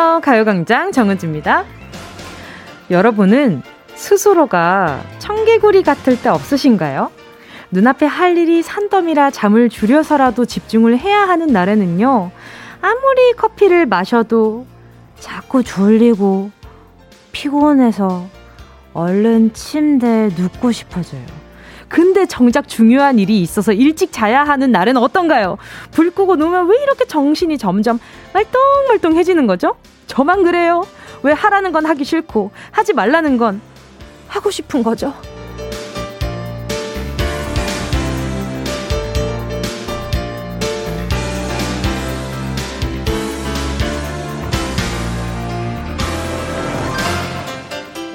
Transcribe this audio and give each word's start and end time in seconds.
안녕하세요. 0.00 0.20
가요광장 0.22 0.92
정은지입니다. 0.92 1.66
여러분은 2.90 3.60
스스로가 3.94 5.02
청개구리 5.18 5.82
같을 5.82 6.18
때 6.18 6.30
없으신가요? 6.30 7.10
눈앞에 7.70 8.06
할 8.06 8.38
일이 8.38 8.62
산더미라 8.62 9.30
잠을 9.30 9.68
줄여서라도 9.68 10.46
집중을 10.46 10.98
해야 10.98 11.28
하는 11.28 11.48
날에는요, 11.48 12.30
아무리 12.80 13.32
커피를 13.36 13.84
마셔도 13.84 14.64
자꾸 15.18 15.62
졸리고 15.62 16.50
피곤해서 17.32 18.26
얼른 18.94 19.52
침대에 19.52 20.30
눕고 20.34 20.72
싶어져요. 20.72 21.20
근데 21.88 22.24
정작 22.24 22.68
중요한 22.68 23.18
일이 23.18 23.42
있어서 23.42 23.72
일찍 23.72 24.12
자야 24.12 24.44
하는 24.44 24.72
날은 24.72 24.96
어떤가요? 24.96 25.58
불 25.90 26.10
끄고 26.10 26.36
누우면 26.36 26.68
왜 26.68 26.82
이렇게 26.84 27.04
정신이 27.04 27.58
점점 27.58 27.98
말똥말똥해지는 28.32 29.46
거죠? 29.46 29.76
저만 30.10 30.42
그래요? 30.42 30.84
왜 31.22 31.32
하라는 31.32 31.70
건 31.70 31.86
하기 31.86 32.02
싫고 32.02 32.50
하지 32.72 32.92
말라는 32.92 33.38
건 33.38 33.60
하고 34.26 34.50
싶은 34.50 34.82
거죠? 34.82 35.14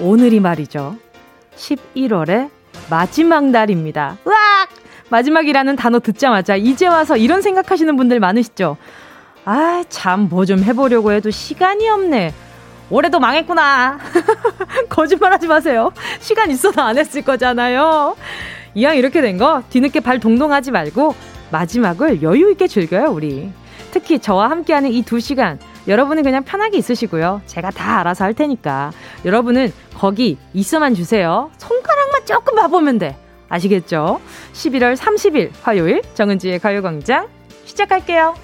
오늘이 0.02 0.42
말이죠. 0.42 0.98
11월의 1.56 2.50
마지막 2.90 3.46
날입니다. 3.46 4.18
으악! 4.28 4.36
마지막이라는 5.10 5.78
단어 5.78 6.00
듣자마자 6.02 6.58
이제 6.58 6.88
와서 6.88 7.16
이런 7.16 7.42
생각하시는 7.42 7.96
분들 7.96 8.20
많으시죠? 8.20 8.76
아, 9.46 9.84
참, 9.90 10.28
뭐 10.30 10.46
좀 10.46 10.60
해보려고 10.64 11.12
해도 11.12 11.30
시간이 11.30 11.88
없네. 11.90 12.34
올해도 12.90 13.20
망했구나. 13.20 14.00
거짓말 14.90 15.34
하지 15.34 15.48
마세요. 15.48 15.92
시간 16.20 16.52
있어서 16.52 16.82
안 16.82 16.98
했을 16.98 17.22
거잖아요. 17.24 18.16
이왕 18.76 18.96
이렇게 18.98 19.22
된 19.22 19.38
거 19.38 19.64
뒤늦게 19.70 20.02
발 20.02 20.20
동동하지 20.20 20.72
말고 20.72 21.16
마지막을 21.52 22.22
여유있게 22.22 22.68
즐겨요, 22.68 23.12
우리. 23.12 23.52
특히 23.92 24.20
저와 24.20 24.50
함께하는 24.50 24.92
이 24.92 25.04
두 25.04 25.20
시간. 25.20 25.60
여러분은 25.88 26.24
그냥 26.24 26.44
편하게 26.44 26.78
있으시고요. 26.80 27.42
제가 27.46 27.70
다 27.72 28.00
알아서 28.00 28.24
할 28.26 28.34
테니까. 28.34 28.92
여러분은 29.24 29.72
거기 29.96 30.38
있어만 30.54 30.96
주세요. 30.96 31.50
손가락만 31.58 32.26
조금 32.26 32.56
봐보면 32.56 32.98
돼. 33.00 33.16
아시겠죠? 33.50 34.20
11월 34.54 34.96
30일 34.98 35.52
화요일 35.62 36.02
정은지의 36.16 36.60
가요광장 36.60 37.28
시작할게요. 37.66 38.36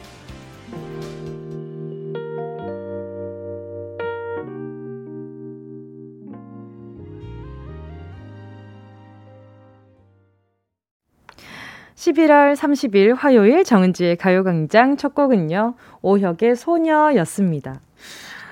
11월 12.02 12.56
30일 12.56 13.16
화요일 13.16 13.64
정은지의 13.64 14.16
가요광장 14.16 14.98
첫 14.98 15.14
곡은요, 15.14 15.76
오혁의 16.02 16.56
소녀였습니다. 16.56 17.80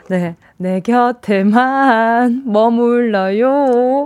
네, 0.08 0.36
내 0.58 0.80
곁에만 0.82 2.44
머물러요. 2.46 4.06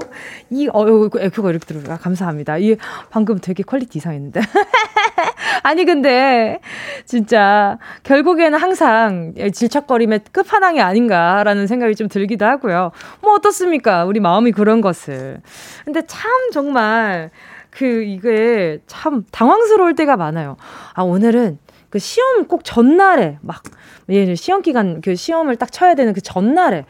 이, 0.50 0.70
어유, 0.74 1.10
에코가 1.18 1.50
이렇게 1.50 1.66
들어가. 1.66 1.98
감사합니다. 1.98 2.58
이, 2.58 2.78
방금 3.10 3.38
되게 3.40 3.64
quality 3.64 3.98
이상했는데. 3.98 4.40
아니, 5.64 5.84
근데, 5.84 6.60
진짜, 7.06 7.78
결국에는 8.04 8.58
항상 8.58 9.34
질척거림의 9.54 10.22
끝판왕이 10.32 10.80
아닌가라는 10.80 11.68
생각이 11.68 11.96
좀 11.96 12.08
들기도 12.08 12.46
하고요. 12.46 12.92
뭐, 13.22 13.34
어떻습니까? 13.36 14.06
우리 14.06 14.22
마음이 14.22 14.54
그런 14.54 14.80
것을. 14.80 15.42
근데 15.84 16.02
참, 16.06 16.32
정말, 16.54 17.30
그, 17.74 18.04
이게 18.04 18.80
참 18.86 19.26
당황스러울 19.32 19.96
때가 19.96 20.16
많아요. 20.16 20.58
아, 20.94 21.02
오늘은 21.02 21.58
그 21.90 21.98
시험 21.98 22.46
꼭 22.46 22.64
전날에 22.64 23.40
막, 23.42 23.64
예, 24.10 24.36
시험 24.36 24.62
기간, 24.62 25.02
그 25.02 25.16
시험을 25.16 25.56
딱 25.56 25.72
쳐야 25.72 25.96
되는 25.96 26.14
그 26.14 26.22
전날에. 26.22 26.86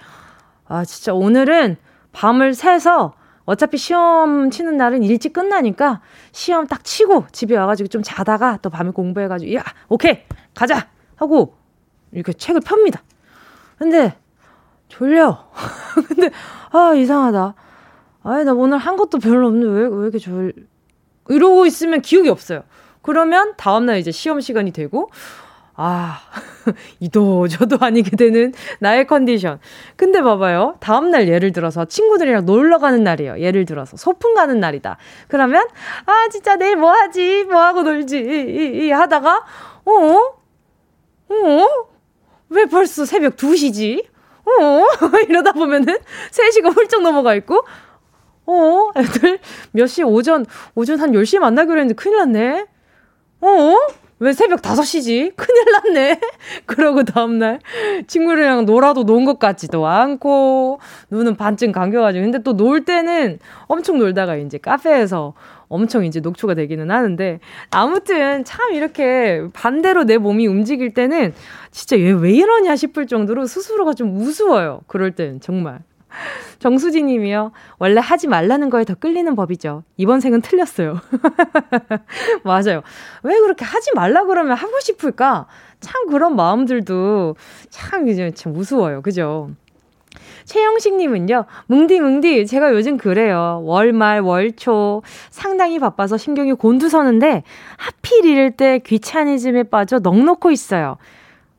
아, 0.65 0.83
진짜 0.83 1.13
오늘은 1.13 1.77
밤을 2.11 2.53
새서 2.53 3.13
어차피 3.45 3.77
시험 3.77 4.49
치는 4.49 4.77
날은 4.77 5.03
일찍 5.03 5.33
끝나니까 5.33 6.01
시험 6.31 6.67
딱 6.67 6.83
치고 6.83 7.27
집에 7.31 7.55
와가지고 7.57 7.87
좀 7.87 8.01
자다가 8.03 8.59
또 8.61 8.69
밤에 8.69 8.91
공부해가지고, 8.91 9.53
야, 9.55 9.63
오케이, 9.87 10.23
가자! 10.53 10.87
하고 11.15 11.55
이렇게 12.11 12.33
책을 12.33 12.59
펴니다. 12.61 13.01
근데 13.77 14.17
졸려. 14.89 15.47
근데, 16.07 16.29
아, 16.71 16.93
이상하다. 16.93 17.53
아이, 18.23 18.43
나 18.43 18.53
오늘 18.53 18.77
한 18.77 18.97
것도 18.97 19.19
별로 19.19 19.47
없는데 19.47 19.67
왜, 19.67 19.87
왜 19.87 20.03
이렇게 20.03 20.17
졸, 20.17 20.53
이러고 21.29 21.65
있으면 21.65 22.01
기억이 22.01 22.29
없어요. 22.29 22.63
그러면 23.01 23.53
다음날 23.57 23.97
이제 23.97 24.11
시험 24.11 24.41
시간이 24.41 24.71
되고, 24.71 25.09
아, 25.75 26.19
이도 26.99 27.47
저도 27.47 27.77
아니게 27.79 28.15
되는 28.15 28.53
나의 28.79 29.07
컨디션. 29.07 29.59
근데 29.95 30.21
봐봐요. 30.21 30.75
다음날 30.79 31.27
예를 31.27 31.51
들어서 31.51 31.85
친구들이랑 31.85 32.45
놀러 32.45 32.77
가는 32.77 33.03
날이에요. 33.03 33.39
예를 33.39 33.65
들어서 33.65 33.97
소풍 33.97 34.35
가는 34.35 34.59
날이다. 34.59 34.97
그러면, 35.27 35.67
아, 36.05 36.27
진짜 36.31 36.55
내일 36.55 36.75
뭐 36.75 36.91
하지? 36.91 37.43
뭐 37.45 37.59
하고 37.61 37.81
놀지? 37.81 38.17
이, 38.17 38.85
이, 38.85 38.91
하다가, 38.91 39.45
어? 39.85 39.91
어? 41.29 41.67
왜 42.49 42.65
벌써 42.65 43.05
새벽 43.05 43.35
2시지? 43.35 44.05
어? 44.45 44.85
이러다 45.27 45.53
보면은 45.53 45.97
3시가 46.31 46.75
훌쩍 46.75 47.01
넘어가 47.01 47.33
있고, 47.35 47.65
어? 48.45 48.91
애들 48.97 49.39
몇 49.71 49.87
시? 49.87 50.03
오전, 50.03 50.45
오전 50.75 50.99
한 50.99 51.11
10시에 51.13 51.39
만나기로 51.39 51.75
했는데 51.79 51.93
큰일 51.95 52.17
났네? 52.17 52.65
어? 53.41 53.75
왜 54.19 54.31
새벽 54.31 54.61
5시지? 54.61 55.33
큰일 55.35 55.65
났네? 55.71 56.19
그러고 56.65 57.03
다음날 57.03 57.59
친구들이랑 58.07 58.65
놀아도 58.65 59.03
논 59.03 59.25
것 59.25 59.37
같지도 59.39 59.85
않고, 59.87 60.79
눈은 61.11 61.35
반쯤 61.35 61.71
감겨가지고. 61.73 62.23
근데 62.23 62.39
또 62.39 62.53
놀 62.53 62.85
때는 62.85 63.39
엄청 63.67 63.97
놀다가 63.97 64.35
이제 64.37 64.57
카페에서 64.57 65.33
엄청 65.67 66.05
이제 66.05 66.19
녹초가 66.21 66.53
되기는 66.53 66.89
하는데, 66.91 67.39
아무튼 67.71 68.45
참 68.45 68.73
이렇게 68.73 69.41
반대로 69.53 70.05
내 70.05 70.17
몸이 70.17 70.47
움직일 70.47 70.93
때는 70.93 71.33
진짜 71.71 71.97
얘 71.99 72.11
왜 72.11 72.31
이러냐 72.31 72.75
싶을 72.77 73.07
정도로 73.07 73.45
스스로가 73.45 73.93
좀 73.93 74.15
우스워요. 74.15 74.81
그럴 74.87 75.11
때는 75.11 75.41
정말. 75.41 75.79
정수지 76.59 77.03
님이요. 77.03 77.51
원래 77.79 78.01
하지 78.01 78.27
말라는 78.27 78.69
거에 78.69 78.85
더 78.85 78.95
끌리는 78.95 79.35
법이죠. 79.35 79.83
이번 79.97 80.19
생은 80.19 80.41
틀렸어요. 80.41 80.99
맞아요. 82.43 82.81
왜 83.23 83.39
그렇게 83.39 83.65
하지 83.65 83.91
말라 83.95 84.25
그러면 84.25 84.55
하고 84.55 84.79
싶을까? 84.79 85.47
참 85.79 86.07
그런 86.07 86.35
마음들도 86.35 87.35
참 87.69 88.07
이제 88.07 88.31
참 88.31 88.55
우스워요. 88.55 89.01
그죠? 89.01 89.49
최영식님은요, 90.45 91.45
뭉디 91.67 91.99
뭉디, 92.01 92.45
제가 92.47 92.73
요즘 92.73 92.97
그래요. 92.97 93.61
월말, 93.63 94.21
월초, 94.21 95.01
상당히 95.29 95.79
바빠서 95.79 96.17
신경이 96.17 96.53
곤두서는데, 96.53 97.43
하필 97.77 98.25
이럴 98.25 98.51
때 98.51 98.79
귀차니즘에 98.79 99.63
빠져 99.63 99.99
넋 99.99 100.25
놓고 100.25 100.51
있어요. 100.51 100.97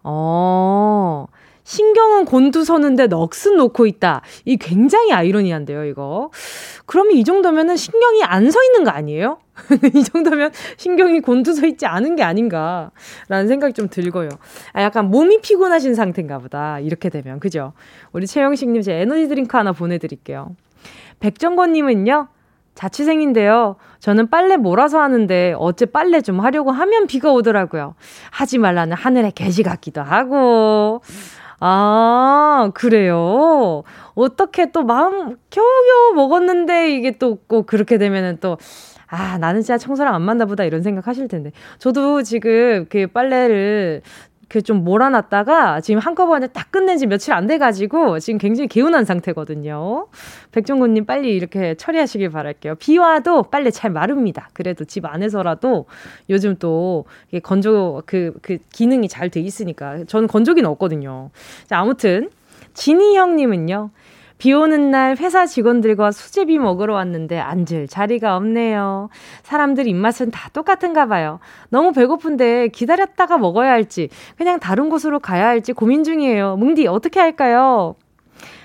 어, 0.03 1.27
신경은 1.65 2.27
곤두서는데 2.27 3.09
넋은 3.09 3.57
놓고 3.57 3.87
있다. 3.87 4.21
이 4.45 4.57
굉장히 4.57 5.13
아이러니한데요, 5.13 5.85
이거. 5.87 6.31
그러면 6.87 7.15
이 7.17 7.25
정도면은 7.25 7.77
신경이 7.77 8.23
안 8.23 8.51
서 8.51 8.63
있는 8.63 8.85
거 8.85 8.91
아니에요? 8.91 9.39
이 9.95 10.05
정도면 10.05 10.53
신경이 10.77 11.21
곤두서 11.21 11.67
있지 11.67 11.87
않은 11.87 12.17
게 12.17 12.23
아닌가라는 12.23 13.49
생각이 13.49 13.73
좀 13.73 13.89
들고요. 13.89 14.29
아, 14.75 14.83
약간 14.83 15.11
몸이 15.11 15.41
피곤하신 15.41 15.95
상태인가 15.95 16.39
보다. 16.39 16.79
이렇게 16.81 17.09
되면. 17.09 17.41
그죠? 17.41 17.73
우리 18.13 18.27
최영식님 18.27 18.83
제 18.83 18.93
에너지 18.95 19.27
드링크 19.29 19.57
하나 19.57 19.73
보내드릴게요. 19.73 20.55
백정권님은요, 21.21 22.29
자취생인데요. 22.75 23.77
저는 24.01 24.29
빨래 24.29 24.57
몰아서 24.57 25.01
하는데 25.01 25.55
어째 25.57 25.87
빨래 25.87 26.21
좀 26.21 26.41
하려고 26.41 26.71
하면 26.73 27.07
비가 27.07 27.33
오더라고요. 27.33 27.95
하지 28.31 28.59
말라는 28.59 28.97
하늘의 28.97 29.33
계시 29.33 29.63
같기도 29.63 30.03
하고. 30.03 31.01
아, 31.67 32.71
그래요? 32.75 33.85
어떻게 34.15 34.71
또 34.71 34.83
마음 34.85 35.37
겨우겨우 35.51 36.13
먹었는데 36.15 36.91
이게 36.95 37.13
또 37.19 37.37
꼭 37.49 37.67
그렇게 37.67 37.97
되면은 37.97 38.37
또, 38.41 38.59
아, 39.07 39.39
나는 39.39 39.63
진짜 39.63 39.79
청소랑 39.79 40.15
안 40.15 40.21
맞나 40.23 40.45
보다 40.45 40.65
이런 40.65 40.83
생각 40.83 41.07
하실 41.07 41.27
텐데. 41.27 41.53
저도 41.79 42.23
지금 42.23 42.85
그 42.91 43.07
빨래를 43.07 44.03
그 44.55 44.65
좀 44.65 44.85
몰아놨다가 44.85 45.81
지금 45.81 46.01
한꺼번에 46.01 46.47
딱 46.47 46.71
끝낸 46.71 46.97
지 46.97 47.07
며칠 47.07 47.33
안 47.35 47.47
돼가지고 47.47 48.19
지금 48.21 48.39
굉장히 48.39 48.69
개운한 48.69 49.05
상태거든요. 49.05 50.07
백종군님 50.53 51.05
빨리 51.07 51.35
이렇게 51.35 51.75
처리하시길 51.75 52.31
바랄게요. 52.31 52.77
비 52.77 52.97
와도 52.99 53.43
빨리 53.43 53.73
잘 53.73 53.91
마릅니다. 53.91 54.49
그래도 54.53 54.85
집 54.85 55.05
안에서라도 55.07 55.87
요즘 56.31 56.57
또 56.59 57.05
건조 57.43 58.03
그, 58.07 58.33
그 58.43 58.59
기능이 58.73 59.09
잘 59.09 59.29
돼 59.29 59.41
있으니까 59.41 60.05
저는 60.05 60.29
건조기는 60.29 60.69
없거든요. 60.71 61.31
자, 61.67 61.79
아무튼 61.79 62.31
진희 62.75 63.17
형님은요. 63.17 63.91
비 64.39 64.53
오는 64.53 64.91
날 64.91 65.17
회사 65.17 65.47
직원들과 65.47 66.11
수제비 66.11 66.59
먹으러 66.59 66.95
왔는데 66.95 67.39
앉을 67.39 67.87
자리가 67.89 68.37
없네요. 68.37 69.09
사람들 69.43 69.87
입맛은 69.87 70.31
다 70.31 70.51
똑같은가 70.53 71.07
봐요. 71.07 71.39
너무 71.69 71.93
배고픈데 71.93 72.69
기다렸다가 72.69 73.39
먹어야 73.39 73.71
할지, 73.71 74.09
그냥 74.37 74.61
다른 74.61 74.91
곳으로 74.91 75.19
가야 75.21 75.47
할지 75.47 75.73
고민 75.73 76.05
중이에요. 76.05 76.57
뭉디, 76.57 76.87
어떻게 76.87 77.21
할까요? 77.21 77.95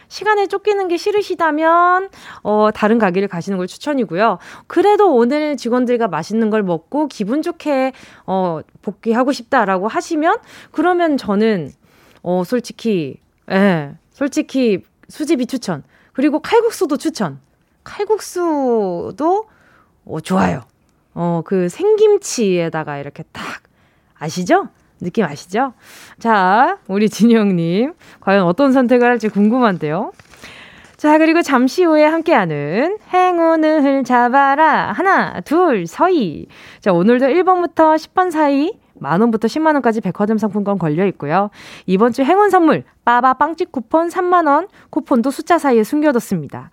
시간에 0.09 0.47
쫓기는 0.47 0.87
게 0.87 0.97
싫으시다면, 0.97 2.09
어, 2.41 2.69
다른 2.73 2.97
가게를 2.97 3.27
가시는 3.27 3.59
걸 3.59 3.67
추천이고요. 3.67 4.39
그래도 4.65 5.13
오늘 5.13 5.55
직원들과 5.55 6.07
맛있는 6.07 6.49
걸 6.49 6.63
먹고 6.63 7.07
기분 7.07 7.43
좋게, 7.43 7.93
어, 8.25 8.61
복귀하고 8.81 9.31
싶다라고 9.31 9.87
하시면, 9.87 10.37
그러면 10.71 11.15
저는, 11.15 11.69
어, 12.23 12.43
솔직히, 12.43 13.19
예, 13.51 13.91
솔직히 14.09 14.81
수제비 15.09 15.45
추천. 15.47 15.83
그리고 16.13 16.39
칼국수도 16.39 16.97
추천. 16.97 17.39
칼국수도 17.83 19.45
어, 20.05 20.19
좋아요. 20.21 20.61
어, 21.13 21.41
그 21.45 21.69
생김치에다가 21.69 22.97
이렇게 22.97 23.23
딱 23.31 23.43
아시죠? 24.17 24.69
느낌 25.01 25.25
아시죠? 25.25 25.73
자, 26.19 26.77
우리 26.87 27.09
진영님. 27.09 27.93
과연 28.21 28.43
어떤 28.43 28.71
선택을 28.71 29.09
할지 29.09 29.29
궁금한데요. 29.29 30.11
자, 30.97 31.17
그리고 31.17 31.41
잠시 31.41 31.85
후에 31.85 32.03
함께하는 32.03 32.97
행운을 33.13 34.03
잡아라. 34.03 34.91
하나, 34.91 35.39
둘, 35.41 35.87
서희. 35.87 36.47
자, 36.81 36.91
오늘도 36.91 37.27
1번부터 37.27 37.95
10번 37.95 38.31
사이 38.31 38.78
만 38.99 39.21
원부터 39.21 39.47
10만 39.47 39.73
원까지 39.73 40.01
백화점 40.01 40.37
상품권 40.37 40.77
걸려 40.77 41.05
있고요. 41.07 41.49
이번 41.85 42.13
주 42.13 42.23
행운 42.23 42.49
선물, 42.49 42.83
빠바 43.05 43.35
빵집 43.35 43.71
쿠폰 43.71 44.09
3만 44.09 44.47
원, 44.47 44.67
쿠폰도 44.89 45.31
숫자 45.31 45.57
사이에 45.57 45.83
숨겨뒀습니다. 45.83 46.71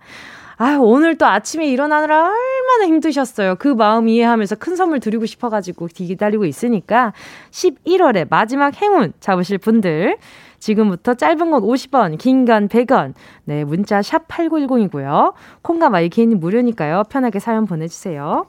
아, 0.59 0.77
오늘 0.81 1.17
또 1.19 1.27
아침에 1.27 1.67
일어나느라 1.67 2.23
얼마나 2.23 2.87
힘드셨어요. 2.87 3.55
그 3.59 3.67
마음 3.67 4.07
이해하면서 4.07 4.55
큰 4.55 4.75
선물 4.75 4.99
드리고 4.99 5.27
싶어가지고 5.27 5.85
기다리고 5.93 6.45
있으니까 6.45 7.13
11월에 7.51 8.27
마지막 8.27 8.81
행운 8.81 9.13
잡으실 9.19 9.59
분들 9.59 10.17
지금부터 10.57 11.13
짧은 11.13 11.51
건 11.51 11.61
50원, 11.61 12.17
긴 12.17 12.45
건 12.45 12.67
100원. 12.69 13.13
네, 13.43 13.63
문자 13.65 14.01
샵 14.01 14.27
8910이고요. 14.27 15.33
콩과 15.61 15.91
마이케이는 15.91 16.33
무료니까요. 16.33 17.03
편하게 17.07 17.37
사연 17.37 17.67
보내주세요. 17.67 18.47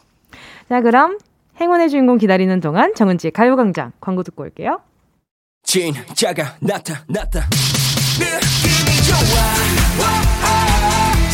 자, 0.70 0.80
그럼 0.80 1.18
행운의 1.60 1.90
주인공 1.90 2.18
기다리는 2.18 2.60
동안 2.60 2.94
정은지의 2.94 3.32
가요광장 3.32 3.92
광고 4.00 4.22
듣고 4.22 4.44
올게요. 4.44 4.80
진짜가 5.64 6.56
나타났다. 6.60 7.48
느낌이 8.18 9.02
좋아. 9.06 9.18
오, 9.98 10.02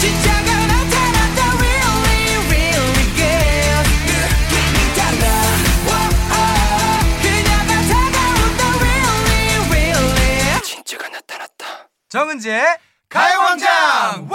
진짜가 0.01 0.49
나타났다. 0.67 1.41
Really, 1.59 2.37
really 2.49 3.05
good. 3.15 3.85
느낌이 4.09 4.79
달라. 4.97 5.25
오, 5.87 5.93
그녀가 7.23 7.73
다가온다. 7.91 8.61
Really, 8.81 9.69
really. 9.71 10.61
진짜가 10.63 11.09
나타났다. 11.09 11.63
정은지의 12.09 12.65
가요광장. 13.09 14.29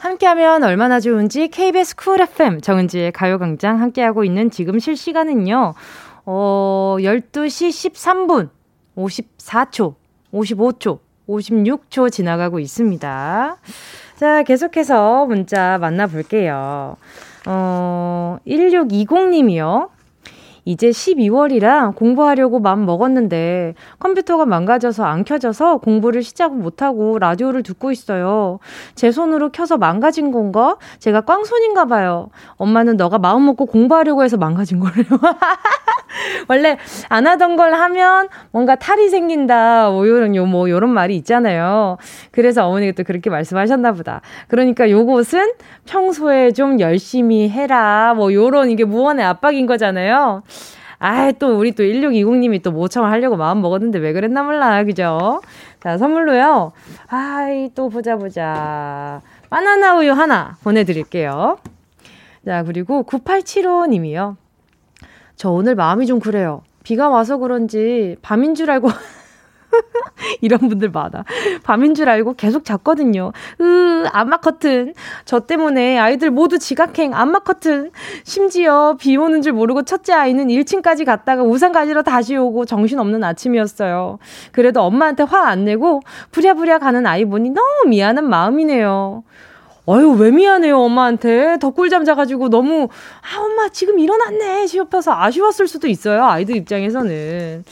함께하면 0.00 0.62
얼마나 0.64 0.98
좋은지 0.98 1.48
KBS 1.48 1.94
쿨 1.96 2.20
FM 2.22 2.60
정은지의 2.62 3.12
가요광장 3.12 3.80
함께하고 3.80 4.24
있는 4.24 4.50
지금 4.50 4.78
실시간은요. 4.78 5.74
어, 6.24 6.96
12시 7.00 7.92
13분 7.92 8.48
54초, 8.96 9.94
55초, 10.32 10.98
56초 11.28 12.10
지나가고 12.10 12.58
있습니다. 12.58 13.56
자, 14.16 14.42
계속해서 14.42 15.26
문자 15.26 15.78
만나볼게요. 15.78 16.96
어, 17.46 18.38
1620님이요. 18.46 19.88
이제 20.64 20.90
12월이라 20.90 21.94
공부하려고 21.96 22.60
마음 22.60 22.86
먹었는데 22.86 23.74
컴퓨터가 23.98 24.46
망가져서 24.46 25.04
안 25.04 25.24
켜져서 25.24 25.78
공부를 25.78 26.22
시작 26.22 26.56
못하고 26.56 27.18
라디오를 27.18 27.62
듣고 27.62 27.92
있어요. 27.92 28.58
제 28.94 29.10
손으로 29.10 29.50
켜서 29.50 29.78
망가진 29.78 30.32
건가? 30.32 30.76
제가 30.98 31.22
꽝손인가 31.22 31.86
봐요. 31.86 32.30
엄마는 32.56 32.96
너가 32.96 33.18
마음 33.18 33.46
먹고 33.46 33.66
공부하려고 33.66 34.24
해서 34.24 34.36
망가진 34.36 34.80
거래요. 34.80 35.06
원래 36.48 36.76
안 37.08 37.26
하던 37.26 37.56
걸 37.56 37.74
하면 37.74 38.28
뭔가 38.50 38.74
탈이 38.74 39.08
생긴다. 39.08 39.90
뭐 39.90 40.06
요런 40.06 40.36
요 40.36 40.50
뭐 40.50 40.68
요런 40.68 40.90
말이 40.90 41.14
있잖아요. 41.16 41.96
그래서 42.32 42.66
어머니가 42.66 42.92
또 42.96 43.04
그렇게 43.04 43.30
말씀하셨나 43.30 43.92
보다. 43.92 44.20
그러니까 44.48 44.90
요것은 44.90 45.52
평소에 45.86 46.52
좀 46.52 46.80
열심히 46.80 47.48
해라. 47.48 48.14
뭐 48.16 48.32
요런 48.34 48.70
이게 48.70 48.84
무언의 48.84 49.24
압박인 49.24 49.66
거잖아요. 49.66 50.42
아, 50.98 51.32
또 51.32 51.58
우리 51.58 51.72
또 51.72 51.82
1620님이 51.82 52.62
또 52.62 52.72
모청을 52.72 53.10
하려고 53.10 53.36
마음 53.36 53.62
먹었는데 53.62 53.98
왜 54.00 54.12
그랬나 54.12 54.42
몰라. 54.42 54.84
그죠? 54.84 55.40
자, 55.82 55.96
선물로요. 55.96 56.72
아이, 57.08 57.70
또 57.74 57.88
보자 57.88 58.16
보자. 58.16 59.20
바나나 59.48 59.96
우유 59.98 60.12
하나 60.12 60.56
보내드릴게요. 60.62 61.56
자, 62.44 62.62
그리고 62.64 63.04
9875님이요. 63.04 64.36
저 65.40 65.48
오늘 65.50 65.74
마음이 65.74 66.06
좀 66.06 66.20
그래요. 66.20 66.60
비가 66.84 67.08
와서 67.08 67.38
그런지 67.38 68.14
밤인 68.20 68.54
줄 68.54 68.70
알고 68.70 68.90
이런 70.42 70.60
분들 70.60 70.90
많아. 70.90 71.24
밤인 71.62 71.94
줄 71.94 72.10
알고 72.10 72.34
계속 72.34 72.62
잤거든요. 72.66 73.32
으, 73.58 74.04
안마 74.12 74.36
커튼. 74.36 74.92
저 75.24 75.40
때문에 75.40 75.98
아이들 75.98 76.30
모두 76.30 76.58
지각행, 76.58 77.14
안마 77.14 77.38
커튼. 77.38 77.90
심지어 78.22 78.98
비 79.00 79.16
오는 79.16 79.40
줄 79.40 79.54
모르고 79.54 79.84
첫째 79.84 80.12
아이는 80.12 80.48
1층까지 80.48 81.06
갔다가 81.06 81.42
우산 81.42 81.72
가지러 81.72 82.02
다시 82.02 82.36
오고 82.36 82.66
정신없는 82.66 83.24
아침이었어요. 83.24 84.18
그래도 84.52 84.82
엄마한테 84.82 85.22
화 85.22 85.44
안 85.46 85.64
내고 85.64 86.02
부랴부랴 86.32 86.80
가는 86.80 87.06
아이 87.06 87.24
보니 87.24 87.48
너무 87.48 87.88
미안한 87.88 88.28
마음이네요. 88.28 89.24
어유 89.88 90.10
왜 90.18 90.30
미안해요 90.30 90.78
엄마한테 90.78 91.58
더 91.58 91.70
꿀잠 91.70 92.04
자가지고 92.04 92.48
너무 92.48 92.88
아 93.22 93.40
엄마 93.40 93.68
지금 93.68 93.98
일어났네 93.98 94.66
싶어서 94.66 95.12
아쉬웠을 95.12 95.66
수도 95.66 95.88
있어요 95.88 96.24
아이들 96.24 96.56
입장에서는 96.56 97.64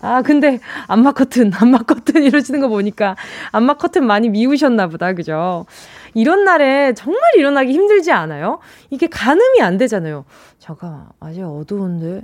아, 0.00 0.22
근데 0.22 0.60
안마 0.86 1.12
커튼, 1.12 1.50
안마 1.54 1.78
커튼 1.78 2.22
이러시는 2.22 2.60
거 2.60 2.68
보니까 2.68 3.16
안마 3.50 3.74
커튼 3.74 4.06
많이 4.06 4.28
미우셨나 4.28 4.88
보다. 4.88 5.12
그죠? 5.12 5.66
이런 6.14 6.44
날에 6.44 6.94
정말 6.94 7.20
일어나기 7.36 7.72
힘들지 7.72 8.12
않아요? 8.12 8.60
이게 8.90 9.08
가늠이 9.08 9.60
안 9.60 9.76
되잖아요. 9.76 10.24
잠깐, 10.58 11.06
아직 11.20 11.42
어두운데? 11.42 12.22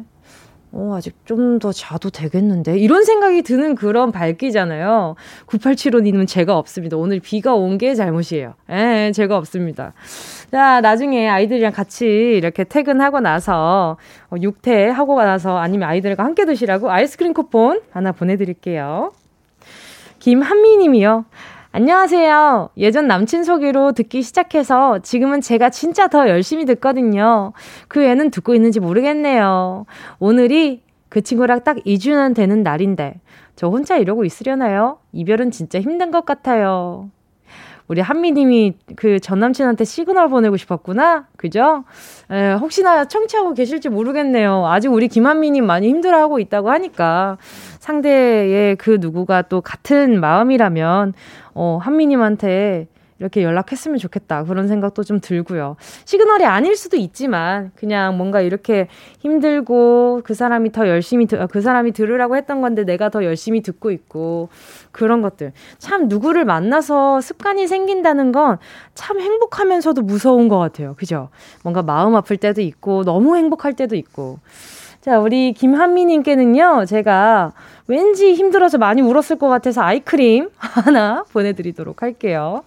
어, 0.77 0.95
아직 0.97 1.15
좀 1.25 1.59
더 1.61 1.71
자도 1.73 2.11
되겠는데? 2.11 2.77
이런 2.79 3.05
생각이 3.05 3.43
드는 3.43 3.77
그런 3.77 4.11
밝기잖아요. 4.11 5.15
9875님은 5.47 6.27
제가 6.27 6.59
없습니다. 6.59 6.97
오늘 6.97 7.21
비가 7.21 7.55
온 7.55 7.79
게 7.79 7.95
잘못이에요. 7.95 8.55
예, 8.71 9.13
제가 9.15 9.37
없습니다. 9.37 9.93
자, 10.51 10.81
나중에 10.81 11.29
아이들이랑 11.29 11.73
같이 11.73 12.07
이렇게 12.07 12.65
퇴근하고 12.65 13.21
나서, 13.21 13.97
어, 14.31 14.37
육퇴 14.41 14.89
하고 14.89 15.23
나서 15.23 15.57
아니면 15.59 15.89
아이들과 15.89 16.25
함께 16.25 16.45
드시라고 16.45 16.91
아이스크림 16.91 17.35
쿠폰 17.35 17.81
하나 17.93 18.11
보내드릴게요. 18.13 19.13
김한미 20.19 20.79
님이요. 20.79 21.25
안녕하세요. 21.77 22.69
예전 22.77 23.09
남친 23.09 23.43
소개로 23.43 23.91
듣기 23.91 24.23
시작해서 24.23 25.01
지금은 25.01 25.41
제가 25.41 25.71
진짜 25.71 26.07
더 26.07 26.29
열심히 26.29 26.67
듣거든요. 26.67 27.53
그 27.89 28.01
애는 28.05 28.31
듣고 28.31 28.55
있는지 28.55 28.79
모르겠네요. 28.79 29.85
오늘이 30.21 30.83
그 31.09 31.21
친구랑 31.21 31.65
딱 31.65 31.79
2주년 31.79 32.33
되는 32.33 32.63
날인데 32.63 33.21
저 33.57 33.67
혼자 33.67 33.97
이러고 33.97 34.25
있으려나요? 34.25 34.99
이별은 35.11 35.51
진짜 35.51 35.81
힘든 35.81 36.13
것 36.13 36.25
같아요. 36.25 37.11
우리 37.87 38.01
한미님이 38.01 38.75
그 38.97 39.21
전 39.21 39.41
남친한테 39.41 39.85
시그널 39.85 40.29
보내고 40.29 40.57
싶었구나? 40.57 41.27
그죠? 41.37 41.85
에, 42.31 42.53
혹시나 42.55 43.05
청취하고 43.05 43.53
계실지 43.55 43.89
모르겠네요. 43.91 44.67
아직 44.67 44.89
우리 44.89 45.09
김한미님 45.09 45.67
많이 45.67 45.89
힘들어하고 45.89 46.39
있다고 46.39 46.71
하니까 46.71 47.37
상대의 47.81 48.77
그 48.77 48.97
누구가 49.01 49.43
또 49.43 49.61
같은 49.61 50.19
마음이라면, 50.21 51.13
어, 51.55 51.79
한미님한테 51.83 52.87
이렇게 53.19 53.43
연락했으면 53.43 53.99
좋겠다. 53.99 54.45
그런 54.45 54.69
생각도 54.69 55.05
좀 55.05 55.21
들고요. 55.21 55.77
시그널이 56.05 56.45
아닐 56.45 56.77
수도 56.77 56.97
있지만 56.97 57.71
그냥 57.75 58.17
뭔가 58.17 58.41
이렇게 58.41 58.89
힘들고 59.21 60.23
그 60.25 60.35
사람이 60.35 60.73
더 60.73 60.89
열심히 60.89 61.27
그 61.27 61.61
사람이 61.61 61.93
들으라고 61.93 62.37
했던 62.37 62.61
건데 62.61 62.85
내가 62.85 63.09
더 63.09 63.25
열심히 63.25 63.63
듣고 63.63 63.91
있고 63.91 64.49
그런 64.93 65.23
것들. 65.23 65.53
참 65.79 66.09
누구를 66.09 66.45
만나서 66.45 67.21
습관이 67.21 67.67
생긴다는 67.67 68.33
건 68.33 68.59
참 68.95 69.21
행복하면서도 69.21 70.03
무서운 70.03 70.49
것 70.49 70.59
같아요. 70.59 70.95
그죠? 70.97 71.29
뭔가 71.63 71.83
마음 71.83 72.15
아플 72.15 72.37
때도 72.37 72.61
있고 72.63 73.05
너무 73.05 73.37
행복할 73.37 73.75
때도 73.75 73.97
있고. 73.97 74.39
자, 75.01 75.19
우리 75.19 75.53
김한미님께는요, 75.53 76.87
제가 76.87 77.53
왠지 77.87 78.33
힘들어서 78.33 78.79
많이 78.79 79.03
울었을 79.03 79.37
것 79.37 79.49
같아서 79.49 79.83
아이크림 79.83 80.49
하나 80.57 81.25
보내드리도록 81.33 82.03
할게요. 82.03 82.63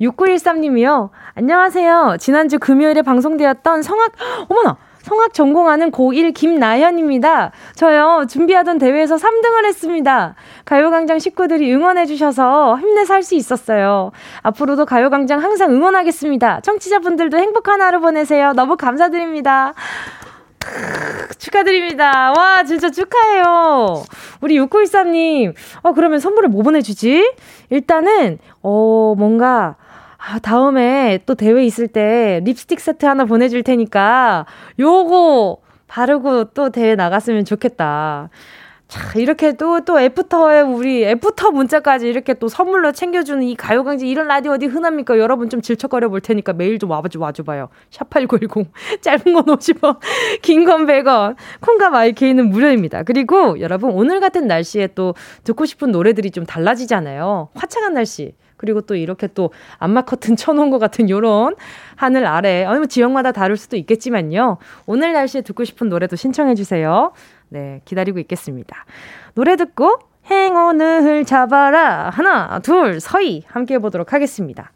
6913님이요. 0.00 1.10
안녕하세요. 1.34 2.16
지난주 2.18 2.58
금요일에 2.58 3.02
방송되었던 3.02 3.82
성악, 3.82 4.12
어머나! 4.48 4.76
성악 5.02 5.32
전공하는 5.32 5.90
고1 5.92 6.34
김나현입니다. 6.34 7.52
저요, 7.74 8.26
준비하던 8.28 8.76
대회에서 8.78 9.16
3등을 9.16 9.64
했습니다. 9.64 10.34
가요광장 10.66 11.18
식구들이 11.18 11.72
응원해주셔서 11.72 12.78
힘내서 12.78 13.14
할 13.14 13.22
수 13.22 13.34
있었어요. 13.34 14.12
앞으로도 14.42 14.84
가요광장 14.84 15.42
항상 15.42 15.72
응원하겠습니다. 15.72 16.60
청취자분들도 16.60 17.38
행복한 17.38 17.80
하루 17.80 18.00
보내세요. 18.00 18.52
너무 18.52 18.76
감사드립니다. 18.76 19.72
축하드립니다. 21.38 22.32
와, 22.36 22.62
진짜 22.64 22.90
축하해요. 22.90 24.02
우리 24.42 24.58
6913님, 24.58 25.54
어, 25.82 25.92
그러면 25.92 26.18
선물을 26.18 26.50
뭐 26.50 26.62
보내주지? 26.62 27.32
일단은, 27.70 28.38
어, 28.62 29.14
뭔가, 29.16 29.76
아, 30.22 30.38
다음에 30.38 31.18
또 31.26 31.34
대회 31.34 31.64
있을 31.64 31.88
때 31.88 32.40
립스틱 32.44 32.78
세트 32.80 33.06
하나 33.06 33.24
보내줄 33.24 33.62
테니까 33.62 34.46
요거 34.78 35.58
바르고 35.88 36.44
또 36.52 36.70
대회 36.70 36.94
나갔으면 36.94 37.44
좋겠다. 37.44 38.28
자, 38.86 39.00
이렇게 39.18 39.52
또, 39.52 39.84
또 39.84 40.00
애프터에 40.00 40.62
우리 40.62 41.04
애프터 41.04 41.52
문자까지 41.52 42.08
이렇게 42.08 42.34
또 42.34 42.48
선물로 42.48 42.90
챙겨주는 42.92 43.40
이 43.44 43.54
가요광장 43.54 44.08
이런 44.08 44.26
라디오 44.26 44.52
어디 44.52 44.66
흔합니까? 44.66 45.16
여러분 45.18 45.48
좀 45.48 45.62
질척거려 45.62 46.08
볼 46.08 46.20
테니까 46.20 46.52
매일 46.54 46.78
좀 46.80 46.90
와봐줘, 46.90 47.20
와줘봐요. 47.20 47.68
샵8910. 47.90 48.66
짧은 49.00 49.32
건 49.32 49.44
50원, 49.44 49.98
긴 50.42 50.64
건 50.64 50.86
100원. 50.86 51.36
콩과 51.60 51.90
마이케이는 51.90 52.50
무료입니다. 52.50 53.04
그리고 53.04 53.60
여러분 53.60 53.92
오늘 53.92 54.18
같은 54.20 54.48
날씨에 54.48 54.88
또 54.88 55.14
듣고 55.44 55.66
싶은 55.66 55.92
노래들이 55.92 56.32
좀 56.32 56.44
달라지잖아요. 56.44 57.50
화창한 57.54 57.94
날씨. 57.94 58.34
그리고 58.60 58.82
또 58.82 58.94
이렇게 58.94 59.26
또 59.26 59.52
암막 59.78 60.02
커튼 60.02 60.36
쳐놓은 60.36 60.68
것 60.68 60.78
같은 60.78 61.08
요런 61.08 61.56
하늘 61.96 62.26
아래, 62.26 62.66
뭐 62.66 62.84
지역마다 62.84 63.32
다를 63.32 63.56
수도 63.56 63.76
있겠지만요. 63.78 64.58
오늘 64.84 65.14
날씨에 65.14 65.40
듣고 65.40 65.64
싶은 65.64 65.88
노래도 65.88 66.14
신청해 66.14 66.54
주세요. 66.56 67.12
네, 67.48 67.80
기다리고 67.86 68.18
있겠습니다. 68.18 68.84
노래 69.34 69.56
듣고 69.56 69.98
행운을 70.30 71.24
잡아라. 71.24 72.10
하나, 72.10 72.58
둘, 72.60 73.00
서희. 73.00 73.44
함께 73.46 73.74
해보도록 73.74 74.12
하겠습니다. 74.12 74.72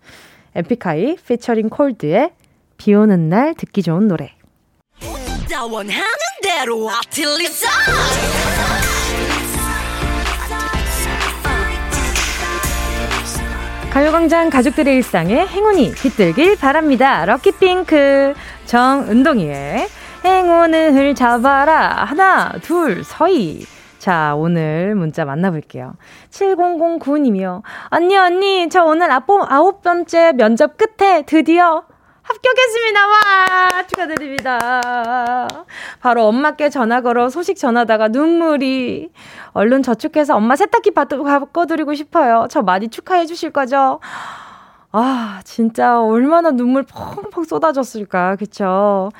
에픽하이 0.54 1.16
피처링 1.16 1.68
콜드의 1.68 2.32
비 2.78 2.94
오는 2.94 3.28
날 3.28 3.54
듣기 3.54 3.82
좋은 3.82 4.08
노래. 4.08 4.32
가요광장 13.94 14.50
가족들의 14.50 14.92
일상에 14.92 15.46
행운이 15.46 15.94
깃들길 15.94 16.56
바랍니다. 16.58 17.24
럭키핑크 17.26 18.34
정은동이의 18.64 19.86
행운을 20.24 20.92
잡아라. 21.14 22.04
하나, 22.04 22.50
둘, 22.60 23.04
서희. 23.04 23.64
자, 24.00 24.34
오늘 24.34 24.96
문자 24.96 25.24
만나볼게요. 25.24 25.94
7009님이요. 26.30 27.62
언니, 27.90 28.16
언니, 28.16 28.68
저 28.68 28.82
오늘 28.82 29.12
아홉 29.48 29.80
번째 29.82 30.32
면접 30.32 30.76
끝에 30.76 31.22
드디어 31.22 31.84
합격했습니다. 32.24 33.06
와! 33.06 33.86
축하드립니다. 33.86 35.48
바로 36.00 36.24
엄마께 36.24 36.70
전화 36.70 37.02
걸어 37.02 37.28
소식 37.28 37.56
전하다가 37.56 38.08
눈물이. 38.08 39.10
얼른 39.52 39.82
저축해서 39.82 40.34
엄마 40.36 40.56
세탁기 40.56 40.92
바꿔드리고 40.92 41.94
싶어요. 41.94 42.46
저 42.50 42.62
많이 42.62 42.88
축하해 42.88 43.26
주실 43.26 43.50
거죠? 43.50 44.00
아, 44.92 45.40
진짜 45.44 46.00
얼마나 46.00 46.50
눈물 46.50 46.84
펑펑 46.84 47.44
쏟아졌을까. 47.44 48.36
그쵸? 48.36 49.10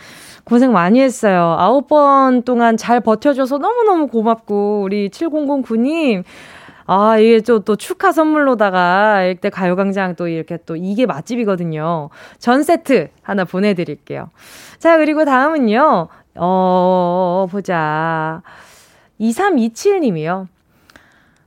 고생 0.45 0.73
많이 0.73 1.01
했어요. 1.01 1.57
아홉 1.59 1.89
번 1.89 2.43
동안 2.43 2.77
잘 2.77 3.01
버텨줘서 3.01 3.59
너무너무 3.59 4.09
고맙고, 4.09 4.83
우리 4.83 5.11
7009님. 5.11 6.25
아, 6.87 7.19
이게 7.19 7.41
또, 7.41 7.61
또 7.61 7.77
축하 7.77 8.13
선물로다가 8.13 9.25
이때 9.25 9.51
가요광장 9.51 10.17
또 10.17 10.29
이렇게 10.29 10.59
또 10.67 10.77
이게 10.77 11.07
맛집이거든요. 11.07 12.11
전 12.39 12.63
세트 12.63 13.09
하나 13.23 13.45
보내드릴게요. 13.45 14.31
자, 14.79 14.97
그리고 14.99 15.25
다음은요. 15.25 16.09
어, 16.37 17.47
보자. 17.51 18.43
2327님이요. 19.21 20.49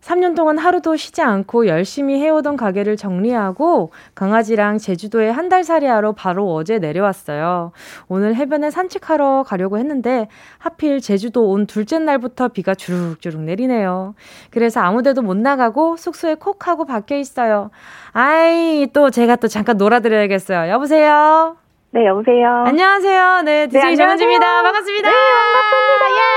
3년 0.08 0.36
동안 0.36 0.58
하루도 0.58 0.96
쉬지 0.96 1.22
않고 1.22 1.68
열심히 1.68 2.22
해오던 2.22 2.56
가게를 2.56 2.96
정리하고 2.96 3.92
강아지랑 4.16 4.78
제주도에 4.78 5.30
한 5.30 5.48
달 5.48 5.64
살이하러 5.64 6.12
바로 6.12 6.54
어제 6.54 6.78
내려왔어요. 6.78 7.72
오늘 8.10 8.36
해변에 8.36 8.70
산책하러 8.70 9.44
가려고 9.48 9.78
했는데 9.78 10.28
하필 10.58 11.00
제주도 11.00 11.50
온 11.52 11.66
둘째 11.68 12.00
날부터 12.00 12.50
비가 12.50 12.76
주룩주룩 12.76 13.42
내리네요. 13.44 14.14
그래서 14.52 14.82
아무데도 14.82 15.22
못 15.22 15.38
나가고 15.38 15.96
숙소에 15.96 16.36
콕 16.36 16.68
하고 16.68 16.84
박혀 16.86 17.16
있어요. 17.16 17.70
아이, 18.12 18.88
또 18.92 19.10
제가 19.10 19.38
또 19.38 19.48
잠깐 19.48 19.78
놀아드려야겠어요. 19.78 20.70
여보세요? 20.70 21.56
네, 21.98 22.06
여보세요. 22.06 22.64
안녕하세요. 22.68 23.42
네, 23.44 23.66
DJ 23.66 23.90
네, 23.90 23.96
정은지입니다. 23.96 24.62
반갑습니다. 24.62 25.10
네, 25.10 25.16
반갑습니다. 25.16 26.06
예! 26.12 26.28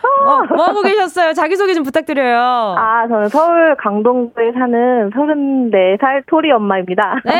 뭐, 0.24 0.42
뭐 0.56 0.64
하고 0.66 0.80
계셨어요? 0.82 1.34
자기소개 1.34 1.74
좀 1.74 1.82
부탁드려요. 1.84 2.38
아, 2.78 3.06
저는 3.06 3.28
서울 3.28 3.76
강동구에 3.76 4.52
사는 4.52 5.10
34살 5.10 6.22
토리 6.26 6.50
엄마입니다. 6.52 7.16
네, 7.26 7.32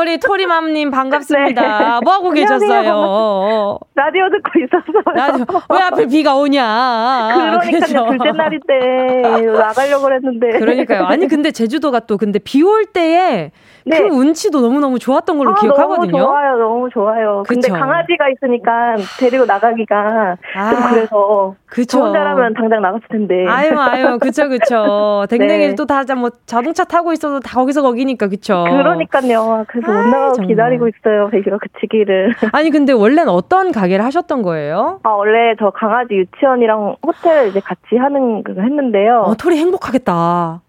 우리 0.00 0.18
토리맘님 0.18 0.90
반갑습니다. 0.90 1.62
네. 1.62 2.00
뭐 2.02 2.14
하고 2.14 2.30
계셨어요? 2.30 3.78
라디오 3.94 4.28
듣고 4.30 4.50
있었어요. 4.58 5.02
라디오, 5.14 5.44
왜 5.72 5.78
하필 5.78 6.08
비가 6.08 6.34
오냐? 6.34 7.28
그러니까요. 7.34 8.06
둘째 8.10 8.32
날인데 8.32 9.46
나가려고 9.56 10.04
그랬는데. 10.04 10.58
그러니까요. 10.58 11.04
아니, 11.06 11.28
근데 11.28 11.52
제주도가 11.52 12.00
또 12.00 12.16
근데 12.16 12.40
비 12.40 12.60
올 12.62 12.86
때에 12.86 13.52
네. 13.86 13.96
그 13.98 14.04
운치도 14.14 14.60
너무너무 14.60 14.98
좋았던 14.98 15.38
걸로 15.38 15.52
아, 15.52 15.54
기억하거든요. 15.60 16.10
너무 16.18 16.24
좋아요, 16.24 16.56
너무 16.58 16.90
좋아요. 16.90 17.42
그쵸? 17.46 17.60
근데 17.60 17.68
강아지가 17.78 18.28
있으니까 18.28 18.96
데리고 19.18 19.44
나가기가 19.46 20.36
아, 20.56 20.70
좀 20.70 20.90
그래서 20.90 21.54
그쵸. 21.66 21.98
저 21.98 22.04
혼자라면 22.06 22.54
당장 22.54 22.82
나갔을 22.82 23.06
텐데. 23.08 23.46
아유, 23.46 23.72
아유, 23.78 24.18
그쵸, 24.18 24.48
그쵸. 24.48 25.24
댕댕이 25.30 25.68
네. 25.68 25.74
또 25.74 25.84
다 25.86 26.00
뭐 26.16 26.30
자동차 26.46 26.84
타고 26.84 27.12
있어도 27.12 27.40
다 27.40 27.54
거기서 27.60 27.82
거기니까, 27.82 28.28
그쵸. 28.28 28.64
그러니까요. 28.68 29.64
그래서 29.68 29.92
못 29.92 29.98
나가고 30.08 30.46
기다리고 30.46 30.88
있어요, 30.88 31.28
배기가 31.30 31.58
그치기를. 31.58 32.32
아니, 32.52 32.70
근데 32.70 32.92
원래는 32.92 33.28
어떤 33.28 33.70
가게를 33.72 34.04
하셨던 34.04 34.42
거예요? 34.42 35.00
아, 35.04 35.10
원래 35.10 35.54
저 35.58 35.70
강아지 35.70 36.14
유치원이랑 36.14 36.96
호텔 37.06 37.48
이제 37.48 37.60
같이 37.60 37.96
하는 37.96 38.42
거 38.42 38.52
했는데요. 38.60 39.22
어, 39.26 39.34
털이 39.34 39.56
행복하겠다. 39.58 40.60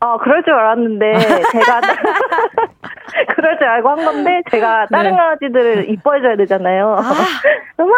어, 0.00 0.16
그럴 0.18 0.42
줄 0.44 0.54
알았는데, 0.54 1.12
제가, 1.52 1.80
그럴 3.34 3.58
줄 3.58 3.66
알고 3.66 3.88
한 3.88 4.04
건데, 4.04 4.42
제가 4.50 4.86
다른 4.86 5.10
네. 5.12 5.16
강아지들을 5.16 5.90
이뻐해줘야 5.90 6.36
되잖아요. 6.36 6.96
아. 6.98 7.02
막 7.82 7.88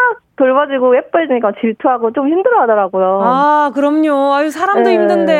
돌봐주고 0.40 0.96
예뻐해주니까 0.96 1.52
질투하고 1.60 2.12
좀 2.12 2.26
힘들어 2.28 2.62
하더라고요. 2.62 3.20
아, 3.22 3.70
그럼요. 3.74 4.32
아유, 4.34 4.48
사람도 4.50 4.88
네. 4.88 4.94
힘든데. 4.94 5.32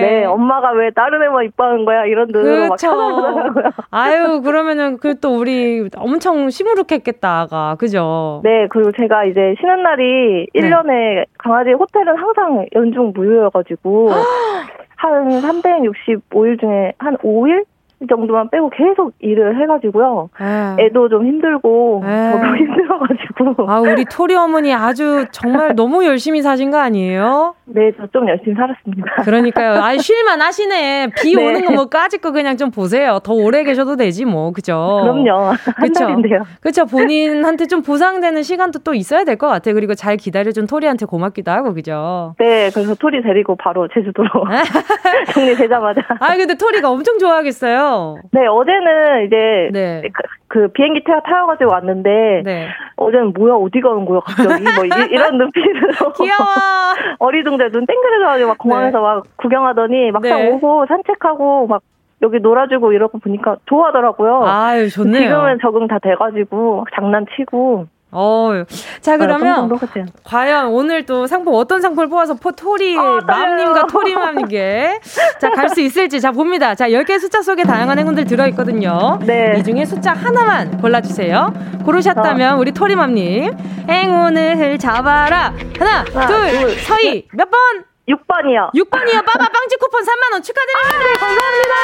네, 0.00 0.24
엄마가 0.24 0.72
왜 0.72 0.90
다른 0.90 1.22
애만 1.22 1.44
이뻐하는 1.44 1.84
거야? 1.84 2.04
이런 2.04 2.26
눈으로 2.32 2.68
막 2.68 2.76
찾아보더라고요. 2.78 3.64
아유, 3.92 4.42
그러면은 4.42 4.98
그 4.98 5.14
또 5.20 5.38
우리 5.38 5.88
엄청 5.96 6.50
시무룩했겠다, 6.50 7.40
아가. 7.42 7.76
그죠? 7.78 8.40
네, 8.42 8.66
그리고 8.68 8.90
제가 8.92 9.24
이제 9.26 9.54
쉬는 9.60 9.82
날이 9.84 10.48
네. 10.52 10.60
1년에 10.60 11.24
강아지 11.38 11.70
호텔은 11.72 12.16
항상 12.18 12.66
연중 12.74 13.12
무휴여가지고, 13.14 14.10
한 14.96 15.28
365일 15.28 16.60
중에 16.60 16.92
한 16.98 17.16
5일 17.18 17.64
정도만 18.08 18.50
빼고 18.50 18.70
계속 18.70 19.12
일을 19.20 19.60
해가지고요. 19.62 20.28
아. 20.38 20.76
애도 20.78 21.08
좀 21.08 21.26
힘들고 21.26 22.02
아. 22.04 22.32
저도 22.32 22.44
힘들어가지고. 22.56 23.70
아 23.70 23.80
우리 23.80 24.04
토리 24.04 24.34
어머니 24.34 24.72
아주 24.74 25.26
정말 25.32 25.74
너무 25.74 26.04
열심히 26.04 26.42
사신 26.42 26.70
거 26.70 26.78
아니에요? 26.78 27.54
네, 27.66 27.90
저 27.96 28.06
좀 28.12 28.28
열심히 28.28 28.54
살았습니다. 28.54 29.22
그러니까요. 29.24 29.82
아 29.82 29.96
쉴만 29.98 30.40
하시네. 30.42 31.10
비 31.20 31.34
네. 31.34 31.44
오는 31.46 31.64
거 31.64 31.74
뭐 31.74 31.86
까짓 31.86 32.20
거 32.20 32.30
그냥 32.30 32.56
좀 32.56 32.70
보세요. 32.70 33.18
더 33.24 33.32
오래 33.32 33.64
계셔도 33.64 33.96
되지 33.96 34.24
뭐, 34.24 34.52
그죠? 34.52 35.00
그럼요. 35.02 35.48
한 35.50 35.56
그쵸? 35.88 36.04
달인데요. 36.04 36.44
그렇죠. 36.60 36.84
본인한테 36.86 37.66
좀 37.66 37.82
보상되는 37.82 38.42
시간도 38.44 38.80
또 38.80 38.94
있어야 38.94 39.24
될 39.24 39.34
것 39.36 39.48
같아요. 39.48 39.74
그리고 39.74 39.94
잘 39.96 40.16
기다려준 40.16 40.68
토리한테 40.68 41.06
고맙기도 41.06 41.50
하고, 41.50 41.74
그죠? 41.74 42.34
네, 42.38 42.70
그래서 42.72 42.94
토리 42.94 43.20
데리고 43.22 43.56
바로 43.56 43.88
제주도로 43.92 44.28
정리되자마자. 45.34 46.00
아, 46.20 46.36
근데 46.36 46.54
토리가 46.54 46.88
엄청 46.90 47.18
좋아하겠어요. 47.18 47.83
네, 48.32 48.46
어제는 48.46 49.26
이제 49.26 49.70
네. 49.72 50.02
그, 50.12 50.22
그 50.48 50.68
비행기 50.68 51.04
타, 51.04 51.20
타여가지고 51.20 51.70
왔는데 51.70 52.42
네. 52.44 52.68
어제는 52.96 53.32
뭐야 53.32 53.54
어디 53.54 53.80
가는 53.80 54.04
거야 54.04 54.20
갑자기 54.20 54.62
뭐 54.62 54.84
이, 54.84 54.88
런 55.16 55.38
눈빛으로 55.38 56.12
귀여워 56.12 56.44
어리둥절 57.18 57.72
눈 57.72 57.86
땡그려가지고 57.86 58.48
막 58.48 58.58
공항에서 58.58 58.98
네. 58.98 59.02
막 59.02 59.24
구경하더니 59.36 60.10
막상 60.10 60.42
네. 60.42 60.50
오고 60.50 60.86
산책하고 60.86 61.66
막 61.66 61.82
여기 62.22 62.38
놀아주고 62.38 62.92
이러고 62.92 63.18
보니까 63.18 63.56
좋아하더라고요. 63.66 64.44
아유 64.44 64.88
좋네요. 64.88 65.22
지금은 65.22 65.58
적응 65.60 65.86
다 65.88 65.98
돼가지고 65.98 66.76
막 66.76 66.86
장난치고 66.94 67.86
어, 68.14 68.64
자 69.00 69.16
그러면 69.18 69.70
아, 69.72 69.78
과연 70.22 70.68
오늘 70.68 71.04
또 71.04 71.26
상품 71.26 71.54
어떤 71.54 71.80
상품을 71.82 72.08
뽑아서 72.08 72.34
포토리 72.34 72.96
어, 72.96 73.20
맘님과 73.26 73.86
토리맘님께 73.88 75.00
자갈 75.40 75.68
수 75.68 75.80
있을지 75.80 76.20
자 76.20 76.30
봅니다. 76.30 76.74
자 76.74 76.88
10개 76.88 77.18
숫자 77.18 77.42
속에 77.42 77.64
다양한 77.64 77.98
행운들 77.98 78.24
들어 78.24 78.46
있거든요. 78.48 79.18
네. 79.26 79.56
이 79.58 79.64
중에 79.64 79.84
숫자 79.84 80.12
하나만 80.12 80.80
골라 80.80 81.00
주세요. 81.00 81.52
고르셨다면 81.84 82.54
어. 82.54 82.58
우리 82.58 82.72
토리맘님 82.72 83.52
행운을 83.88 84.78
잡아라. 84.78 85.52
하나, 85.78 86.04
하나 86.14 86.26
둘, 86.26 86.50
둘, 86.50 86.70
서희 86.78 87.26
몇 87.32 87.50
번? 87.50 87.84
6번이요. 88.08 88.72
6번이요. 88.74 89.24
빠바 89.24 89.48
빵집 89.48 89.80
쿠폰 89.80 90.02
3만 90.02 90.32
원 90.32 90.42
축하드립니다. 90.42 90.94
아, 90.94 90.98
네, 90.98 91.12
감사합니다. 91.14 91.74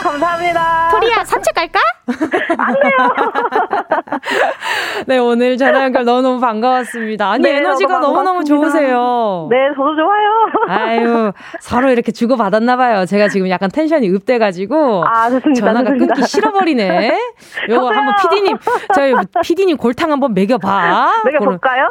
감사합니다. 0.02 0.88
토리야, 0.90 1.24
산책 1.24 1.54
갈까? 1.54 1.78
안 2.58 2.74
돼요. 2.74 2.96
네, 5.06 5.18
오늘 5.18 5.56
전화 5.56 5.84
연결 5.84 6.04
너무너무 6.04 6.40
반가웠습니다. 6.40 7.30
아니, 7.30 7.42
네, 7.44 7.56
에너지가 7.58 7.98
너무너무 8.00 8.44
좋으세요. 8.44 9.46
네, 9.50 9.56
저도 9.76 9.94
좋아요. 9.94 10.30
아유, 10.68 11.32
서로 11.60 11.90
이렇게 11.90 12.10
주고받았나 12.12 12.76
봐요. 12.76 13.06
제가 13.06 13.28
지금 13.28 13.48
약간 13.50 13.70
텐션이 13.70 14.08
up돼 14.10 14.38
가지고. 14.38 15.04
아, 15.06 15.30
좋습니다. 15.30 15.66
전화가 15.66 15.90
좋습니다. 15.90 16.14
끊기 16.14 16.26
싫어버리네. 16.28 17.18
요거 17.68 17.90
한번 17.90 18.14
피디님, 18.22 18.56
저희 18.94 19.14
피디님 19.42 19.76
골탕 19.76 20.10
한번 20.10 20.34
먹여 20.34 20.58
봐. 20.58 21.12
먹여 21.24 21.38
볼까요? 21.38 21.88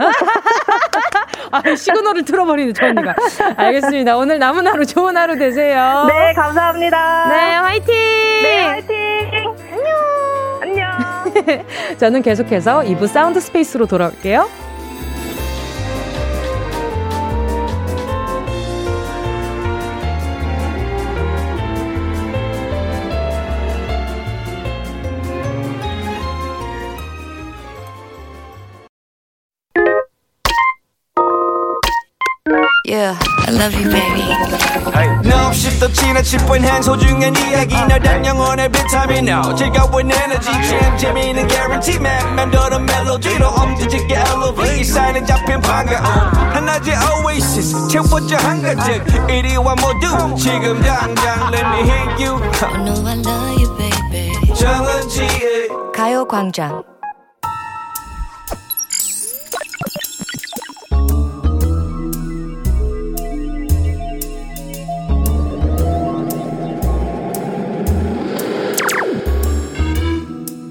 아, 1.51 1.75
시그널을 1.75 2.25
틀어버리네, 2.25 2.73
저 2.73 2.87
언니가. 2.87 3.15
알겠습니다. 3.55 4.17
오늘 4.17 4.39
남은 4.39 4.67
하루 4.67 4.85
좋은 4.85 5.15
하루 5.15 5.37
되세요. 5.37 6.05
네, 6.07 6.33
감사합니다. 6.33 7.27
네, 7.29 7.55
화이팅! 7.55 7.95
네, 8.43 8.65
화이팅! 8.65 8.97
안녕! 10.61 10.89
안녕! 11.41 11.65
저는 11.97 12.21
계속해서 12.21 12.81
2부 12.81 13.07
사운드 13.07 13.39
스페이스로 13.39 13.85
돌아올게요. 13.85 14.47
Love 33.59 33.75
you, 33.75 33.89
baby. 33.91 34.23
No, 35.25 35.47
없이 35.47 35.77
또 35.79 35.91
지나칠 35.91 36.39
뻔한 36.45 36.81
소중한 36.81 37.35
이야기. 37.35 37.75
너란 37.75 38.25
영혼의 38.25 38.69
비타민. 38.71 39.27
No 39.27 39.53
즐거운 39.53 40.09
에너지. 40.09 40.49
참 40.49 40.97
재미있는 40.97 41.47
guarantee 41.47 41.97
man. 41.99 42.35
맘대로 42.35 42.79
멜로디로 42.79 43.47
엄지짓게 43.47 44.15
elevate. 44.15 44.79
이 44.79 44.83
사인에 44.83 45.25
잡힌 45.25 45.59
반가움 45.61 46.05
하나의 46.53 46.95
oasis. 47.25 47.87
채워져 47.89 48.37
한 48.37 48.61
가득 48.61 49.29
이리와 49.29 49.75
모두. 49.75 50.35
지금 50.37 50.81
당장 50.81 51.51
let 51.53 51.65
me 51.65 51.81
hit 51.89 52.23
you. 52.23 52.39
I 52.63 52.83
know 52.83 53.05
I 53.05 53.17
love 53.19 53.61
you, 53.61 53.77
baby. 53.77 54.55
정은지의 54.55 55.69
가요광장 55.93 56.83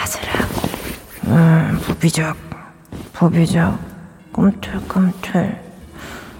바스락. 0.00 0.48
음, 1.26 1.78
부비적, 1.82 2.34
부비적, 3.12 3.78
꿈틀꿈틀. 4.32 5.60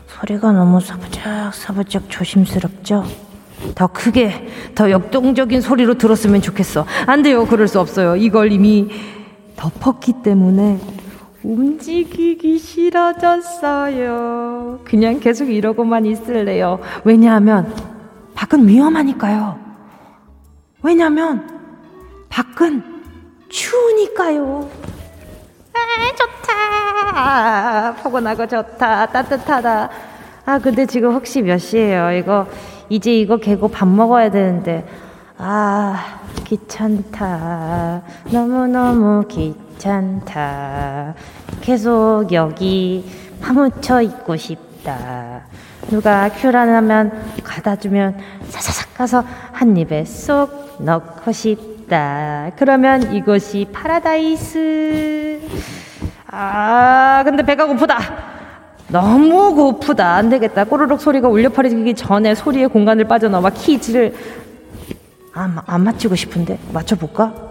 소리가 0.07 0.53
너무 0.53 0.81
사부작 0.81 1.53
사부작 1.55 2.05
조심스럽죠? 2.09 3.05
더 3.75 3.87
크게, 3.89 4.49
더 4.75 4.91
역동적인 4.91 5.61
소리로 5.61 5.99
들었으면 5.99 6.41
좋겠어. 6.41 6.87
안 7.07 7.21
돼요. 7.23 7.47
그럴 7.47 7.69
수 7.69 7.79
없어요. 7.79 8.17
이걸 8.17 8.51
이미 8.51 8.89
덮었기 9.57 10.23
때문에 10.23 10.81
움직이기 11.43 12.59
싫어졌어요. 12.59 14.01
그냥 14.85 15.21
계속 15.21 15.51
이러고만 15.51 16.07
있을래요. 16.07 16.81
왜냐하면 17.05 17.75
밖은 18.35 18.67
위험하니까요. 18.67 19.59
왜냐하면 20.83 21.61
밖은 22.31 23.00
추우니까요. 23.51 24.69
아, 25.75 25.79
좋다. 26.17 26.53
아, 27.15 27.95
포근하고 28.03 28.47
좋다. 28.47 29.07
따뜻하다. 29.07 29.91
아, 30.47 30.59
근데 30.59 30.87
지금 30.87 31.13
혹시 31.13 31.43
몇 31.43 31.59
시예요? 31.59 32.13
이거, 32.13 32.47
이제 32.89 33.13
이거 33.13 33.37
개고 33.37 33.69
밥 33.69 33.87
먹어야 33.87 34.31
되는데. 34.31 34.87
아, 35.37 36.21
귀찮다. 36.45 38.03
너무너무 38.31 39.25
귀찮다. 39.29 41.15
계속 41.61 42.27
여기 42.33 43.05
파묻혀 43.43 44.03
있고 44.03 44.37
싶다. 44.37 45.43
누가 45.89 46.29
큐라면 46.29 47.41
갖다 47.43 47.77
주면 47.77 48.17
사사삭 48.49 48.95
가서 48.95 49.25
한 49.53 49.77
입에 49.77 50.05
쏙 50.05 50.77
넣고 50.79 51.33
싶다. 51.33 51.70
있다. 51.91 52.53
그러면 52.57 53.13
이것이 53.13 53.67
파라다이스. 53.73 55.41
아, 56.29 57.23
근데 57.25 57.43
배가 57.43 57.67
고프다. 57.67 57.99
너무 58.89 59.55
고프다. 59.55 60.15
안 60.15 60.31
되겠다. 60.31 60.65
꼬르륵 60.65 61.01
소리가 61.01 61.29
울려 61.29 61.49
퍼지기 61.51 61.95
전에 61.95 62.35
소리의 62.35 62.69
공간을 62.69 63.05
빠져나와 63.07 63.51
퀴즈를 63.51 64.15
안, 65.33 65.59
안 65.67 65.85
맞추고 65.85 66.15
싶은데 66.15 66.59
맞춰볼까? 66.73 67.50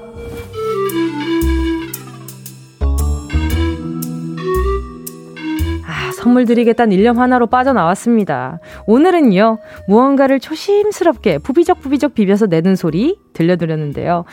선물 6.20 6.44
드리겠다는 6.46 6.92
일념 6.92 7.18
하나로 7.18 7.48
빠져나왔습니다. 7.48 8.60
오늘은요, 8.88 9.58
무언가를 9.88 10.42
조심스럽게 10.42 11.38
부비적 11.38 11.80
부비적 11.80 12.14
비벼서 12.14 12.48
내는 12.48 12.76
소리 12.76 13.18
들려드렸는데요. 13.34 14.26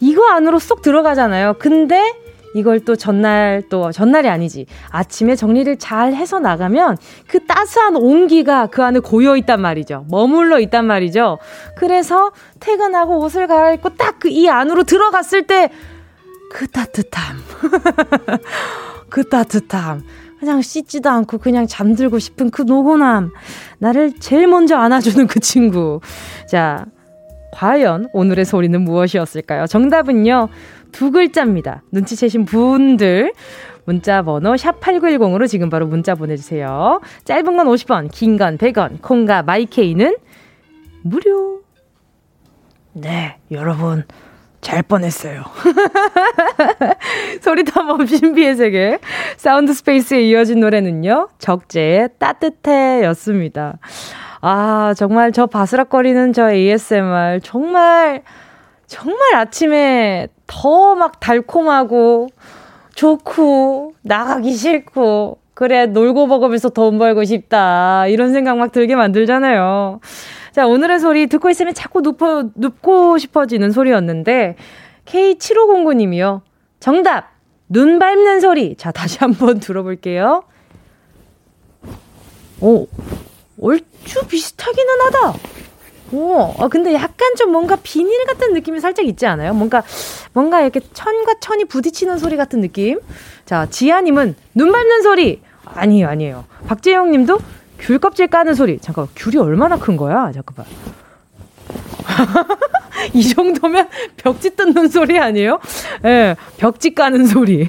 이거 0.00 0.28
안으로 0.28 0.58
쏙 0.58 0.82
들어가잖아요. 0.82 1.54
근데 1.58 2.14
이걸 2.54 2.80
또 2.80 2.94
전날 2.96 3.62
또 3.70 3.90
전날이 3.92 4.28
아니지. 4.28 4.66
아침에 4.90 5.34
정리를 5.36 5.78
잘 5.78 6.12
해서 6.14 6.40
나가면 6.40 6.98
그 7.26 7.46
따스한 7.46 7.96
온기가 7.96 8.66
그 8.66 8.82
안에 8.82 8.98
고여 8.98 9.36
있단 9.38 9.60
말이죠. 9.62 10.04
머물러 10.10 10.58
있단 10.60 10.84
말이죠. 10.86 11.38
그래서 11.76 12.32
퇴근하고 12.60 13.18
옷을 13.20 13.46
갈아입고 13.46 13.90
딱 13.96 14.18
그 14.20 14.28
이 14.28 14.48
안으로 14.48 14.82
들어갔을 14.82 15.46
때 15.46 15.70
그 16.52 16.66
따뜻함. 16.66 17.36
그 19.08 19.28
따뜻함. 19.28 20.02
그냥 20.40 20.62
씻지도 20.62 21.10
않고 21.10 21.38
그냥 21.38 21.66
잠들고 21.66 22.18
싶은 22.18 22.50
그 22.50 22.62
노곤함. 22.62 23.30
나를 23.78 24.14
제일 24.18 24.46
먼저 24.48 24.76
안아주는 24.76 25.26
그 25.26 25.38
친구. 25.38 26.00
자, 26.48 26.86
과연 27.52 28.08
오늘의 28.14 28.46
소리는 28.46 28.80
무엇이었을까요? 28.80 29.66
정답은요. 29.66 30.48
두 30.92 31.10
글자입니다. 31.10 31.82
눈치채신 31.92 32.46
분들 32.46 33.32
문자 33.84 34.22
번호 34.22 34.54
샵8910으로 34.54 35.46
지금 35.46 35.68
바로 35.68 35.86
문자 35.86 36.14
보내주세요. 36.14 37.00
짧은 37.24 37.56
건 37.56 37.66
50원, 37.66 38.10
긴 38.10 38.38
건 38.38 38.56
100원, 38.56 39.02
콩과 39.02 39.42
마이케이는 39.42 40.16
무료. 41.02 41.60
네, 42.92 43.36
여러분. 43.50 44.04
잘 44.60 44.82
뻔했어요. 44.82 45.42
소리탐험 47.40 47.96
뭐 47.96 48.06
신비의 48.06 48.56
세계. 48.56 48.98
사운드 49.36 49.72
스페이스에 49.72 50.22
이어진 50.22 50.60
노래는요. 50.60 51.28
적재의 51.38 52.10
따뜻해 52.18 53.02
였습니다. 53.04 53.78
아, 54.42 54.94
정말 54.96 55.32
저 55.32 55.46
바스락거리는 55.46 56.32
저 56.32 56.50
ASMR. 56.50 57.40
정말, 57.42 58.22
정말 58.86 59.34
아침에 59.36 60.28
더 60.46 60.94
막 60.94 61.20
달콤하고 61.20 62.28
좋고 62.94 63.94
나가기 64.02 64.52
싫고 64.52 65.38
그래 65.60 65.84
놀고 65.84 66.26
먹으면서 66.26 66.70
돈 66.70 66.96
벌고 66.96 67.24
싶다 67.24 68.06
이런 68.06 68.32
생각 68.32 68.56
막 68.56 68.72
들게 68.72 68.96
만들잖아요. 68.96 70.00
자 70.52 70.66
오늘의 70.66 71.00
소리 71.00 71.26
듣고 71.26 71.50
있으면 71.50 71.74
자꾸 71.74 72.00
눕고, 72.00 72.52
눕고 72.54 73.18
싶어지는 73.18 73.70
소리였는데 73.70 74.56
K7509님이요. 75.04 76.40
정답 76.80 77.32
눈 77.68 77.98
밟는 77.98 78.40
소리. 78.40 78.74
자 78.76 78.90
다시 78.90 79.18
한번 79.18 79.60
들어볼게요. 79.60 80.44
오 82.62 82.86
얼추 83.60 84.28
비슷하기는 84.28 84.94
하다. 85.02 85.34
오, 86.12 86.54
어, 86.56 86.68
근데 86.68 86.94
약간 86.94 87.36
좀 87.36 87.52
뭔가 87.52 87.76
비닐 87.76 88.24
같은 88.24 88.52
느낌이 88.54 88.80
살짝 88.80 89.06
있지 89.06 89.26
않아요? 89.26 89.54
뭔가, 89.54 89.84
뭔가 90.32 90.60
이렇게 90.60 90.80
천과 90.92 91.34
천이 91.40 91.66
부딪히는 91.66 92.18
소리 92.18 92.36
같은 92.36 92.60
느낌? 92.60 92.98
자, 93.44 93.66
지아님은 93.70 94.34
눈 94.54 94.72
밟는 94.72 95.02
소리! 95.02 95.40
아니에요, 95.74 96.08
아니에요. 96.08 96.44
박재영 96.66 97.10
님도 97.10 97.38
귤 97.78 97.98
껍질 97.98 98.28
까는 98.28 98.54
소리. 98.54 98.78
잠깐, 98.78 99.08
귤이 99.16 99.36
얼마나 99.36 99.78
큰 99.78 99.96
거야? 99.96 100.30
잠깐만. 100.32 100.66
이 103.14 103.28
정도면 103.28 103.88
벽지 104.16 104.56
뜯는 104.56 104.88
소리 104.88 105.18
아니에요? 105.18 105.60
예, 106.04 106.08
네, 106.08 106.36
벽지 106.58 106.94
까는 106.94 107.26
소리. 107.26 107.68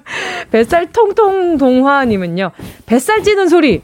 뱃살 0.50 0.92
통통 0.92 1.58
동화님은요, 1.58 2.50
뱃살 2.86 3.22
찌는 3.22 3.48
소리. 3.48 3.82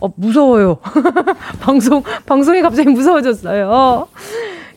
어, 0.00 0.08
무서워요. 0.16 0.78
방송, 1.60 2.02
방송이 2.26 2.62
갑자기 2.62 2.88
무서워졌어요. 2.88 4.08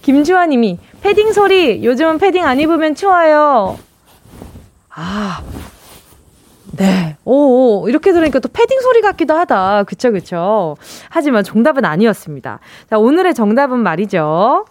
김주아 0.01 0.45
님이, 0.45 0.77
패딩 1.01 1.33
소리, 1.33 1.83
요즘은 1.83 2.19
패딩 2.19 2.45
안 2.45 2.59
입으면 2.59 2.93
추워요. 2.93 3.79
아, 4.93 5.41
네. 6.77 7.17
오, 7.25 7.81
오, 7.81 7.89
이렇게 7.89 8.11
들으니까 8.11 8.39
또 8.39 8.49
패딩 8.51 8.79
소리 8.81 9.01
같기도 9.01 9.33
하다. 9.33 9.83
그쵸, 9.83 10.11
그쵸. 10.11 10.75
하지만 11.09 11.43
정답은 11.43 11.85
아니었습니다. 11.85 12.59
자, 12.89 12.97
오늘의 12.97 13.33
정답은 13.33 13.79
말이죠. 13.79 14.65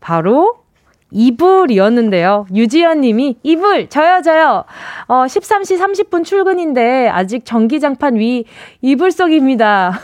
바로 0.00 0.64
이불이었는데요. 1.10 2.46
유지연 2.52 3.00
님이 3.00 3.36
이불 3.44 3.88
저요 3.88 4.20
저요. 4.22 4.64
어 5.06 5.24
13시 5.26 5.78
30분 5.78 6.24
출근인데 6.24 7.08
아직 7.08 7.44
전기장판 7.44 8.16
위 8.16 8.44
이불 8.82 9.12
속입니다. 9.12 10.00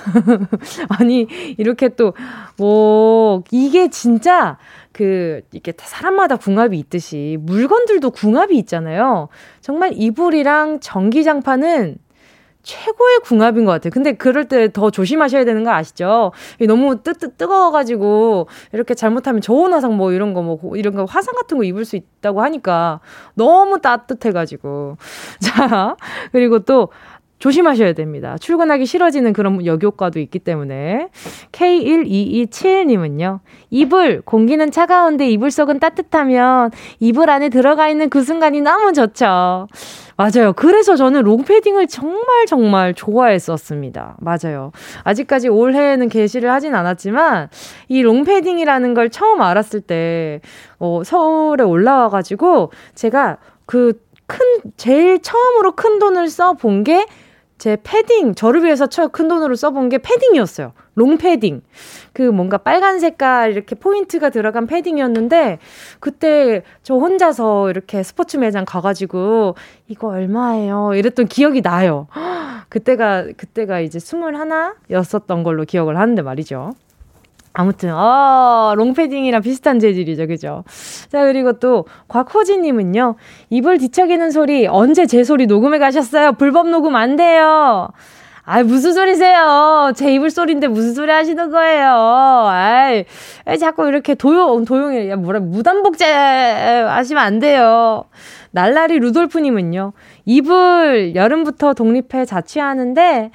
아니 1.00 1.26
이렇게 1.58 1.88
또 1.88 2.12
뭐 2.60 3.42
이게 3.50 3.88
진짜 3.88 4.58
그 4.92 5.42
이렇게 5.52 5.72
사람마다 5.78 6.36
궁합이 6.36 6.78
있듯이 6.78 7.38
물건들도 7.40 8.10
궁합이 8.10 8.56
있잖아요. 8.58 9.28
정말 9.60 9.92
이불이랑 9.94 10.80
전기장판은 10.80 11.96
최고의 12.62 13.20
궁합인 13.24 13.64
것 13.64 13.72
같아요. 13.72 13.90
근데 13.90 14.12
그럴 14.12 14.44
때 14.46 14.68
더 14.68 14.90
조심하셔야 14.90 15.46
되는 15.46 15.64
거 15.64 15.70
아시죠? 15.70 16.32
너무 16.68 17.02
뜨, 17.02 17.14
뜨, 17.14 17.34
뜨거워가지고 17.34 18.48
이렇게 18.74 18.94
잘못하면 18.94 19.40
저온 19.40 19.72
화상 19.72 19.96
뭐 19.96 20.12
이런 20.12 20.34
거 20.34 20.42
뭐 20.42 20.58
이런 20.76 20.94
거 20.94 21.04
화상 21.06 21.34
같은 21.34 21.56
거 21.56 21.64
입을 21.64 21.86
수 21.86 21.96
있다고 21.96 22.42
하니까 22.42 23.00
너무 23.34 23.80
따뜻해가지고. 23.80 24.98
자, 25.40 25.96
그리고 26.32 26.58
또 26.60 26.88
조심하셔야 27.40 27.94
됩니다. 27.94 28.36
출근하기 28.38 28.86
싫어지는 28.86 29.32
그런 29.32 29.66
역효과도 29.66 30.20
있기 30.20 30.38
때문에. 30.38 31.08
K1227님은요. 31.52 33.40
이불, 33.70 34.20
공기는 34.20 34.70
차가운데 34.70 35.28
이불 35.28 35.50
속은 35.50 35.80
따뜻하면 35.80 36.70
이불 37.00 37.30
안에 37.30 37.48
들어가 37.48 37.88
있는 37.88 38.10
그 38.10 38.22
순간이 38.22 38.60
너무 38.60 38.92
좋죠. 38.92 39.66
맞아요. 40.16 40.52
그래서 40.54 40.96
저는 40.96 41.22
롱패딩을 41.22 41.86
정말 41.86 42.44
정말 42.46 42.92
좋아했었습니다. 42.92 44.18
맞아요. 44.20 44.70
아직까지 45.02 45.48
올해에는 45.48 46.10
게시를 46.10 46.50
하진 46.50 46.74
않았지만 46.74 47.48
이 47.88 48.02
롱패딩이라는 48.02 48.92
걸 48.92 49.08
처음 49.08 49.40
알았을 49.40 49.80
때 49.80 50.42
어, 50.78 51.00
서울에 51.04 51.64
올라와가지고 51.64 52.70
제가 52.94 53.38
그 53.64 53.98
큰, 54.26 54.38
제일 54.76 55.20
처음으로 55.22 55.72
큰 55.72 55.98
돈을 55.98 56.28
써본 56.28 56.84
게 56.84 57.06
제 57.60 57.76
패딩, 57.82 58.34
저를 58.36 58.64
위해서 58.64 58.88
큰 59.12 59.28
돈으로 59.28 59.54
써본 59.54 59.90
게 59.90 59.98
패딩이었어요. 59.98 60.72
롱 60.94 61.18
패딩. 61.18 61.60
그 62.14 62.22
뭔가 62.22 62.56
빨간 62.56 62.98
색깔 63.00 63.52
이렇게 63.52 63.74
포인트가 63.74 64.30
들어간 64.30 64.66
패딩이었는데, 64.66 65.58
그때 66.00 66.62
저 66.82 66.94
혼자서 66.94 67.68
이렇게 67.68 68.02
스포츠 68.02 68.38
매장 68.38 68.64
가가지고, 68.64 69.56
이거 69.88 70.08
얼마예요? 70.08 70.94
이랬던 70.94 71.26
기억이 71.26 71.60
나요. 71.60 72.06
그때가, 72.70 73.26
그때가 73.36 73.80
이제 73.80 73.98
스물하나였었던 73.98 75.42
걸로 75.42 75.64
기억을 75.66 75.98
하는데 75.98 76.22
말이죠. 76.22 76.72
아무튼, 77.52 77.90
아, 77.92 78.74
롱패딩이랑 78.76 79.42
비슷한 79.42 79.80
재질이죠. 79.80 80.26
그죠? 80.28 80.64
자, 81.10 81.24
그리고 81.24 81.54
또, 81.54 81.84
곽호진님은요, 82.08 83.16
이불 83.50 83.78
뒤척이는 83.78 84.30
소리, 84.30 84.66
언제 84.66 85.06
제 85.06 85.24
소리 85.24 85.46
녹음해 85.46 85.78
가셨어요? 85.78 86.32
불법 86.32 86.68
녹음 86.68 86.94
안 86.94 87.16
돼요. 87.16 87.88
아이, 88.42 88.62
무슨 88.64 88.92
소리세요? 88.94 89.92
제 89.94 90.12
이불 90.12 90.30
소리인데 90.30 90.66
무슨 90.66 90.94
소리 90.94 91.12
하시는 91.12 91.50
거예요? 91.50 92.46
아이, 92.48 93.04
자꾸 93.60 93.86
이렇게 93.86 94.14
도용, 94.14 94.64
도용이, 94.64 95.10
야, 95.10 95.16
뭐라, 95.16 95.40
무단복제 95.40 96.04
하시면 96.04 97.22
안 97.22 97.38
돼요. 97.38 98.04
날라리 98.52 98.98
루돌프님은요, 98.98 99.92
이불 100.24 101.12
여름부터 101.14 101.74
독립해 101.74 102.24
자취하는데, 102.24 103.30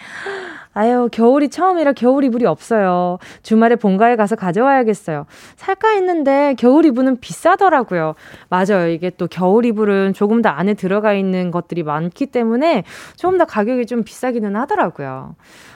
아유, 0.78 1.08
겨울이 1.10 1.48
처음이라 1.48 1.94
겨울 1.94 2.26
이불이 2.26 2.46
없어요. 2.46 3.18
주말에 3.44 3.78
본가에 3.78 4.18
가서 4.18 4.36
가져와야겠어요. 4.36 5.26
살까 5.56 5.92
했는데 5.92 6.54
겨울 6.58 6.86
이불은 6.86 7.22
비싸더라고요. 7.22 8.16
맞아요. 8.50 8.90
이게 8.90 9.10
또 9.10 9.28
겨울 9.28 9.66
이불은 9.66 10.14
조금 10.14 10.42
더 10.42 10.50
안에 10.50 10.74
들어가 10.74 11.14
있는 11.14 11.50
것들이 11.50 11.84
많기 11.84 12.26
때문에 12.26 12.84
조금 13.16 13.38
더 13.38 13.46
가격이 13.46 13.86
좀 13.86 14.04
비싸기는 14.04 14.54
하더라고요. 14.58 15.36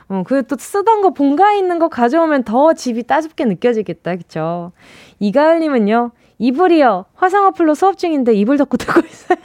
어, 0.10 0.24
그또 0.26 0.58
쓰던 0.60 1.02
거 1.02 1.12
본가에 1.14 1.58
있는 1.58 1.80
거 1.80 1.88
가져오면 1.88 2.44
더 2.44 2.74
집이 2.74 3.04
따숩게 3.04 3.46
느껴지겠다. 3.46 4.18
그쵸? 4.18 4.74
이가을님은요, 5.20 6.12
이불이요. 6.40 7.06
화상 7.16 7.46
어플로 7.46 7.74
수업 7.74 7.98
중인데 7.98 8.34
이불 8.34 8.58
덮고 8.58 8.76
듣고 8.78 9.00
있어요. 9.00 9.40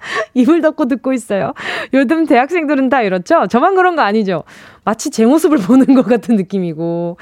이불 0.34 0.60
덮고 0.60 0.86
듣고 0.86 1.12
있어요. 1.12 1.52
요즘 1.92 2.26
대학생들은 2.26 2.88
다 2.88 3.02
이렇죠? 3.02 3.46
저만 3.48 3.74
그런 3.74 3.96
거 3.96 4.02
아니죠? 4.02 4.44
마치 4.84 5.10
제 5.10 5.26
모습을 5.26 5.58
보는 5.66 5.94
것 5.94 6.06
같은 6.06 6.36
느낌이고. 6.36 7.16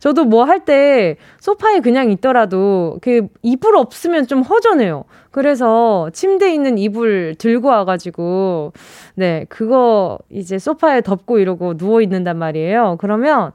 저도 0.00 0.24
뭐 0.24 0.44
할 0.44 0.64
때 0.64 1.16
소파에 1.40 1.80
그냥 1.80 2.10
있더라도 2.12 2.98
그 3.02 3.26
이불 3.42 3.76
없으면 3.76 4.26
좀 4.26 4.42
허전해요. 4.42 5.04
그래서 5.30 6.10
침대에 6.12 6.52
있는 6.54 6.78
이불 6.78 7.34
들고 7.38 7.68
와가지고, 7.68 8.72
네, 9.14 9.46
그거 9.48 10.18
이제 10.30 10.58
소파에 10.58 11.00
덮고 11.00 11.38
이러고 11.38 11.74
누워있는단 11.78 12.38
말이에요. 12.38 12.96
그러면 13.00 13.52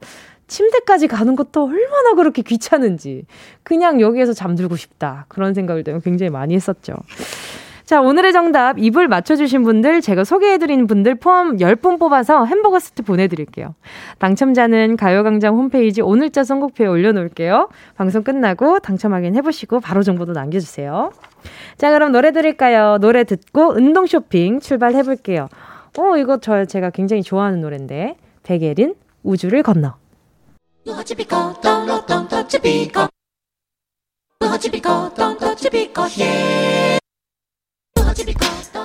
침대까지 0.48 1.08
가는 1.08 1.36
것도 1.36 1.66
얼마나 1.66 2.14
그렇게 2.16 2.42
귀찮은지. 2.42 3.26
그냥 3.64 4.02
여기에서 4.02 4.34
잠들고 4.34 4.76
싶다. 4.76 5.26
그런 5.28 5.54
생각을 5.54 5.84
굉장히 6.04 6.30
많이 6.30 6.56
했었죠. 6.56 6.94
자, 7.88 8.02
오늘의 8.02 8.34
정답 8.34 8.78
입을 8.78 9.08
맞춰주신 9.08 9.64
분들, 9.64 10.02
제가 10.02 10.26
소개해드린 10.26 10.88
분들 10.88 11.16
포함 11.16 11.56
10분 11.56 11.98
뽑아서 11.98 12.44
햄버거 12.44 12.80
세트 12.80 13.04
보내드릴게요. 13.04 13.76
당첨자는 14.20 14.98
가요광장 14.98 15.56
홈페이지 15.56 16.02
오늘자 16.02 16.44
선곡표에 16.44 16.86
올려놓을게요. 16.86 17.70
방송 17.96 18.24
끝나고 18.24 18.80
당첨 18.80 19.14
확인해보시고 19.14 19.80
바로 19.80 20.04
정보도 20.04 20.34
남겨주세요. 20.34 21.14
자, 21.78 21.94
그럼 21.94 22.12
노래 22.12 22.34
들을까요? 22.34 22.98
노래 22.98 23.24
듣고 23.24 23.70
운동 23.78 24.06
쇼핑 24.06 24.60
출발해볼게요. 24.60 25.48
어, 25.98 26.18
이거 26.18 26.40
저 26.42 26.66
제가 26.66 26.90
굉장히 26.90 27.24
좋아하는 27.24 27.62
노래인데. 27.62 28.18
백예린, 28.44 28.96
우주를 29.24 29.64
건너. 29.64 29.94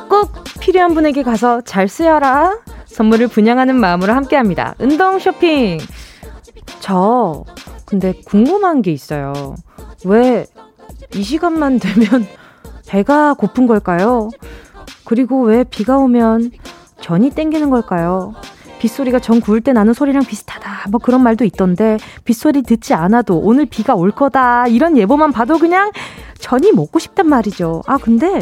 꼭 0.08 0.32
필요한 0.60 0.94
분에게 0.94 1.22
가서 1.22 1.60
잘 1.62 1.88
쓰여라. 1.88 2.58
선물을 2.86 3.28
분양하는 3.28 3.74
마음으로 3.76 4.12
함께 4.12 4.36
합니다. 4.36 4.74
운동 4.78 5.18
쇼핑. 5.18 5.78
저, 6.80 7.44
근데 7.86 8.12
궁금한 8.26 8.82
게 8.82 8.90
있어요. 8.92 9.54
왜 10.04 10.46
이 11.14 11.22
시간만 11.22 11.78
되면 11.78 12.26
배가 12.88 13.34
고픈 13.34 13.66
걸까요? 13.66 14.30
그리고 15.04 15.42
왜 15.42 15.64
비가 15.64 15.98
오면 15.98 16.52
전이 17.00 17.30
땡기는 17.30 17.70
걸까요? 17.70 18.34
빗소리가 18.78 19.18
전 19.20 19.40
구울 19.40 19.60
때 19.60 19.72
나는 19.72 19.92
소리랑 19.92 20.24
비슷하다. 20.24 20.88
뭐 20.90 20.98
그런 20.98 21.22
말도 21.22 21.44
있던데 21.44 21.98
빗소리 22.24 22.62
듣지 22.62 22.94
않아도 22.94 23.38
오늘 23.38 23.66
비가 23.66 23.94
올 23.94 24.10
거다. 24.10 24.66
이런 24.68 24.96
예보만 24.96 25.32
봐도 25.32 25.58
그냥 25.58 25.92
전이 26.38 26.72
먹고 26.72 26.98
싶단 26.98 27.28
말이죠. 27.28 27.82
아 27.86 27.96
근데 27.98 28.40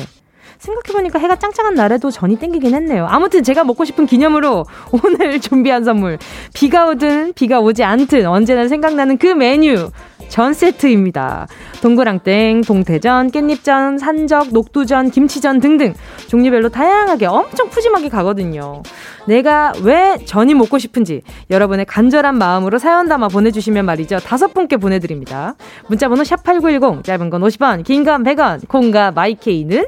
생각해보니까 0.61 1.19
해가 1.19 1.37
짱짱한 1.37 1.75
날에도 1.75 2.11
전이 2.11 2.37
땡기긴 2.39 2.75
했네요. 2.75 3.07
아무튼 3.09 3.43
제가 3.43 3.65
먹고 3.65 3.85
싶은 3.85 4.07
기념으로 4.07 4.65
오늘 4.93 5.41
준비한 5.41 5.85
선물. 5.85 6.19
비가 6.55 6.87
오든 6.87 7.33
비가 7.35 7.61
오지 7.61 7.83
않든 7.83 8.27
언제나 8.27 8.69
생각나는 8.69 9.19
그 9.19 9.27
메뉴. 9.27 9.91
전 10.29 10.55
세트입니다. 10.55 11.49
동그랑땡, 11.83 12.61
동태전, 12.61 13.33
깻잎전, 13.33 13.99
산적, 13.99 14.53
녹두전, 14.53 15.11
김치전 15.11 15.59
등등 15.59 15.93
종류별로 16.29 16.69
다양하게 16.69 17.27
엄청 17.27 17.69
푸짐하게 17.69 18.11
가거든요. 18.11 18.83
내가 19.27 19.73
왜 19.83 20.19
전이 20.25 20.55
먹고 20.55 20.79
싶은지 20.79 21.23
여러분의 21.51 21.85
간절한 21.87 22.39
마음으로 22.39 22.79
사연 22.79 23.09
담아 23.09 23.27
보내주시면 23.27 23.85
말이죠. 23.87 24.21
다섯 24.21 24.55
분께 24.55 24.77
보내드립니다. 24.77 25.57
문자번호 25.89 26.23
샵8910 26.23 27.03
짧은 27.03 27.29
건 27.31 27.43
50원, 27.43 27.83
긴 27.83 28.05
건 28.05 28.23
100원, 28.23 28.69
콩과 28.69 29.11
마이케이는 29.11 29.85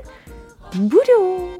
무료. 0.79 1.59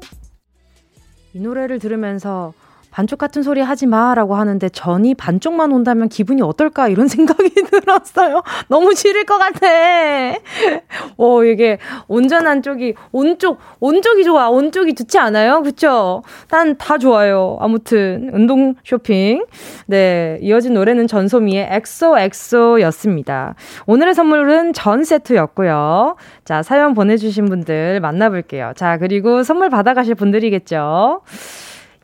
이 1.33 1.39
노래를 1.39 1.79
들으면서 1.79 2.53
반쪽 2.93 3.17
같은 3.17 3.41
소리 3.41 3.59
하지 3.59 3.87
마라고 3.87 4.35
하는데 4.35 4.69
전이 4.69 5.15
반쪽만 5.15 5.71
온다면 5.71 6.09
기분이 6.09 6.43
어떨까 6.43 6.87
이런 6.87 7.07
생각이 7.09 7.49
들었어요. 7.49 8.43
너무 8.67 8.93
싫을 8.93 9.25
것 9.25 9.39
같아. 9.39 9.67
어, 11.17 11.43
이게 11.43 11.79
온전한 12.07 12.61
쪽이 12.61 12.93
온쪽 13.11 13.57
온쪽이 13.79 14.23
좋아. 14.23 14.49
온쪽이 14.49 14.93
좋지 14.93 15.17
않아요? 15.17 15.63
그쵸? 15.63 16.21
난 16.49 16.77
다 16.77 16.97
좋아요. 16.97 17.57
아무튼 17.61 18.29
운동 18.33 18.75
쇼핑. 18.83 19.45
네, 19.87 20.37
이어진 20.41 20.73
노래는 20.73 21.07
전소미의 21.07 21.69
XOXO였습니다. 21.71 23.55
오늘의 23.87 24.13
선물은 24.13 24.73
전 24.73 25.03
세트였고요. 25.03 26.15
자, 26.45 26.61
사연 26.61 26.93
보내주신 26.93 27.45
분들 27.45 28.01
만나볼게요. 28.01 28.73
자, 28.75 28.97
그리고 28.99 29.41
선물 29.43 29.69
받아가실 29.69 30.13
분들이겠죠. 30.15 31.21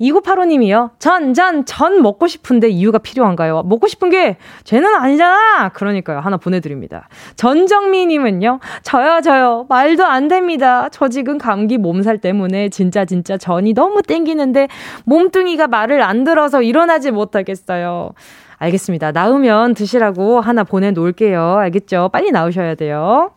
2985님이요. 0.02 0.92
전, 1.00 1.34
전, 1.34 1.66
전 1.66 2.02
먹고 2.02 2.28
싶은데 2.28 2.70
이유가 2.70 2.98
필요한가요? 2.98 3.64
먹고 3.64 3.88
싶은 3.88 4.10
게 4.10 4.38
죄는 4.64 4.96
아니잖아! 4.96 5.70
그러니까요. 5.70 6.20
하나 6.20 6.38
보내드립니다. 6.38 7.08
전정미님은요. 7.36 8.60
저요, 8.84 9.22
저요. 9.22 9.66
말도 9.70 10.06
안 10.06 10.28
됩니다. 10.28 10.90
저 10.92 11.08
지금 11.10 11.38
감기 11.38 11.78
몸살 11.78 12.20
때문에 12.20 12.70
진짜, 12.70 13.06
진짜 13.06 13.38
전이 13.38 13.74
너무 13.74 14.02
땡기는데 14.02 14.68
몸뚱이가 15.06 15.68
말을 15.68 16.02
안 16.02 16.24
들어서 16.24 16.62
일어나지 16.62 17.12
못하겠어요. 17.12 18.12
알겠습니다. 18.58 19.12
나으면 19.14 19.74
드시라고 19.74 20.42
하나 20.42 20.64
보내놓을게요. 20.64 21.58
알겠죠? 21.58 22.10
빨리 22.12 22.32
나오셔야 22.32 22.76
돼요. 22.76 23.32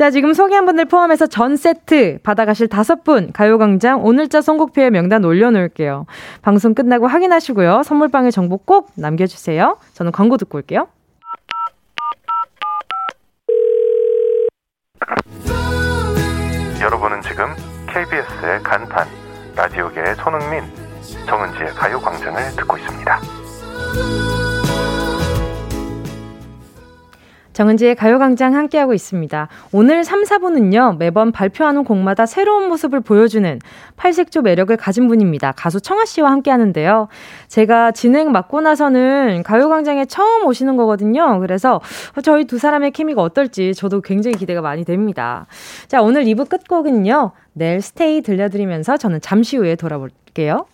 자, 0.00 0.10
지금 0.10 0.32
소개한 0.32 0.64
분들 0.64 0.86
포함해서 0.86 1.26
전 1.26 1.56
세트 1.56 2.20
받아가실 2.22 2.68
다섯 2.68 3.04
분 3.04 3.32
가요광장 3.32 4.02
오늘자 4.02 4.40
선곡표에 4.40 4.88
명단 4.88 5.22
올려놓을게요. 5.22 6.06
방송 6.40 6.72
끝나고 6.72 7.06
확인하시고요. 7.06 7.82
선물방의 7.82 8.32
정보 8.32 8.56
꼭 8.56 8.92
남겨주세요. 8.94 9.76
저는 9.92 10.10
광고 10.10 10.38
듣고 10.38 10.56
올게요. 10.56 10.88
여러분은 16.80 17.20
지금 17.20 17.48
KBS의 17.88 18.62
간판 18.62 19.06
라디오계의 19.54 20.14
손흥민 20.16 20.62
정은지의 21.26 21.74
가요광장을 21.74 22.40
듣고 22.56 22.78
있습니다. 22.78 23.20
정은지의 27.60 27.94
가요광장 27.94 28.54
함께하고 28.54 28.94
있습니다. 28.94 29.48
오늘 29.72 30.02
3, 30.02 30.22
4부는요, 30.22 30.96
매번 30.96 31.30
발표하는 31.30 31.84
곡마다 31.84 32.24
새로운 32.24 32.70
모습을 32.70 33.00
보여주는 33.00 33.58
팔색조 33.96 34.40
매력을 34.40 34.74
가진 34.78 35.08
분입니다. 35.08 35.52
가수 35.52 35.78
청아 35.78 36.06
씨와 36.06 36.30
함께 36.30 36.50
하는데요. 36.50 37.08
제가 37.48 37.92
진행 37.92 38.32
맡고 38.32 38.62
나서는 38.62 39.42
가요광장에 39.42 40.06
처음 40.06 40.46
오시는 40.46 40.76
거거든요. 40.76 41.38
그래서 41.40 41.82
저희 42.22 42.46
두 42.46 42.56
사람의 42.56 42.92
케미가 42.92 43.20
어떨지 43.20 43.74
저도 43.74 44.00
굉장히 44.00 44.38
기대가 44.38 44.62
많이 44.62 44.86
됩니다. 44.86 45.44
자, 45.86 46.00
오늘 46.00 46.24
2부 46.24 46.48
끝곡은요, 46.48 47.32
내일 47.52 47.82
스테이 47.82 48.22
들려드리면서 48.22 48.96
저는 48.96 49.20
잠시 49.20 49.58
후에 49.58 49.76
돌아볼게요. 49.76 50.64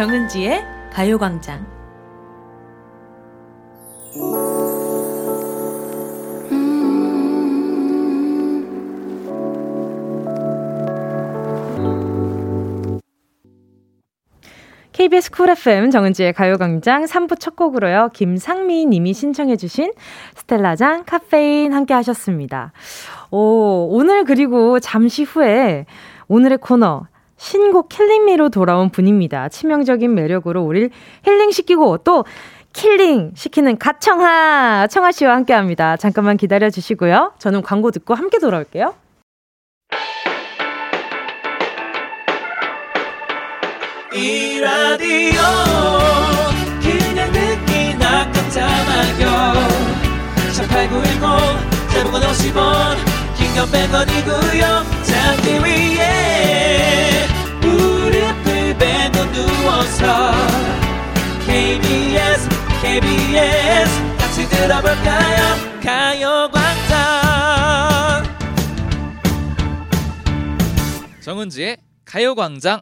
정은지의 0.00 0.64
가요광장 0.94 1.66
KBS 14.92 15.32
쿨 15.32 15.50
FM 15.50 15.90
정은지의 15.90 16.32
가요광장 16.32 17.04
3부 17.04 17.38
첫 17.38 17.54
곡으로요. 17.54 18.08
김상미 18.14 18.86
님이 18.86 19.12
신청해 19.12 19.56
주신 19.56 19.92
스텔라장 20.34 21.04
카페인 21.04 21.74
함께 21.74 21.92
하셨습니다. 21.92 22.72
오, 23.30 23.88
오늘 23.90 24.24
그리고 24.24 24.80
잠시 24.80 25.24
후에 25.24 25.84
오늘의 26.26 26.56
코너 26.56 27.09
신곡 27.40 27.88
킬링미로 27.88 28.50
돌아온 28.50 28.90
분입니다. 28.90 29.48
치명적인 29.48 30.14
매력으로 30.14 30.62
우릴 30.62 30.90
힐링시키고 31.24 31.98
또 32.04 32.26
킬링 32.74 33.32
시키는 33.34 33.78
가청하 33.78 34.86
청아 34.88 35.10
씨와 35.10 35.36
함께 35.36 35.54
합니다. 35.54 35.96
잠깐만 35.96 36.36
기다려 36.36 36.68
주시고요. 36.68 37.32
저는 37.38 37.62
광고 37.62 37.90
듣고 37.90 38.14
함께 38.14 38.38
돌아올게요. 38.38 38.94
이 44.12 44.60
라디오 44.60 45.40
그냥 46.82 47.32
듣기나 47.32 48.30
깜짝마요 48.32 49.54
18910 50.68 51.90
대목원 51.94 52.22
50원 52.22 52.96
긴건 53.38 53.66
100원이고요 53.70 55.04
잠기 55.04 55.52
위에 55.64 56.19
누워서 59.46 60.32
KBS 61.46 62.48
KBS 62.82 64.16
같이 64.18 64.48
들어볼까요? 64.48 65.56
가요광장. 65.82 67.00
정은지의 71.20 71.76
가요광장. 72.04 72.80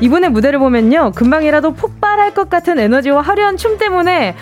이분의 0.00 0.30
무대를 0.30 0.58
보면요 0.60 1.10
금방이라도 1.12 1.72
폭발할 1.72 2.32
것 2.34 2.48
같은 2.48 2.78
에너지와 2.78 3.20
화려한 3.22 3.56
춤 3.56 3.78
때문에 3.78 4.36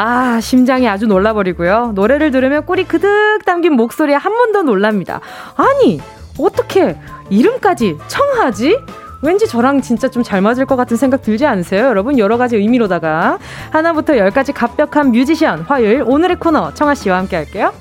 아, 0.00 0.38
심장이 0.40 0.88
아주 0.88 1.06
놀라버리고요. 1.06 1.90
노래를 1.96 2.30
들으면 2.30 2.64
꿀이 2.66 2.84
그득 2.84 3.44
담긴 3.44 3.72
목소리에 3.72 4.14
한 4.14 4.32
번 4.32 4.52
더 4.52 4.62
놀랍니다. 4.62 5.20
아니, 5.56 6.00
어떻게 6.38 6.96
이름까지 7.30 7.96
청하지? 8.06 8.78
왠지 9.22 9.48
저랑 9.48 9.80
진짜 9.82 10.08
좀 10.08 10.22
잘 10.22 10.40
맞을 10.40 10.64
것 10.66 10.76
같은 10.76 10.96
생각 10.96 11.22
들지 11.22 11.44
않으세요? 11.46 11.84
여러분, 11.86 12.16
여러 12.18 12.36
가지 12.38 12.56
의미로다가 12.56 13.38
하나부터 13.70 14.16
열까지 14.16 14.52
갑벽한 14.52 15.10
뮤지션 15.10 15.62
화요일 15.62 16.04
오늘의 16.06 16.36
코너 16.38 16.72
청아 16.74 16.94
씨와 16.94 17.18
함께 17.18 17.34
할게요. 17.34 17.72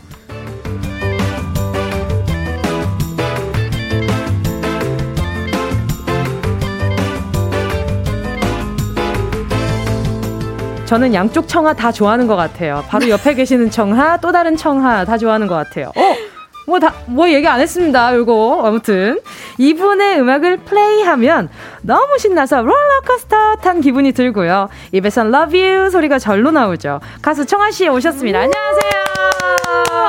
저는 10.88 11.14
양쪽 11.14 11.50
청하 11.50 11.74
다 11.74 11.92
좋아하는 11.92 12.28
것 12.28 12.38
같아요. 12.38 12.82
바로 12.88 13.10
옆에 13.10 13.34
계시는 13.34 13.70
청하, 13.72 14.16
또 14.18 14.32
다른 14.32 14.56
청하 14.56 15.04
다 15.04 15.18
좋아하는 15.18 15.48
것 15.48 15.56
같아요. 15.56 15.92
어? 15.98 16.16
뭐 16.66 16.80
다, 16.80 16.94
뭐 17.08 17.30
얘기 17.30 17.46
안 17.46 17.60
했습니다. 17.60 18.14
이거. 18.14 18.62
아무튼. 18.66 19.20
이분의 19.58 20.20
음악을 20.22 20.58
플레이하면 20.64 21.50
너무 21.82 22.18
신나서 22.18 22.62
롤러코스터 22.62 23.56
탄 23.58 23.82
기분이 23.82 24.14
들고요. 24.14 24.70
입에선 24.94 25.34
love 25.34 25.62
you 25.62 25.90
소리가 25.90 26.20
절로 26.20 26.52
나오죠. 26.52 27.02
가수 27.22 27.46
청하씨 27.46 27.90
오셨습니다. 27.90 28.40
안녕하세요. 28.40 28.92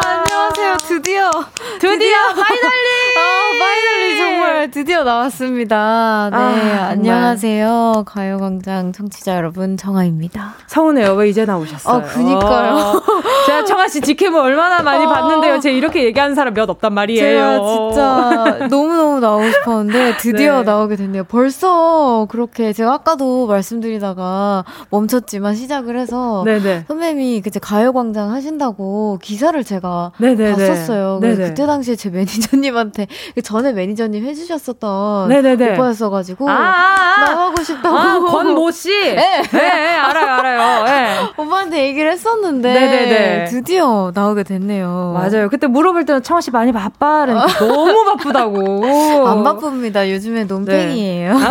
안녕하세요. 0.04 0.76
드디어. 0.88 1.30
드디어, 1.80 2.16
finally! 2.34 3.17
아, 3.48 3.58
finally 3.58 4.18
정말 4.18 4.70
드디어 4.70 5.04
나왔습니다. 5.04 6.28
네. 6.30 6.36
아, 6.36 6.88
안녕하세요. 6.90 8.02
가요광장 8.06 8.92
청취자 8.92 9.36
여러분, 9.36 9.78
정아입니다. 9.78 10.54
서운해요. 10.66 11.14
왜 11.14 11.30
이제 11.30 11.46
나오셨어요? 11.46 11.96
아, 11.96 12.02
그니까요. 12.02 13.02
제가 13.46 13.64
청아씨 13.64 14.02
직캠을 14.02 14.38
얼마나 14.38 14.82
많이 14.82 15.06
어. 15.06 15.08
봤는데요. 15.08 15.60
제 15.60 15.72
이렇게 15.72 16.04
얘기하는 16.04 16.34
사람 16.34 16.52
몇 16.52 16.68
없단 16.68 16.92
말이에요. 16.92 17.20
제가 17.20 17.58
진짜 17.64 18.66
너무너무 18.68 19.20
나오고 19.20 19.50
싶었는데 19.50 20.18
드디어 20.18 20.58
네. 20.60 20.64
나오게 20.64 20.96
됐네요. 20.96 21.24
벌써 21.24 22.26
그렇게 22.28 22.74
제가 22.74 22.92
아까도 22.92 23.46
말씀드리다가 23.46 24.64
멈췄지만 24.90 25.54
시작을 25.54 25.98
해서 25.98 26.42
네네. 26.44 26.84
선배님이 26.86 27.40
그제 27.40 27.60
가요광장 27.60 28.30
하신다고 28.30 29.18
기사를 29.22 29.62
제가 29.64 30.12
네네네. 30.18 30.52
봤었어요. 30.52 31.20
그때 31.22 31.64
당시에 31.66 31.96
제 31.96 32.10
매니저님한테 32.10 33.06
그 33.34 33.37
전에 33.42 33.72
매니저님 33.72 34.24
해주셨었던 34.24 35.28
네네네. 35.28 35.74
오빠였어가지고 35.74 36.48
아, 36.48 36.52
아, 36.52 36.74
아. 37.18 37.24
나가고 37.30 37.62
싶다고. 37.62 37.96
아, 37.98 38.18
권모 38.20 38.70
씨. 38.70 38.88
네. 38.90 39.42
네, 39.42 39.70
알아요, 39.96 40.26
알아요. 40.26 40.84
네. 40.84 41.16
오빠한테 41.36 41.86
얘기를 41.86 42.10
했었는데 42.12 42.72
네네네. 42.72 43.44
드디어 43.46 44.12
나오게 44.14 44.42
됐네요. 44.44 45.12
맞아요. 45.14 45.48
그때 45.48 45.66
물어볼 45.66 46.04
때는 46.04 46.22
청아 46.22 46.40
씨 46.40 46.50
많이 46.50 46.72
바빠? 46.72 47.26
너무 47.26 48.04
바쁘다고. 48.16 48.84
안 49.28 49.42
바쁩니다. 49.44 50.08
요즘에 50.10 50.44
논팽이에요. 50.44 51.38
네. 51.38 51.44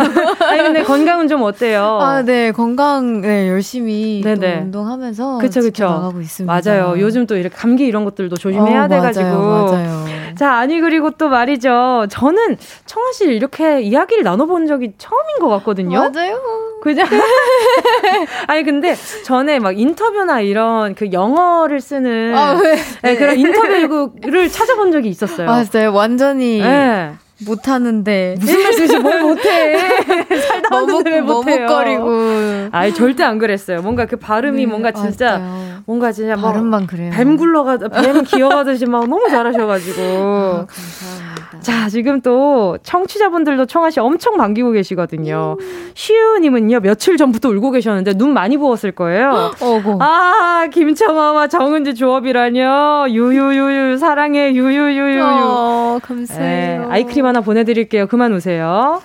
아 0.44 0.52
니 0.58 0.62
근데 0.62 0.82
건강은 0.82 1.28
좀 1.28 1.42
어때요? 1.42 1.98
아, 2.00 2.22
네, 2.22 2.52
건강 2.52 3.20
네, 3.20 3.48
열심히 3.48 4.22
운동하면서 4.24 5.38
그쵸, 5.38 5.60
그쵸. 5.60 5.84
나가고 5.86 6.20
있습니다. 6.20 6.52
맞아요. 6.64 6.94
요즘 6.98 7.26
또 7.26 7.36
이렇게 7.36 7.54
감기 7.56 7.86
이런 7.86 8.04
것들도 8.04 8.36
조심해야 8.36 8.84
어, 8.84 8.88
돼가지고. 8.88 9.24
맞아요, 9.26 9.64
맞아요. 9.70 10.04
자, 10.36 10.54
아니 10.54 10.80
그리고 10.80 11.10
또 11.12 11.28
말이죠. 11.28 11.68
저는 12.08 12.56
청아 12.86 13.12
씨 13.12 13.24
이렇게 13.24 13.80
이야기를 13.80 14.24
나눠본 14.24 14.66
적이 14.66 14.92
처음인 14.98 15.38
것 15.40 15.48
같거든요. 15.48 16.10
맞아요. 16.10 16.38
그죠? 16.82 17.02
아니 18.46 18.62
근데 18.62 18.94
전에 19.24 19.58
막 19.58 19.78
인터뷰나 19.78 20.40
이런 20.40 20.94
그 20.94 21.10
영어를 21.12 21.80
쓰는 21.80 22.34
아, 22.36 22.54
네. 22.54 22.76
네, 23.02 23.16
그런 23.16 23.38
인터뷰를 23.38 24.48
찾아본 24.48 24.92
적이 24.92 25.08
있었어요. 25.08 25.46
맞아요. 25.46 25.92
완전히 25.92 26.60
네. 26.60 27.12
못하는데 27.46 28.34
무슨 28.38 28.62
말씀이지 28.62 28.98
뭘 28.98 29.20
못해 29.20 29.78
살다 30.48 30.74
왔는데 30.74 31.10
왜 31.10 31.20
못해요 31.20 31.66
머뭇거리고 31.66 32.68
아이 32.72 32.92
절대 32.92 33.22
안 33.22 33.38
그랬어요 33.38 33.80
뭔가 33.80 34.06
그 34.06 34.16
발음이 34.16 34.64
네, 34.64 34.66
뭔가 34.66 34.90
진짜 34.90 35.38
맞아요. 35.38 35.67
뭔가 35.88 36.12
진짜 36.12 36.36
발음만 36.36 36.86
그래요 36.86 37.10
뱀 37.14 37.38
굴러가 37.38 37.78
뱀 37.78 38.22
기어가듯이 38.22 38.84
막 38.84 39.08
너무 39.08 39.26
잘하셔가지고 39.30 40.02
아, 40.02 40.66
감사합니다 40.68 41.60
자 41.60 41.88
지금 41.88 42.20
또 42.20 42.76
청취자분들도 42.82 43.64
청아 43.64 43.88
씨 43.88 43.98
엄청 43.98 44.36
반기고 44.36 44.72
계시거든요 44.72 45.56
음. 45.58 45.90
시우님은요 45.94 46.80
며칠 46.80 47.16
전부터 47.16 47.48
울고 47.48 47.70
계셨는데 47.70 48.18
눈 48.18 48.34
많이 48.34 48.58
부었을 48.58 48.92
거예요 48.92 49.50
어고. 49.62 49.96
아 50.02 50.66
김청아와 50.70 51.48
정은지 51.48 51.94
조합이라뇨 51.94 53.06
유유유유 53.08 53.96
사랑해 53.96 54.52
유유유유유 54.52 55.22
어, 55.24 55.98
감사해요 56.02 56.48
네, 56.48 56.86
아이크림 56.90 57.24
하나 57.26 57.40
보내드릴게요. 57.40 58.06
그만 58.06 58.32
우세요. 58.32 59.00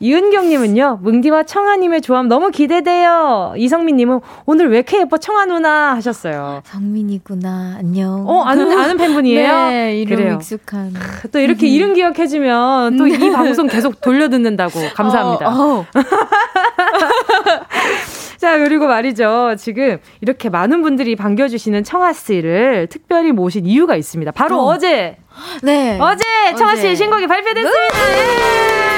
이은경님은요, 0.00 1.00
뭉디와 1.02 1.44
청아님의 1.44 2.02
조합 2.02 2.26
너무 2.26 2.50
기대돼요. 2.50 3.54
이성민님은 3.56 4.20
오늘 4.46 4.70
왜 4.70 4.78
이렇게 4.78 5.00
예뻐 5.00 5.18
청아 5.18 5.46
누나 5.46 5.94
하셨어요. 5.94 6.27
성민이구나. 6.64 7.76
안녕. 7.78 8.24
어, 8.28 8.42
아는, 8.44 8.70
아는 8.78 8.96
팬분이에요? 8.96 9.52
네, 9.70 9.96
이름 10.00 10.16
그래요. 10.16 10.34
익숙한. 10.34 10.92
또 11.32 11.38
이렇게 11.38 11.66
이름 11.66 11.94
기억해주면 11.94 12.96
또 12.96 13.06
이 13.06 13.30
방송 13.32 13.66
계속 13.66 14.00
돌려듣는다고. 14.00 14.78
감사합니다. 14.94 15.48
어, 15.48 15.80
어. 15.80 15.86
자, 18.38 18.56
그리고 18.58 18.86
말이죠. 18.86 19.56
지금 19.58 19.98
이렇게 20.20 20.48
많은 20.48 20.82
분들이 20.82 21.16
반겨주시는 21.16 21.82
청아씨를 21.84 22.86
특별히 22.88 23.32
모신 23.32 23.66
이유가 23.66 23.96
있습니다. 23.96 24.30
바로 24.32 24.60
어. 24.60 24.78
제 24.78 25.16
네. 25.62 25.98
어제 26.00 26.24
청아 26.56 26.76
씨의 26.76 26.94
신곡이 26.96 27.26
발표됐습니다. 27.26 28.97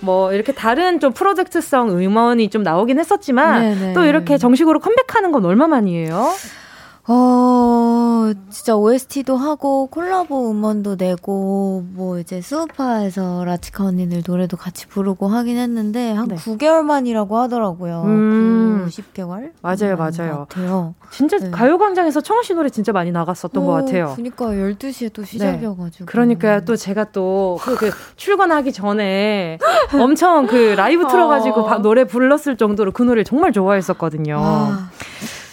뭐 0.00 0.32
이렇게 0.32 0.52
다른 0.52 1.00
좀 1.00 1.12
프로젝트성 1.12 1.90
음원이 1.90 2.50
좀 2.50 2.62
나오긴 2.62 2.98
했었지만 2.98 3.60
네네. 3.60 3.92
또 3.94 4.04
이렇게 4.04 4.38
정식으로 4.38 4.80
컴백하는 4.80 5.32
건 5.32 5.44
얼마만이에요? 5.44 6.32
어, 7.10 8.30
진짜 8.50 8.76
OST도 8.76 9.38
하고 9.38 9.86
콜라보 9.86 10.50
음원도 10.50 10.96
내고 10.96 11.82
뭐 11.94 12.18
이제 12.18 12.42
수우파에서 12.42 13.44
라치카 13.46 13.84
언니들 13.84 14.22
노래도 14.26 14.58
같이 14.58 14.86
부르고 14.86 15.26
하긴 15.26 15.56
했는데 15.56 16.12
한 16.12 16.28
네. 16.28 16.36
9개월 16.36 16.82
만이라고 16.82 17.38
하더라고요. 17.38 18.02
음. 18.04 18.82
9, 18.84 18.90
10개월? 18.90 19.52
맞아요, 19.62 19.96
맞아요. 19.96 20.46
같아요. 20.50 20.94
진짜 21.10 21.38
네. 21.38 21.50
가요광장에서 21.50 22.20
청아 22.20 22.42
씨 22.42 22.52
노래 22.52 22.68
진짜 22.68 22.92
많이 22.92 23.10
나갔었던 23.10 23.62
어, 23.62 23.66
것 23.66 23.72
같아요. 23.72 24.12
그니까 24.14 24.48
12시에 24.48 25.10
또 25.10 25.24
시작이어가지고. 25.24 26.04
네. 26.04 26.10
그러니까 26.10 26.60
또 26.66 26.76
제가 26.76 27.04
또그 27.04 27.76
그 27.76 27.90
출근하기 28.16 28.70
전에 28.74 29.58
엄청 29.98 30.46
그 30.46 30.74
라이브 30.76 31.06
틀어가지고 31.08 31.60
어. 31.62 31.78
노래 31.78 32.04
불렀을 32.04 32.58
정도로 32.58 32.92
그 32.92 33.02
노래를 33.02 33.24
정말 33.24 33.52
좋아했었거든요. 33.52 34.38
아. 34.38 34.90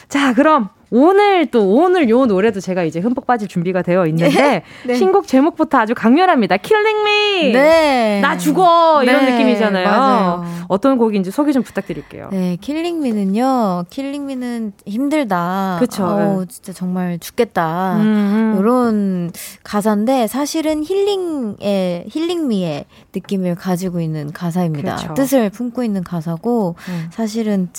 자, 0.08 0.34
그럼 0.34 0.70
오늘 0.92 1.48
또 1.48 1.68
오늘 1.76 2.10
요 2.10 2.26
노래도 2.26 2.60
제가 2.60 2.84
이제 2.84 3.00
흠뻑 3.00 3.26
빠질 3.26 3.48
준비가 3.48 3.82
되어 3.82 4.06
있는데 4.08 4.64
네. 4.86 4.96
신곡 4.96 5.28
제목부터 5.28 5.80
아주 5.80 5.94
강렬합니다. 5.96 6.58
Killing 6.58 7.00
Me. 7.02 7.52
네. 7.54 8.20
나 8.22 8.38
죽어 8.38 9.02
이런 9.04 9.26
네. 9.26 9.32
느낌이잖아요. 9.32 9.88
맞아요. 9.88 10.46
어떤 10.68 10.98
곡인지 10.98 11.32
소개 11.32 11.52
좀 11.52 11.64
부탁드릴게요. 11.64 12.30
네, 12.32 12.58
Killing 12.62 13.06
Me는요. 13.06 13.86
Killing 13.90 14.32
Me는 14.32 14.74
힘들다. 14.86 15.78
그렇죠. 15.80 16.06
어, 16.06 16.46
진짜 16.48 16.72
정말 16.72 17.20
죽겠다. 17.20 17.98
음. 17.98 18.58
이런 18.60 19.32
가사인데 19.64 20.28
사실은 20.28 20.84
힐링의 20.84 22.06
힐링 22.10 22.48
미의 22.48 22.86
느낌을 23.14 23.56
가지고 23.56 24.00
있는 24.00 24.32
가사입니다. 24.32 24.96
그렇죠. 24.96 25.14
뜻을 25.14 25.50
품고 25.50 25.84
있는 25.84 26.04
가사고 26.04 26.76
음. 26.88 27.10
사실은 27.12 27.70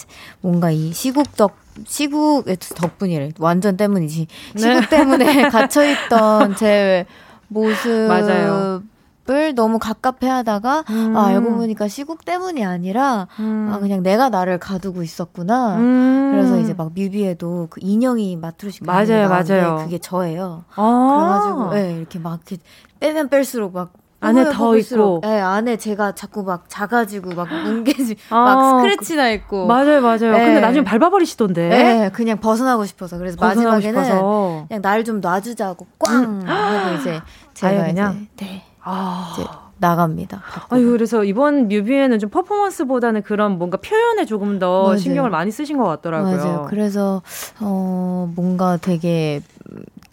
뭔가 0.41 0.71
이 0.71 0.93
시국적 0.93 1.66
시국의 1.85 2.57
덕분이래. 2.75 3.33
완전 3.39 3.77
때문이지. 3.77 4.27
네. 4.55 4.61
시국 4.61 4.89
때문에 4.89 5.49
갇혀있던 5.51 6.57
제 6.57 7.07
모습. 7.49 7.91
맞아요. 8.09 8.83
을 9.29 9.57
너무 9.57 9.81
갑갑해 9.81 10.29
하다가 10.29 10.85
음. 10.89 11.17
아 11.17 11.27
알고 11.27 11.57
보니까 11.57 11.89
시국 11.89 12.25
때문이 12.25 12.65
아니라 12.65 13.27
음. 13.41 13.69
아 13.73 13.81
그냥 13.81 14.05
내가 14.05 14.29
나를 14.29 14.59
가두고 14.59 15.03
있었구나 15.03 15.79
음. 15.79 16.31
그래서 16.33 16.61
이제 16.61 16.75
막 16.75 16.93
뮤비에도 16.95 17.67
그 17.69 17.81
인형이 17.83 18.37
마트로시카 18.37 18.87
맞아요 18.87 19.29
맞아요 19.29 19.79
그게 19.83 19.99
저예요 19.99 20.63
아. 20.77 21.17
그래가지고 21.17 21.75
네, 21.75 21.97
이렇게 21.99 22.21
막 22.21 22.41
이렇게 22.47 22.63
빼면 23.01 23.29
뺄수록 23.29 23.75
막 23.75 23.93
안에 24.21 24.51
더 24.51 24.77
있고. 24.77 25.21
네, 25.23 25.41
안에 25.41 25.77
제가 25.77 26.15
자꾸 26.15 26.43
막 26.43 26.65
작아지고 26.69 27.35
막 27.35 27.49
뭉개지, 27.65 28.17
아, 28.31 28.35
막 28.37 28.81
스크래치 28.81 29.17
나 29.17 29.31
있고. 29.31 29.67
맞아요, 29.67 30.01
맞아요. 30.01 30.33
네. 30.33 30.45
근데 30.47 30.61
나중에 30.61 30.85
밟아버리시던데. 30.85 31.69
네, 31.69 32.11
그냥 32.13 32.39
벗어나고 32.39 32.85
싶어서. 32.87 33.19
그래서 33.19 33.37
마지막에는 33.41 34.05
싶어서. 34.05 34.65
그냥 34.69 34.83
날 34.83 35.05
좀 35.05 35.21
놔주자고 35.21 35.87
꽝 35.99 36.25
음. 36.25 36.43
하고 36.49 36.95
이제 36.99 37.21
제가 37.55 37.73
아유, 37.85 37.87
그냥 37.93 38.27
이제, 38.35 38.45
네. 38.47 38.63
아. 38.83 39.35
이제 39.35 39.47
나갑니다. 39.79 40.43
아유, 40.71 40.91
그래서 40.91 41.23
이번 41.23 41.69
뮤비에는 41.69 42.19
좀 42.19 42.31
퍼포먼스보다는 42.31 43.23
그런 43.23 43.59
뭔가 43.59 43.77
표현에 43.77 44.25
조금 44.25 44.59
더 44.59 44.85
맞아요. 44.85 44.97
신경을 44.97 45.29
많이 45.31 45.51
쓰신 45.51 45.77
것 45.77 45.85
같더라고요. 45.85 46.37
맞아요. 46.37 46.67
그래서, 46.71 47.21
어, 47.61 48.33
뭔가 48.35 48.79
되게, 48.79 49.43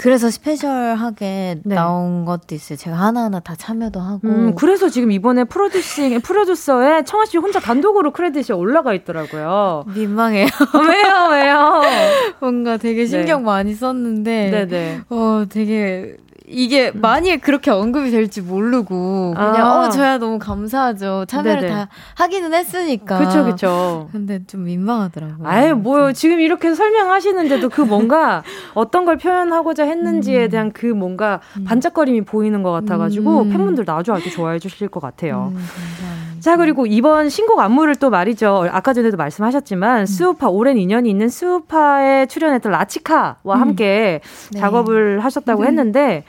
그래서 0.04 0.30
스페셜하게 0.30 1.62
네. 1.64 1.76
나온 1.76 2.26
것도 2.26 2.54
있어요. 2.56 2.78
제가 2.78 2.98
하나하나 2.98 3.40
다 3.40 3.56
참여도 3.56 4.02
하고. 4.02 4.28
음, 4.28 4.54
그래서 4.54 4.90
지금 4.90 5.14
이번에 5.14 5.46
프로듀싱, 5.46 6.20
프로듀서에 6.28 7.06
청아 7.06 7.24
씨 7.24 7.38
혼자 7.38 7.62
단독으로 7.62 8.12
크레딧이 8.12 8.54
올라가 8.54 8.94
있더라고요. 8.94 9.86
민망해요. 9.96 10.48
왜요, 10.74 11.30
왜요? 11.32 11.82
뭔가 12.42 12.76
되게 12.76 13.06
신경 13.06 13.44
네. 13.44 13.46
많이 13.46 13.74
썼는데. 13.74 14.52
네네. 14.52 15.02
어, 15.10 15.46
되게 15.50 16.18
이게 16.46 16.92
음. 16.94 17.00
만약에 17.00 17.38
그렇게 17.38 17.72
언급이 17.72 18.12
될지 18.12 18.42
모르고 18.42 19.34
그냥 19.36 19.56
아. 19.66 19.88
어 19.88 19.90
저야 19.90 20.18
너무 20.18 20.40
감사하죠 20.40 21.26
참여를 21.28 21.62
네네. 21.62 21.74
다 21.74 21.88
하기는 22.16 22.54
했으니까 22.54 23.18
그렇죠 23.18 23.44
그렇죠 23.44 24.10
근데 24.12 24.40
좀 24.46 24.66
민망하더라고요 24.66 25.48
아유 25.48 25.76
뭐 25.76 26.12
지금 26.12 26.42
이렇게 26.42 26.76
설명하시는데도 26.76 27.70
그 27.70 27.82
뭔가 27.82 28.44
어떤 28.76 29.06
걸 29.06 29.18
표현하고자 29.18 29.86
했는지에 29.86 30.46
음. 30.46 30.50
대한 30.50 30.72
그 30.74 30.86
뭔가 30.86 31.40
음. 31.58 31.64
반짝거림이 31.64 32.22
보이는 32.22 32.62
것 32.62 32.72
같아가지고 32.72 33.44
음. 33.44 33.50
팬분들도 33.50 33.92
아주 33.94 34.12
아주 34.12 34.30
좋아해 34.30 34.60
주실 34.60 34.90
것 34.90 35.00
같아요 35.00 35.54
음, 35.56 36.33
자 36.44 36.58
그리고 36.58 36.86
이번 36.86 37.30
신곡 37.30 37.62
안무를 37.62 37.96
또 37.96 38.10
말이죠 38.10 38.68
아까 38.70 38.92
전에도 38.92 39.16
말씀하셨지만 39.16 40.02
음. 40.02 40.06
스우파 40.06 40.50
오랜 40.50 40.78
인연이 40.78 41.10
있는 41.10 41.30
스우파에 41.30 42.26
출연했던 42.26 42.70
라치카와 42.70 43.62
함께 43.62 44.20
네. 44.52 44.60
작업을 44.60 45.24
하셨다고 45.24 45.64
했는데 45.64 46.26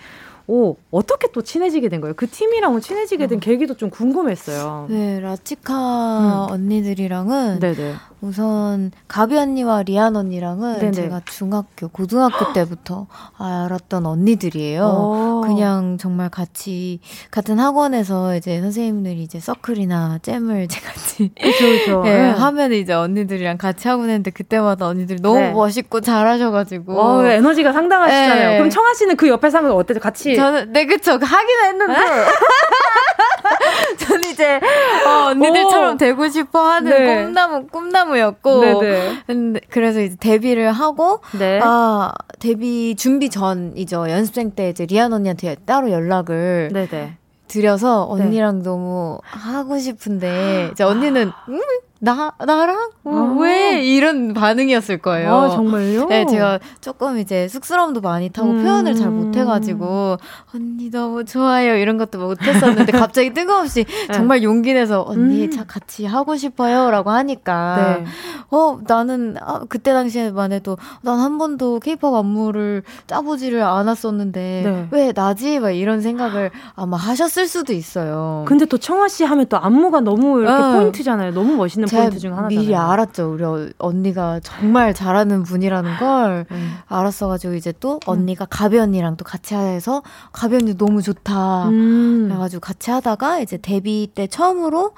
오, 0.46 0.76
어떻게 0.90 1.28
또 1.32 1.42
친해지게 1.42 1.88
된 1.88 2.00
거예요? 2.00 2.14
그 2.14 2.26
팀이랑 2.28 2.80
친해지게 2.80 3.26
된 3.28 3.38
어. 3.38 3.40
계기도 3.40 3.74
좀 3.76 3.88
궁금했어요. 3.88 4.86
네, 4.90 5.20
라치카 5.20 6.46
음. 6.48 6.52
언니들이랑은 6.52 7.60
네네. 7.60 7.94
우선 8.20 8.90
가비 9.06 9.36
언니와 9.36 9.82
리안 9.82 10.16
언니랑은 10.16 10.78
네네. 10.78 10.92
제가 10.92 11.22
중학교, 11.26 11.88
고등학교 11.88 12.52
때부터 12.54 13.06
알았던 13.38 14.06
언니들이에요. 14.06 14.84
오. 14.84 15.40
그냥 15.42 15.98
정말 15.98 16.30
같이 16.30 17.00
같은 17.30 17.58
학원에서 17.58 18.36
이제 18.36 18.60
선생님들이 18.60 19.22
이제 19.22 19.40
서클이나 19.40 20.20
잼을 20.22 20.68
제 20.68 20.80
같이 20.80 21.32
그렇죠, 21.40 22.02
네, 22.02 22.16
네. 22.16 22.30
하면 22.30 22.72
이제 22.72 22.92
언니들이랑 22.92 23.58
같이 23.58 23.88
하고 23.88 24.02
있는데 24.02 24.30
그때마다 24.30 24.86
언니들이 24.86 25.20
너무 25.20 25.38
네. 25.38 25.52
멋있고 25.52 26.00
잘하셔가지고 26.00 27.00
어, 27.00 27.24
에너지가 27.24 27.72
상당하시잖아요. 27.72 28.50
네. 28.50 28.56
그럼 28.58 28.70
청아 28.70 28.94
씨는 28.94 29.16
그 29.16 29.28
옆에서 29.28 29.58
하면 29.58 29.72
어때요? 29.72 30.00
같이 30.00 30.33
저는 30.36 30.72
네 30.72 30.86
그쵸 30.86 31.18
하긴 31.20 31.60
했는데 31.64 31.94
저는 33.98 34.30
이제 34.30 34.60
어, 35.06 35.28
언니들처럼 35.30 35.94
오. 35.94 35.96
되고 35.96 36.28
싶어 36.28 36.60
하는 36.60 36.90
네. 36.90 37.24
꿈나무 37.24 37.66
꿈나무였고 37.66 38.60
네네. 38.60 39.22
근데 39.26 39.60
그래서 39.70 40.00
이제 40.00 40.16
데뷔를 40.18 40.72
하고 40.72 41.20
네. 41.38 41.60
아 41.62 42.12
데뷔 42.40 42.94
준비 42.96 43.30
전이죠 43.30 44.08
연습생 44.08 44.52
때 44.52 44.70
이제 44.70 44.86
리안 44.86 45.12
언니한테 45.12 45.56
따로 45.66 45.90
연락을 45.90 46.70
네네. 46.72 47.16
드려서 47.48 48.06
언니랑 48.08 48.58
네. 48.58 48.64
너무 48.64 49.18
하고 49.24 49.78
싶은데 49.78 50.70
이제 50.72 50.82
언니는 50.82 51.30
음 51.48 51.60
나, 52.04 52.32
나랑? 52.38 52.90
아. 53.04 53.36
왜? 53.40 53.82
이런 53.82 54.34
반응이었을 54.34 54.98
거예요. 54.98 55.34
아, 55.34 55.48
정말요? 55.50 56.06
네, 56.06 56.26
제가 56.26 56.60
조금 56.80 57.18
이제 57.18 57.48
쑥스러움도 57.48 58.00
많이 58.02 58.28
타고 58.28 58.50
음. 58.50 58.62
표현을 58.62 58.94
잘 58.94 59.10
못해가지고, 59.10 60.18
언니 60.54 60.90
너무 60.90 61.24
좋아요. 61.24 61.76
이런 61.76 61.96
것도 61.96 62.18
못했었는데, 62.18 62.92
갑자기 62.92 63.32
뜬금없이 63.32 63.84
네. 64.08 64.14
정말 64.14 64.42
용기 64.42 64.74
내서, 64.74 65.02
언니 65.06 65.46
음. 65.46 65.64
같이 65.66 66.04
하고 66.04 66.36
싶어요. 66.36 66.90
라고 66.90 67.10
하니까, 67.10 68.00
네. 68.00 68.04
어, 68.50 68.78
나는, 68.86 69.36
아, 69.40 69.60
그때 69.68 69.92
당시에만 69.92 70.52
해도, 70.52 70.76
난 71.02 71.24
한 71.24 71.38
번도 71.38 71.80
케이팝 71.80 72.12
안무를 72.12 72.82
짜보지를 73.06 73.62
않았었는데, 73.62 74.62
네. 74.64 74.88
왜 74.90 75.12
나지? 75.12 75.58
막 75.58 75.70
이런 75.70 76.02
생각을 76.02 76.50
아마 76.74 76.98
하셨을 76.98 77.46
수도 77.48 77.72
있어요. 77.72 78.44
근데 78.46 78.66
또 78.66 78.76
청아 78.76 79.08
씨 79.08 79.24
하면 79.24 79.46
또 79.48 79.56
안무가 79.56 80.00
너무 80.00 80.40
이렇게 80.42 80.62
어. 80.62 80.72
포인트잖아요. 80.72 81.32
너무 81.32 81.54
멋있는 81.56 81.88
포인트 81.94 82.18
중 82.18 82.36
하나잖아요. 82.36 82.60
미리 82.60 82.74
알았죠. 82.74 83.32
우리 83.32 83.72
언니가 83.78 84.40
정말 84.42 84.94
잘하는 84.94 85.42
분이라는 85.42 85.96
걸 85.98 86.46
음. 86.50 86.74
알았어가지고 86.86 87.54
이제 87.54 87.72
또 87.80 87.94
음. 87.94 88.00
언니가 88.06 88.46
가비 88.48 88.78
언니랑 88.78 89.16
또 89.16 89.24
같이 89.24 89.54
해서 89.54 90.02
가비 90.32 90.56
언니 90.56 90.76
너무 90.76 91.02
좋다. 91.02 91.68
음. 91.68 92.26
그래가지고 92.28 92.60
같이 92.60 92.90
하다가 92.90 93.40
이제 93.40 93.56
데뷔 93.56 94.08
때 94.14 94.26
처음으로 94.26 94.92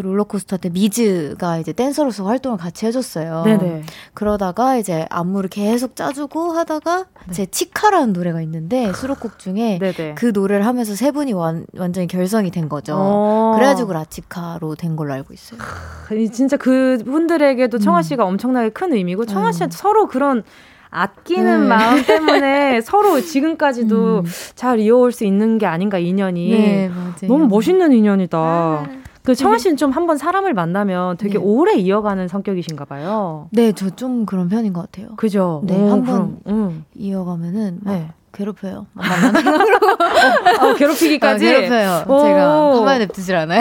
롤러코스터 0.00 0.56
때 0.56 0.70
미즈가 0.70 1.58
이제 1.58 1.72
댄서로서 1.72 2.24
활동을 2.24 2.58
같이 2.58 2.86
해줬어요. 2.86 3.42
네네. 3.44 3.82
그러다가 4.14 4.76
이제 4.76 5.06
안무를 5.10 5.50
계속 5.50 5.96
짜주고 5.96 6.52
하다가 6.52 7.06
네. 7.26 7.32
제 7.32 7.46
치카라는 7.46 8.12
노래가 8.12 8.40
있는데 8.42 8.92
수록곡 8.92 9.38
중에 9.38 9.78
네네. 9.78 10.14
그 10.14 10.32
노래를 10.32 10.66
하면서 10.66 10.94
세 10.94 11.10
분이 11.10 11.32
완, 11.32 11.66
완전히 11.76 12.06
결성이 12.06 12.50
된 12.50 12.68
거죠. 12.68 12.94
어. 12.96 13.52
그래가지고 13.56 13.92
라치카로 13.92 14.74
된 14.76 14.96
걸로 14.96 15.12
알고 15.12 15.34
있어요. 15.34 15.60
진짜 16.32 16.56
그 16.56 16.98
분들에게도 17.04 17.78
청아 17.78 17.98
음. 17.98 18.02
씨가 18.02 18.24
음. 18.24 18.28
엄청나게 18.30 18.70
큰 18.70 18.92
의미고 18.92 19.26
청아 19.26 19.48
음. 19.48 19.52
씨한테 19.52 19.76
서로 19.76 20.06
그런 20.06 20.42
아끼는 20.90 21.62
네. 21.62 21.66
마음 21.66 22.04
때문에 22.04 22.80
서로 22.84 23.20
지금까지도 23.20 24.18
음. 24.18 24.24
잘 24.54 24.78
이어올 24.78 25.10
수 25.10 25.24
있는 25.24 25.58
게 25.58 25.66
아닌가 25.66 25.98
인연이 25.98 26.50
네, 26.50 26.90
너무 27.26 27.46
멋있는 27.48 27.92
인연이다. 27.92 28.38
아. 28.38 29.01
그 29.22 29.34
청아 29.36 29.58
씨는 29.58 29.76
좀 29.76 29.90
한번 29.92 30.16
사람을 30.18 30.52
만나면 30.52 31.16
되게 31.16 31.34
네. 31.38 31.44
오래 31.44 31.74
이어가는 31.74 32.26
성격이신가 32.28 32.84
봐요. 32.86 33.48
네, 33.52 33.72
저 33.72 33.90
좀 33.90 34.26
그런 34.26 34.48
편인 34.48 34.72
것 34.72 34.80
같아요. 34.90 35.14
그죠? 35.16 35.62
네, 35.64 35.74
한번 35.88 36.38
음. 36.48 36.84
이어가면은 36.94 37.78
네. 37.82 38.08
괴롭혀요. 38.32 38.86
만나는 38.94 39.46
어, 40.62 40.70
어, 40.70 40.74
괴롭히기까지? 40.74 41.46
아, 41.46 41.50
괴롭혀요. 41.50 42.04
오. 42.08 42.22
제가 42.24 42.70
가만히 42.72 42.98
냅두질 43.00 43.36
않아요. 43.36 43.60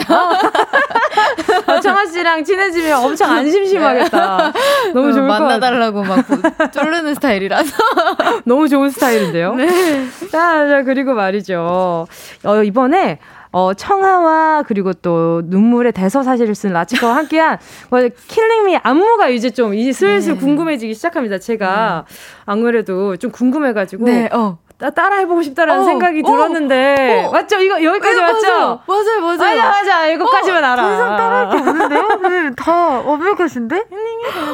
어, 1.68 1.80
청아 1.82 2.05
씨랑 2.05 2.43
친해지면 2.43 3.03
엄청 3.03 3.30
안 3.32 3.49
심심하겠다. 3.51 4.53
너무 4.93 5.09
어, 5.09 5.12
좋을 5.12 5.28
것 5.28 5.39
만나달라고 5.39 6.03
막 6.03 6.26
쫄르는 6.72 7.14
스타일이라서. 7.16 7.76
너무 8.45 8.68
좋은 8.70 8.89
스타일인데요? 8.89 9.53
네. 9.55 10.05
자, 10.32 10.68
자, 10.68 10.84
그리고 10.84 11.14
말이죠. 11.14 12.07
어, 12.45 12.64
이번에 12.64 13.20
어, 13.54 13.74
청하와 13.74 14.64
그리고 14.64 14.93
또 14.93 15.41
눈물의 15.45 15.91
대서사실을 15.91 16.56
쓴 16.56 16.72
라치카와 16.72 17.16
함께한 17.18 17.58
뭐, 17.89 17.99
킬링미 18.28 18.78
안무가 18.82 19.28
이제 19.28 19.49
좀 19.49 19.74
이제 19.74 19.91
슬슬 19.91 20.34
네. 20.34 20.39
궁금해지기 20.39 20.93
시작합니다. 20.93 21.38
제가 21.38 22.06
네. 22.08 22.16
안 22.45 22.62
그래도 22.62 23.18
좀 23.18 23.32
궁금해가지고 23.32 24.06
네, 24.06 24.30
어. 24.32 24.58
따라 24.95 25.18
해보고 25.18 25.43
싶다라는 25.43 25.84
어, 25.84 25.86
생각이 25.86 26.22
어, 26.26 26.32
들었는데 26.32 27.26
어, 27.28 27.32
맞죠? 27.32 27.60
이거 27.60 27.84
여기까지 27.84 28.16
네, 28.16 28.22
맞죠? 28.22 28.47
맞아요, 28.88 29.22
맞아요. 29.22 29.38
맞아, 29.38 29.70
맞아. 29.70 30.08
이거까지만 30.08 30.64
알아. 30.64 30.82
더 30.82 30.93
이상 30.93 31.18
따라할 31.18 31.49
게 31.49 31.58
없는데요? 31.58 32.08
네, 32.24 32.56
다 32.56 32.74
완벽하신데? 33.02 33.84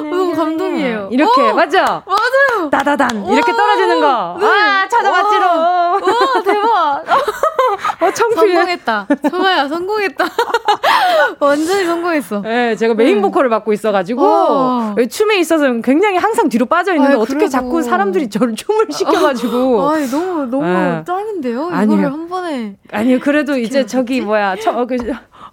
너무 0.09 0.35
감동이에요. 0.35 1.09
이렇게 1.11 1.41
어, 1.41 1.53
맞죠? 1.53 1.77
맞아요. 1.77 2.69
따다단 2.69 3.25
이렇게 3.27 3.51
떨어지는 3.53 4.01
거. 4.01 4.37
네. 4.41 4.47
아 4.47 4.87
찾아봤지롱. 4.89 5.47
와 5.47 5.99
대박. 6.43 7.03
어 7.99 8.11
청취 8.11 8.35
성공했다. 8.35 9.07
정아야 9.29 9.67
성공했다. 9.67 10.25
완전히 11.39 11.85
성공했어. 11.85 12.41
네, 12.41 12.75
제가 12.75 12.93
메인 12.93 13.15
네. 13.15 13.21
보컬을 13.21 13.49
맡고 13.49 13.73
있어가지고 13.73 14.21
어. 14.23 14.95
춤에 15.09 15.39
있어서 15.39 15.71
굉장히 15.81 16.17
항상 16.17 16.47
뒤로 16.49 16.65
빠져 16.67 16.93
있는데 16.93 17.13
아이, 17.15 17.19
어떻게 17.19 17.35
그래도. 17.35 17.51
자꾸 17.51 17.81
사람들이 17.81 18.29
저를 18.29 18.55
춤을 18.55 18.87
시켜가지고. 18.91 19.81
아, 19.89 19.97
너무 20.11 20.45
너무 20.45 20.63
네. 20.63 21.03
짱인데요. 21.05 21.69
아니요. 21.71 21.93
이거를 21.97 22.13
한 22.13 22.27
번에 22.29 22.75
아니요. 22.91 23.19
그래도 23.19 23.57
이제 23.57 23.85
저기 23.85 24.21
뭐야 24.21 24.55
저, 24.61 24.85
그, 24.85 24.97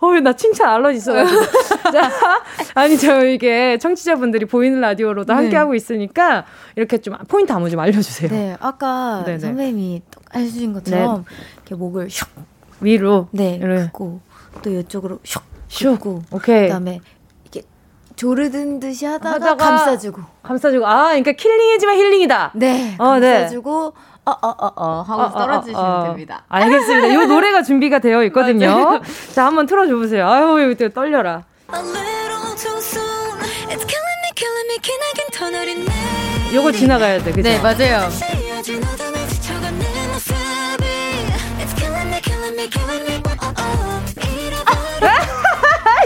어, 0.05 0.21
나 0.21 0.33
칭찬 0.35 0.69
알러지 0.69 0.99
있어가지고. 0.99 1.41
자, 1.93 2.11
아니, 2.75 2.97
저 2.99 3.25
이게 3.25 3.79
청취자분들이 3.79 4.47
보이는 4.47 4.81
라디오로도 4.81 5.33
네. 5.33 5.37
함께하고 5.37 5.75
있으니까 5.75 6.45
이렇게 6.77 6.99
좀 6.99 7.15
포인트 7.29 7.53
한번 7.53 7.71
좀 7.71 7.81
알려주세요. 7.81 8.31
네, 8.31 8.57
아까 8.61 9.23
네네. 9.25 9.39
선배님이 9.39 10.03
해주신 10.35 10.73
것처럼 10.73 11.25
네. 11.29 11.35
이렇게 11.57 11.75
목을 11.75 12.09
슉 12.09 12.27
위로. 12.81 13.29
네, 13.31 13.59
그리고 13.61 14.21
또 14.63 14.71
이쪽으로 14.71 15.19
슉 15.19 15.41
슉. 15.69 16.23
오케이. 16.33 16.63
그다음에 16.65 17.01
이렇게 17.43 17.63
조르든 18.17 18.81
듯이 18.81 19.07
하다가, 19.07 19.35
하다가 19.35 19.57
감싸주고. 19.57 20.23
감싸주고. 20.43 20.87
아, 20.87 21.09
그러니까 21.09 21.33
킬링이지만 21.33 21.97
힐링이다. 21.97 22.53
네. 22.55 22.95
어, 22.99 23.19
네. 23.19 23.33
감싸주고. 23.33 23.95
네. 23.95 24.14
어, 24.27 24.31
어, 24.31 24.49
어, 24.49 24.73
어 24.77 25.03
하고 25.07 25.23
어, 25.23 25.31
떨어지시면 25.33 25.81
어, 25.81 26.01
어, 26.01 26.05
됩니다. 26.05 26.45
알겠습니다. 26.49 27.09
이 27.09 27.27
노래가 27.27 27.63
준비가 27.63 27.99
되어 27.99 28.25
있거든요. 28.25 29.01
자, 29.33 29.47
한번 29.47 29.67
틀어줘보세요. 29.67 30.29
아유, 30.29 30.73
이거 30.73 30.89
떨려라. 30.89 31.43
요거 36.55 36.73
지나가야 36.73 37.19
돼, 37.19 37.33
그죠? 37.33 37.43
네, 37.43 37.61
맞아요. 37.61 38.09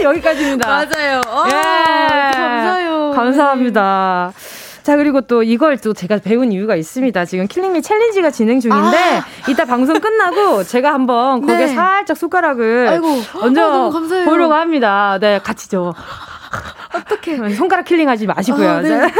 여기까지입니다. 0.01 0.67
맞아요. 0.67 1.21
아, 1.27 1.45
예. 1.47 2.37
감사해요. 2.37 3.11
감사합니다. 3.11 4.33
자, 4.89 4.97
그리고 4.97 5.21
또 5.21 5.43
이걸 5.43 5.77
또 5.77 5.93
제가 5.93 6.17
배운 6.17 6.51
이유가 6.51 6.75
있습니다. 6.75 7.25
지금 7.25 7.45
킬링미 7.45 7.83
챌린지가 7.83 8.31
진행 8.31 8.59
중인데, 8.59 8.97
아. 8.97 9.23
이따 9.47 9.63
방송 9.63 9.99
끝나고 9.99 10.63
제가 10.65 10.91
한번 10.91 11.41
거기에 11.41 11.67
네. 11.67 11.67
살짝 11.67 12.17
숟가락을 12.17 12.87
아이고, 12.87 13.07
얹어 13.39 13.91
아, 13.91 14.25
보려고 14.25 14.55
합니다. 14.55 15.19
네, 15.21 15.39
같이 15.43 15.69
죠 15.69 15.93
어떻게 16.95 17.37
손가락 17.53 17.85
킬링하지 17.85 18.25
마시고요. 18.25 18.67
아, 18.67 18.81
네. 18.81 19.11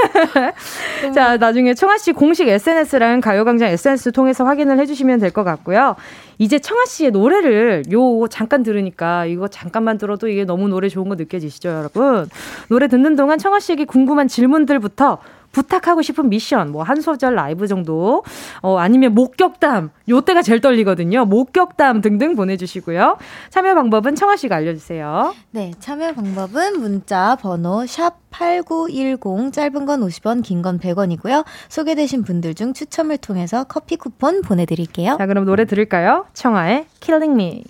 자, 1.14 1.38
나중에 1.38 1.76
청아 1.76 2.00
씨 2.00 2.14
공식 2.14 2.48
SNS랑 2.48 3.22
가요광장 3.22 3.70
SNS 3.70 4.12
통해서 4.14 4.46
확인을 4.46 4.80
해주시면 4.80 5.20
될 5.20 5.30
것 5.30 5.44
같고요. 5.44 5.96
이제 6.40 6.58
청아 6.58 6.86
씨의 6.86 7.12
노래를 7.12 7.84
요 7.92 8.28
잠깐 8.28 8.64
들으니까 8.64 9.26
이거 9.26 9.48
잠깐만 9.48 10.00
들어도 10.00 10.30
이게 10.30 10.46
너무 10.46 10.68
노래 10.68 10.90
좋은 10.90 11.08
거 11.10 11.14
느껴지시죠, 11.14 11.70
여러분? 11.70 12.28
노래 12.70 12.88
듣는 12.88 13.16
동안 13.16 13.38
청아 13.38 13.60
씨에게 13.60 13.86
궁금한 13.86 14.28
질문들부터 14.28 15.20
부탁하고 15.52 16.02
싶은 16.02 16.30
미션, 16.30 16.72
뭐 16.72 16.84
한 16.84 17.02
소절 17.02 17.36
라이브 17.36 17.68
정도, 17.68 18.24
어, 18.62 18.78
아니면 18.78 19.14
목격담, 19.14 19.90
요때가 20.08 20.42
제일 20.42 20.62
떨리거든요. 20.62 21.26
목격담 21.26 22.02
등등 22.02 22.36
보내주시고요. 22.36 23.18
참여 23.50 23.76
방법은 23.76 24.16
청아 24.16 24.36
씨가 24.38 24.56
알려주세요. 24.56 25.34
네, 25.52 25.72
참여 25.80 26.14
방법은 26.14 26.80
문자 26.80 27.36
번호 27.36 27.86
샵 27.86 28.18
8910, 28.32 29.52
짧은 29.52 29.86
건 29.86 30.02
50원, 30.02 30.44
긴 30.44 30.62
건 30.62 30.80
100원이고요. 30.80 31.46
소개되신 31.70 32.24
분들 32.24 32.54
중 32.54 32.74
추첨을 32.74 33.18
통해서 33.18 33.64
커피 33.64 33.96
쿠폰 33.96 34.42
보내드릴게요. 34.42 35.16
자, 35.18 35.26
그럼 35.26 35.46
노래 35.46 35.66
들을까요? 35.66 36.26
청아의 36.34 36.86
Killing 37.00 37.34
Me. 37.42 37.64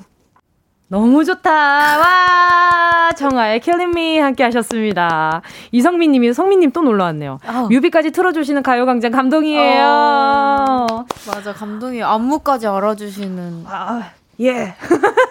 너무 0.91 1.23
좋다. 1.23 1.51
와, 1.51 3.11
정아의 3.15 3.61
Me 3.67 4.17
함께 4.19 4.43
하셨습니다. 4.43 5.41
이성민 5.71 6.11
님이 6.11 6.33
성민 6.33 6.59
님 6.61 6.71
또 6.71 6.81
놀러 6.81 7.03
왔네요. 7.05 7.39
어. 7.47 7.67
뮤비까지 7.69 8.09
틀어 8.11 8.31
주시는 8.31 8.63
가요 8.63 8.85
광장 8.87 9.11
감동이에요. 9.11 9.85
어. 9.85 11.05
맞아. 11.27 11.53
감동이 11.53 12.01
안무까지 12.01 12.65
알아 12.67 12.95
주시는. 12.95 13.65
아, 13.67 14.01
예. 14.41 14.73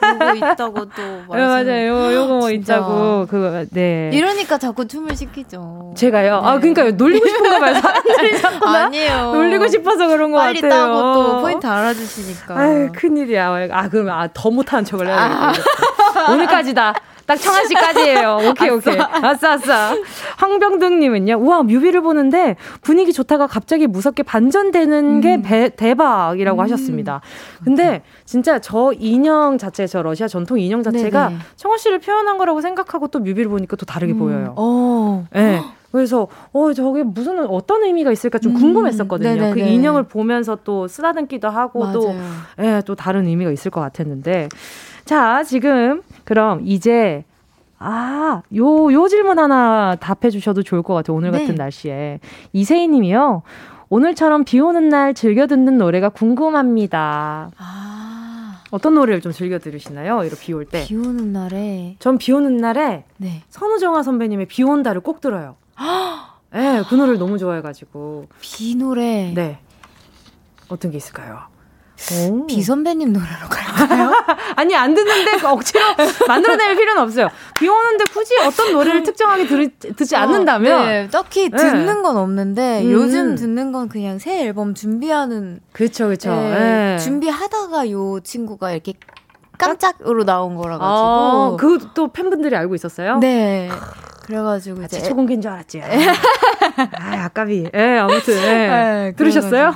요거 0.03 0.35
있다고 0.53 0.85
또 0.91 1.03
네, 1.35 1.47
맞아요. 1.47 2.13
요, 2.15 2.29
거 2.29 2.51
있다고 2.51 3.27
그거 3.27 3.65
네. 3.71 4.11
이러니까 4.13 4.59
자꾸 4.59 4.87
춤을 4.87 5.17
시키죠. 5.17 5.95
제가요. 5.97 6.37
아, 6.37 6.41
네. 6.41 6.49
아 6.49 6.59
그러니까 6.61 6.91
놀리고 6.91 7.27
싶은가 7.27 7.59
봐요. 7.59 7.75
사람들이 7.75 8.39
자꾸 8.41 8.69
아니에요. 8.69 9.33
놀리고 9.33 9.67
싶어서 9.69 10.09
그런 10.09 10.31
거 10.31 10.39
같아요. 10.39 10.61
빨리 10.61 10.69
따고 10.69 11.13
또 11.15 11.41
포인트 11.41 11.67
알아주시니까. 11.67 12.57
아유 12.59 12.89
큰일이야. 12.95 13.69
아 13.73 13.89
그러면 13.89 14.15
아, 14.15 14.29
더 14.33 14.51
못하는 14.51 14.85
척을 14.85 15.07
해야 15.07 15.17
돼. 15.17 15.23
아. 15.23 16.33
오늘까지다. 16.33 16.95
딱 17.29 17.37
청아 17.37 17.65
씨까지예요. 17.67 18.39
오케이, 18.49 18.71
오케이. 18.71 18.97
아싸, 18.99 19.53
아싸. 19.53 19.95
황병등님은요, 20.39 21.35
우와, 21.35 21.63
뮤비를 21.63 22.01
보는데 22.01 22.57
분위기 22.81 23.13
좋다가 23.13 23.47
갑자기 23.47 23.87
무섭게 23.87 24.23
반전되는 24.23 25.05
음. 25.05 25.21
게 25.21 25.43
배, 25.43 25.69
대박이라고 25.69 26.59
음. 26.59 26.65
하셨습니다. 26.65 27.21
근데 27.63 28.03
진짜 28.25 28.59
저 28.61 28.95
인형 28.99 29.59
자체, 29.59 29.87
저 29.87 30.01
러시아 30.01 30.27
전통 30.27 30.59
인형 30.59 30.83
자체가 30.83 31.29
네네. 31.29 31.41
청아 31.57 31.77
씨를 31.77 31.99
표현한 31.99 32.39
거라고 32.39 32.63
생각하고 32.63 33.09
또 33.09 33.19
뮤비를 33.19 33.51
보니까 33.51 33.77
또 33.77 33.85
다르게 33.85 34.15
음. 34.15 34.19
보여요. 34.19 34.55
어. 34.57 35.27
네. 35.35 35.61
그래서 35.93 36.29
어 36.53 36.73
저게 36.73 37.03
무슨 37.03 37.47
어떤 37.47 37.83
의미가 37.85 38.13
있을까 38.13 38.39
좀 38.39 38.53
음. 38.53 38.61
궁금했었거든요. 38.61 39.43
음, 39.43 39.55
그 39.55 39.61
인형을 39.61 40.05
보면서 40.05 40.59
또 40.65 40.87
쓰다듬기도 40.87 41.49
하고 41.49 41.81
맞아요. 41.81 41.93
또 41.93 42.15
예, 42.61 42.83
또 42.85 42.95
다른 42.95 43.27
의미가 43.27 43.51
있을 43.51 43.71
것 43.71 43.81
같았는데 43.81 44.49
자, 45.09 45.43
지금 45.43 46.03
그럼 46.25 46.61
이제 46.67 47.25
아, 47.79 48.43
요, 48.57 48.93
요 48.93 49.09
질문 49.09 49.39
하나 49.39 49.97
답해 49.99 50.29
주셔도 50.29 50.63
좋을 50.63 50.83
것 50.83 50.93
같아요. 50.93 51.17
오늘 51.17 51.31
네. 51.31 51.39
같은 51.41 51.55
날씨에. 51.55 52.21
이세희 52.53 52.89
님이요. 52.89 53.41
오늘처럼 53.89 54.45
비 54.45 54.61
오는 54.61 54.91
날 54.91 55.15
즐겨 55.15 55.47
듣는 55.47 55.79
노래가 55.79 56.11
궁금합니다. 56.11 57.51
아. 57.57 58.63
어떤 58.71 58.97
노래를 58.97 59.23
좀 59.23 59.33
즐겨 59.33 59.59
들으시나요? 59.59 60.25
이렇게 60.25 60.37
비 60.43 60.53
올 60.53 60.67
때. 60.67 60.85
비 60.85 60.95
오는 60.95 61.33
날에. 61.33 61.97
전 62.01 62.19
비 62.19 62.31
오는 62.33 62.59
날에 62.59 63.05
네. 63.17 63.43
선우정아 63.49 64.03
선배님의 64.03 64.45
비 64.45 64.63
온다를 64.63 65.01
꼭 65.01 65.23
들어요. 65.23 65.57
예, 66.55 66.59
네, 66.59 66.83
그 66.87 66.95
노래를 66.97 67.19
너무 67.19 67.39
좋아해가지고. 67.39 68.27
비 68.43 68.75
노래. 68.77 69.33
네. 69.35 69.59
어떤 70.69 70.91
게 70.91 70.99
있을까요? 70.99 71.39
오. 72.13 72.47
비 72.47 72.63
선배님 72.63 73.13
노래로 73.13 73.49
갈까요? 73.49 74.13
아니 74.57 74.75
안 74.75 74.95
듣는데 74.95 75.45
억지로 75.45 75.85
만들어낼 76.27 76.77
필요는 76.77 77.03
없어요. 77.03 77.29
비 77.59 77.69
오는데 77.69 78.05
굳이 78.13 78.39
어떤 78.41 78.73
노래를 78.73 79.03
특정하게 79.03 79.47
들, 79.47 79.71
듣지 79.79 80.17
어, 80.17 80.21
않는다면 80.21 80.87
네, 80.87 81.09
딱히 81.09 81.51
네. 81.51 81.57
듣는 81.57 82.03
건 82.03 82.17
없는데 82.17 82.83
음. 82.83 82.93
요즘 82.93 83.35
듣는 83.35 83.73
건 83.73 83.89
그냥 83.89 84.19
새 84.19 84.45
앨범 84.45 84.75
준비하는 84.75 85.61
그렇죠 85.73 86.07
그렇죠. 86.07 86.31
네, 86.31 86.99
준비하다가 86.99 87.91
요 87.91 88.21
친구가 88.21 88.73
이렇게 88.73 88.95
깜짝으로 89.59 90.25
나온 90.25 90.55
거라 90.55 90.79
가지고 90.79 90.85
아, 90.85 91.57
그것도 91.59 92.09
팬분들이 92.13 92.55
알고 92.57 92.75
있었어요? 92.77 93.19
네. 93.19 93.69
그래가지고 94.29 94.83
이제 94.83 95.03
초공개인 95.03 95.41
줄 95.41 95.51
알았지. 95.51 95.81
아, 95.81 97.25
아까비. 97.25 97.65
예, 97.65 97.79
네, 97.79 97.99
아무튼 97.99 98.35
예. 98.35 98.41
네, 98.69 99.13
들으셨어요? 99.17 99.75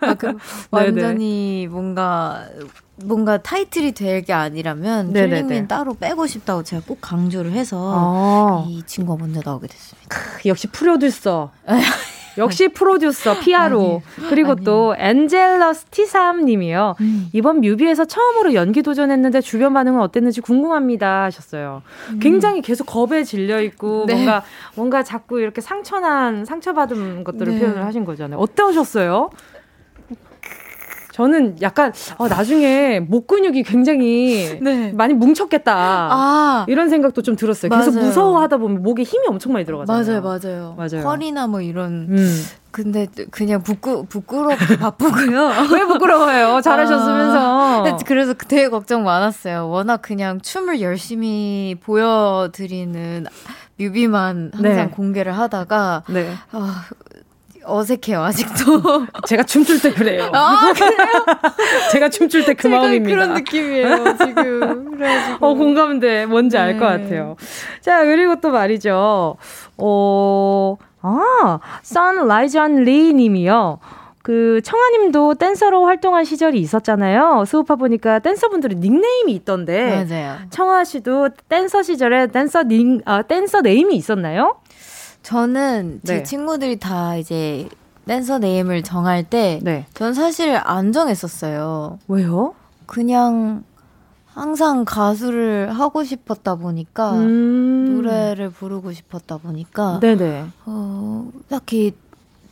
아, 0.00 0.14
그 0.14 0.36
완전히 0.72 1.68
뭔가 1.70 2.46
뭔가 2.96 3.38
타이틀이 3.38 3.92
될 3.92 4.24
게 4.24 4.32
아니라면 4.32 5.12
킬링민 5.12 5.68
따로 5.68 5.94
빼고 5.94 6.26
싶다고 6.26 6.64
제가 6.64 6.82
꼭 6.84 6.98
강조를 7.00 7.52
해서 7.52 7.92
아. 7.94 8.64
이 8.66 8.82
친구가 8.84 9.22
먼저 9.24 9.40
나오게 9.44 9.68
됐습니다. 9.68 10.16
역시 10.46 10.66
프로듀서. 10.66 11.52
역시 12.38 12.68
프로듀서 12.68 13.38
피아로 13.40 14.02
그리고 14.28 14.52
아니. 14.52 14.64
또 14.64 14.94
엔젤러스 14.98 15.86
티삼 15.86 16.44
님이요. 16.44 16.96
음. 17.00 17.28
이번 17.32 17.60
뮤비에서 17.60 18.04
처음으로 18.04 18.54
연기 18.54 18.82
도전했는데 18.82 19.40
주변 19.40 19.74
반응은 19.74 20.00
어땠는지 20.00 20.40
궁금합니다 20.40 21.24
하셨어요. 21.24 21.82
음. 22.10 22.18
굉장히 22.20 22.62
계속 22.62 22.84
겁에 22.86 23.24
질려 23.24 23.60
있고 23.62 24.04
네. 24.06 24.14
뭔가 24.14 24.42
뭔가 24.74 25.02
자꾸 25.02 25.40
이렇게 25.40 25.60
상처난 25.60 26.44
상처받은 26.44 27.24
것들을 27.24 27.54
네. 27.54 27.60
표현을 27.60 27.84
하신 27.84 28.04
거잖아요. 28.04 28.38
어떠셨어요? 28.38 29.30
저는 31.16 31.56
약간 31.62 31.94
어, 32.18 32.28
나중에 32.28 33.00
목 33.00 33.26
근육이 33.26 33.62
굉장히 33.62 34.58
네. 34.60 34.92
많이 34.92 35.14
뭉쳤겠다 35.14 35.74
아. 35.74 36.66
이런 36.68 36.90
생각도 36.90 37.22
좀 37.22 37.36
들었어요. 37.36 37.70
맞아요. 37.70 37.86
계속 37.86 37.98
무서워하다 37.98 38.58
보면 38.58 38.82
목에 38.82 39.02
힘이 39.02 39.26
엄청 39.26 39.54
많이 39.54 39.64
들어가잖아요. 39.64 40.20
맞아요, 40.20 40.38
맞아요. 40.42 40.74
맞아요. 40.76 41.08
허리나 41.08 41.46
뭐 41.46 41.62
이런. 41.62 42.08
음. 42.10 42.44
근데 42.70 43.06
그냥 43.30 43.62
부끄 43.62 44.04
부끄럽고 44.04 44.56
바쁘고요. 44.78 45.52
왜 45.72 45.86
부끄러워요? 45.86 46.60
잘하셨으면서. 46.60 47.86
아, 47.86 47.96
그래서 48.04 48.34
되게 48.34 48.68
걱정 48.68 49.02
많았어요. 49.02 49.70
워낙 49.70 50.02
그냥 50.02 50.38
춤을 50.42 50.82
열심히 50.82 51.76
보여드리는 51.82 53.24
뮤비만 53.78 54.50
항상 54.54 54.76
네. 54.76 54.88
공개를 54.88 55.32
하다가 55.36 56.02
네. 56.10 56.30
아, 56.52 56.84
어색해요, 57.66 58.22
아직도. 58.22 59.06
제가 59.26 59.42
춤출 59.42 59.80
때 59.80 59.92
그래요. 59.92 60.30
아, 60.32 60.72
그래요? 60.74 61.24
제가 61.92 62.08
춤출 62.08 62.44
때 62.44 62.54
그 62.54 62.68
마음입니다. 62.68 63.08
그런 63.14 63.34
느낌이에요, 63.34 64.16
지금. 64.18 64.90
그래가지고. 64.96 65.46
어, 65.46 65.54
공감돼. 65.54 66.26
뭔지 66.26 66.56
네. 66.56 66.62
알것 66.62 66.80
같아요. 66.80 67.36
자, 67.80 68.04
그리고 68.04 68.40
또 68.40 68.50
말이죠. 68.50 69.36
어, 69.78 70.76
아, 71.02 71.58
선 71.82 72.26
라이전 72.26 72.84
리 72.84 73.12
님이요. 73.14 73.78
그 74.22 74.60
청하님도 74.64 75.34
댄서로 75.34 75.84
활동한 75.84 76.24
시절이 76.24 76.58
있었잖아요. 76.58 77.44
스우파 77.46 77.76
보니까 77.76 78.18
댄서분들이 78.18 78.74
닉네임이 78.74 79.32
있던데. 79.34 80.04
맞아요. 80.08 80.38
청하 80.50 80.82
씨도 80.82 81.28
댄서 81.48 81.84
시절에 81.84 82.26
댄서 82.28 82.64
nick, 82.64 83.02
아, 83.04 83.22
댄서 83.22 83.60
name이 83.60 83.94
있었나요? 83.94 84.56
저는 85.26 86.02
제 86.04 86.18
네. 86.18 86.22
친구들이 86.22 86.78
다 86.78 87.16
이제 87.16 87.68
댄서 88.06 88.38
name을 88.38 88.84
정할 88.84 89.24
때, 89.24 89.58
네. 89.60 89.84
전 89.92 90.14
사실 90.14 90.56
안 90.62 90.92
정했었어요. 90.92 91.98
왜요? 92.06 92.54
그냥 92.86 93.64
항상 94.26 94.84
가수를 94.84 95.72
하고 95.72 96.04
싶었다 96.04 96.54
보니까 96.54 97.14
음~ 97.14 97.96
노래를 97.96 98.50
부르고 98.50 98.92
싶었다 98.92 99.38
보니까 99.38 99.98
네네. 99.98 100.44
어, 100.66 101.28
딱히 101.48 101.96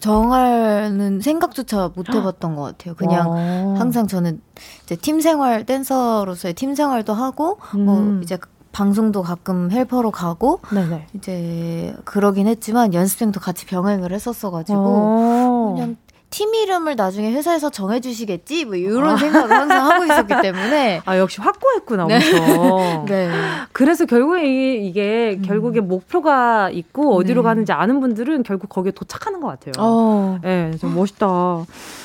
정할은 0.00 1.20
생각조차 1.20 1.92
못 1.94 2.12
해봤던 2.12 2.56
것 2.56 2.62
같아요. 2.62 2.94
그냥 2.94 3.30
와. 3.30 3.38
항상 3.78 4.08
저는 4.08 4.40
이제 4.82 4.96
팀 4.96 5.20
생활 5.20 5.64
댄서로서의 5.64 6.54
팀 6.54 6.74
생활도 6.74 7.12
하고 7.12 7.58
뭐 7.72 7.98
음. 7.98 8.14
뭐 8.14 8.22
이제 8.22 8.36
방송도 8.74 9.22
가끔 9.22 9.70
헬퍼로 9.70 10.10
가고 10.10 10.60
네네. 10.72 11.06
이제 11.14 11.94
그러긴 12.04 12.48
했지만 12.48 12.92
연습생도 12.92 13.40
같이 13.40 13.64
병행을 13.66 14.12
했었어가지고 14.12 14.78
어. 14.78 15.72
그냥 15.76 15.96
팀 16.30 16.52
이름을 16.52 16.96
나중에 16.96 17.30
회사에서 17.30 17.70
정해주시겠지? 17.70 18.64
뭐 18.64 18.74
이런 18.74 19.10
아. 19.10 19.16
생각을 19.16 19.52
항상 19.52 19.88
하고 19.88 20.04
있었기 20.04 20.34
때문에. 20.42 21.00
아, 21.06 21.16
역시 21.16 21.40
확고했구나, 21.40 22.06
네. 22.06 22.16
엄청. 22.16 23.04
네. 23.06 23.30
그래서 23.70 24.04
결국에 24.04 24.42
이게, 24.42 24.76
이게 24.80 25.36
음. 25.38 25.42
결국에 25.42 25.78
목표가 25.78 26.70
있고 26.70 27.14
어디로 27.14 27.42
네. 27.42 27.48
가는지 27.48 27.70
아는 27.70 28.00
분들은 28.00 28.42
결국 28.42 28.68
거기에 28.68 28.90
도착하는 28.90 29.40
것 29.40 29.46
같아요. 29.46 29.74
어. 29.78 30.38
네, 30.42 30.72
좀 30.80 30.96
멋있다. 30.96 31.26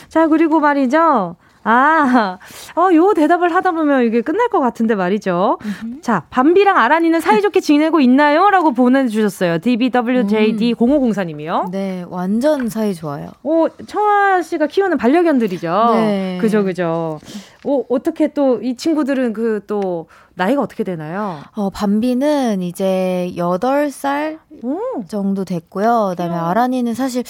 자, 0.09 0.27
그리고 0.27 0.59
말이죠. 0.59 1.35
아, 1.63 2.37
어, 2.75 2.93
요 2.93 3.13
대답을 3.13 3.53
하다 3.53 3.71
보면 3.71 4.05
이게 4.05 4.21
끝날 4.21 4.47
것 4.49 4.59
같은데 4.59 4.95
말이죠. 4.95 5.57
음흠. 5.63 6.01
자, 6.01 6.25
밤비랑 6.29 6.77
아란이는 6.77 7.19
사이좋게 7.19 7.59
지내고 7.59 7.99
있나요? 7.99 8.49
라고 8.49 8.71
보내주셨어요. 8.73 9.59
DBWJD 9.59 10.71
음. 10.71 10.75
0504님이요. 10.75 11.69
네, 11.71 12.05
완전 12.09 12.69
사이 12.69 12.93
좋아요. 12.95 13.29
오, 13.43 13.67
청아 13.69 14.41
씨가 14.41 14.67
키우는 14.67 14.97
반려견들이죠. 14.97 15.89
네. 15.95 16.37
그죠, 16.41 16.63
그죠. 16.63 17.19
오, 17.63 17.85
어떻게 17.93 18.33
또 18.33 18.59
이 18.61 18.75
친구들은 18.75 19.33
그 19.33 19.59
또 19.67 20.07
나이가 20.35 20.61
어떻게 20.61 20.83
되나요? 20.83 21.39
어, 21.55 21.69
밤비는 21.69 22.61
이제 22.61 23.31
8살 23.37 24.39
오. 24.63 24.79
정도 25.07 25.43
됐고요. 25.45 26.07
그 26.11 26.15
다음에 26.15 26.33
아란이는 26.35 26.93
사실 26.93 27.23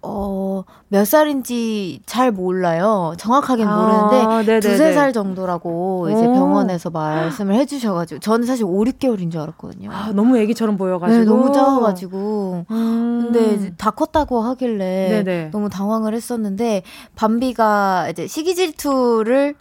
어, 0.00 0.62
몇 0.88 1.04
살인지 1.04 2.00
잘 2.06 2.30
몰라요. 2.30 3.14
정확하게는 3.18 3.70
아, 3.70 3.76
모르는데 3.76 4.60
두세 4.60 4.92
살 4.92 5.12
정도라고 5.12 6.08
이제 6.10 6.22
병원에서 6.22 6.90
말씀을 6.90 7.54
해 7.54 7.66
주셔 7.66 7.94
가지고 7.94 8.20
저는 8.20 8.46
사실 8.46 8.64
5, 8.64 8.84
6개월인 8.84 9.32
줄 9.32 9.40
알았거든요. 9.40 9.90
아, 9.92 10.12
너무 10.14 10.38
애기 10.38 10.54
처럼 10.54 10.76
보여 10.76 10.98
가지고. 10.98 11.18
네, 11.18 11.24
너무 11.24 11.52
작아 11.52 11.80
가지고. 11.80 12.64
음. 12.70 13.18
근데 13.22 13.74
다 13.76 13.90
컸다고 13.90 14.40
하길래 14.40 15.22
네네. 15.24 15.50
너무 15.50 15.68
당황을 15.68 16.14
했었는데 16.14 16.82
밤비가 17.16 18.08
이제 18.10 18.26
시기 18.26 18.54
질투를 18.54 19.56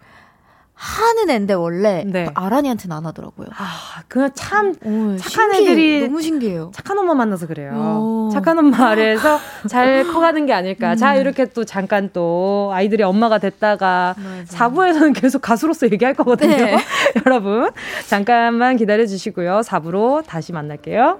하는 0.80 1.32
앤데 1.32 1.56
원래 1.56 2.04
네. 2.06 2.30
아란이한테는 2.36 2.96
안 2.96 3.06
하더라고요. 3.08 3.48
아, 3.58 4.04
그냥 4.08 4.30
참 4.36 4.76
오, 4.84 5.18
착한 5.18 5.54
신기해. 5.56 5.72
애들이 5.72 6.02
너무 6.08 6.22
신기해요. 6.22 6.72
착한 6.72 7.00
엄마 7.00 7.16
만나서 7.16 7.48
그래요. 7.48 7.72
오. 7.74 8.30
착한 8.32 8.60
엄마 8.60 8.90
아래에서 8.90 9.40
잘 9.68 10.06
커가는 10.06 10.46
게 10.46 10.54
아닐까. 10.54 10.92
음. 10.92 10.96
자 10.96 11.16
이렇게 11.16 11.46
또 11.46 11.66
잠깐 11.66 12.12
또 12.14 12.70
아이들이 12.74 13.02
엄마가 13.02 13.40
됐다가 13.40 14.14
맞아. 14.18 14.70
4부에서는 14.70 15.20
계속 15.20 15.42
가수로서 15.42 15.88
얘기할 15.92 16.14
거거든요. 16.14 16.56
네. 16.56 16.78
여러분 17.26 17.72
잠깐만 18.08 18.78
기다려 18.78 19.08
주시고요. 19.08 19.62
4부로 19.66 20.24
다시 20.28 20.54
만날게요. 20.54 21.20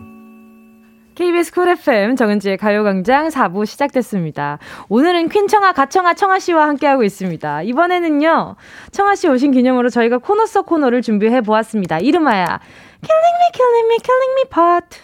KBS 1.41 1.51
쿨 1.53 1.69
FM 1.69 2.15
정은지의 2.15 2.57
가요광장 2.57 3.29
4부 3.29 3.65
시작됐습니다. 3.65 4.59
오늘은 4.89 5.29
퀸청하, 5.29 5.73
가청하, 5.73 6.13
청하씨와 6.13 6.67
함께하고 6.67 7.03
있습니다. 7.03 7.63
이번에는요, 7.63 8.55
청하씨 8.91 9.27
오신 9.27 9.51
기념으로 9.51 9.89
저희가 9.89 10.19
코너 10.19 10.45
속 10.45 10.67
코너를 10.67 11.01
준비해 11.01 11.41
보았습니다. 11.41 11.97
이름하여, 11.97 12.45
Killing 12.45 13.37
Me, 13.39 13.51
Killing 13.53 13.87
Me, 13.87 13.97
Killing 14.03 14.33
Me 14.37 14.43
Part. 14.51 14.99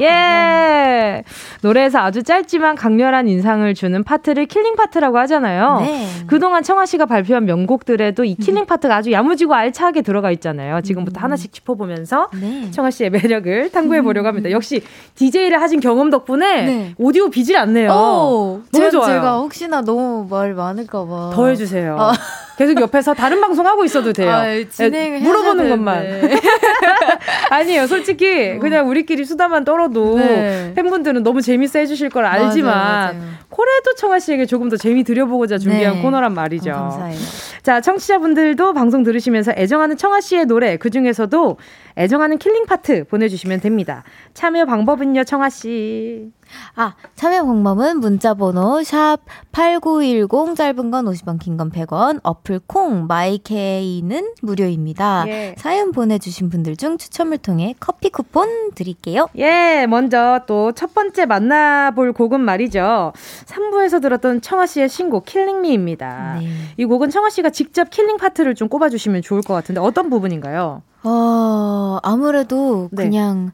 예! 0.00 1.22
노래에서 1.64 1.98
아주 1.98 2.22
짧지만 2.22 2.74
강렬한 2.74 3.26
인상을 3.26 3.72
주는 3.72 4.04
파트를 4.04 4.44
killing 4.44 4.76
파트라고 4.76 5.16
하잖아요. 5.20 5.80
네. 5.80 6.06
그동안 6.26 6.62
청하 6.62 6.84
씨가 6.84 7.06
발표한 7.06 7.46
명곡들에도 7.46 8.22
이 8.24 8.34
killing 8.34 8.66
파트가 8.66 8.94
아주 8.94 9.10
야무지고 9.12 9.54
알차게 9.54 10.02
들어가 10.02 10.30
있잖아요. 10.32 10.82
지금부터 10.82 11.20
음. 11.20 11.24
하나씩 11.24 11.54
짚어보면서 11.54 12.28
네. 12.38 12.70
청하 12.70 12.90
씨의 12.90 13.08
매력을 13.08 13.70
탐구해 13.70 14.02
보려고 14.02 14.28
합니다. 14.28 14.50
역시 14.50 14.82
DJ를 15.14 15.62
하신 15.62 15.80
경험 15.80 16.10
덕분에 16.10 16.66
네. 16.66 16.94
오디오 16.98 17.30
비질 17.30 17.56
않네요. 17.56 17.90
오, 17.90 18.60
너무 18.70 18.70
제가, 18.70 18.90
좋아요. 18.90 19.06
제가 19.06 19.38
혹시나 19.38 19.80
너무 19.80 20.26
말 20.28 20.52
많을까봐. 20.52 21.30
더 21.32 21.46
해주세요. 21.46 21.96
어. 21.98 22.12
계속 22.56 22.80
옆에서 22.80 23.14
다른 23.14 23.40
방송 23.40 23.66
하고 23.66 23.84
있어도 23.84 24.12
돼요. 24.12 24.30
아, 24.30 24.44
진행 24.70 25.22
물어보는 25.22 25.68
것만. 25.70 26.04
아니에요. 27.50 27.86
솔직히 27.86 28.58
그냥 28.60 28.88
우리끼리 28.88 29.24
수다만 29.24 29.64
떨어도 29.64 30.18
네. 30.18 30.72
팬분들은 30.76 31.22
너무 31.22 31.40
재밌 31.42 31.53
어 31.56 31.78
해주실 31.80 32.10
걸 32.10 32.24
알지만 32.24 32.72
맞아요, 32.74 33.18
맞아요. 33.18 33.30
코레도 33.48 33.94
청아 33.96 34.18
씨에게 34.18 34.46
조금 34.46 34.68
더 34.68 34.76
재미 34.76 35.04
드려보고자 35.04 35.58
준비한 35.58 35.96
네. 35.96 36.02
코너란 36.02 36.34
말이죠. 36.34 36.70
어, 36.70 36.74
감사해요. 36.74 37.18
자, 37.62 37.80
청취자분들도 37.80 38.72
방송 38.74 39.02
들으시면서 39.02 39.52
애정하는 39.56 39.96
청아 39.96 40.20
씨의 40.20 40.46
노래 40.46 40.76
그 40.76 40.90
중에서도 40.90 41.56
애정하는 41.96 42.38
killing 42.38 42.66
파트 42.66 43.04
보내주시면 43.04 43.60
됩니다. 43.60 44.02
참여 44.34 44.64
방법은요, 44.66 45.24
청하 45.24 45.48
씨. 45.48 46.30
아, 46.74 46.94
참여 47.14 47.44
방법은 47.46 48.00
문자 48.00 48.34
번호 48.34 48.82
샵 48.82 49.18
8910 49.52 50.54
짧은 50.56 50.90
건 50.90 51.04
50원, 51.06 51.38
긴 51.38 51.56
건 51.56 51.70
100원, 51.70 52.20
어플 52.22 52.60
콩, 52.66 53.06
마이케이는 53.06 54.32
무료입니다. 54.42 55.24
예. 55.28 55.54
사연 55.56 55.92
보내 55.92 56.18
주신 56.18 56.50
분들 56.50 56.76
중 56.76 56.98
추첨을 56.98 57.38
통해 57.38 57.74
커피 57.80 58.10
쿠폰 58.10 58.70
드릴게요. 58.74 59.28
예, 59.36 59.86
먼저 59.88 60.40
또 60.46 60.72
첫 60.72 60.92
번째 60.94 61.26
만나 61.26 61.92
볼 61.92 62.12
곡은 62.12 62.40
말이죠. 62.40 63.12
3부에서 63.46 64.02
들었던 64.02 64.40
청하 64.40 64.66
씨의 64.66 64.88
신곡 64.88 65.24
Killing 65.24 65.60
Me입니다. 65.62 66.36
네. 66.40 66.48
이 66.76 66.84
곡은 66.84 67.10
청하 67.10 67.30
씨가 67.30 67.50
직접 67.50 67.90
killing 67.90 68.16
파트를 68.16 68.54
좀 68.54 68.68
꼽아 68.68 68.88
주시면 68.88 69.22
좋을 69.22 69.40
것 69.42 69.54
같은데 69.54 69.80
어떤 69.80 70.10
부분인가요? 70.10 70.82
어, 71.04 71.98
아무래도 72.02 72.88
네. 72.92 73.04
그냥 73.04 73.52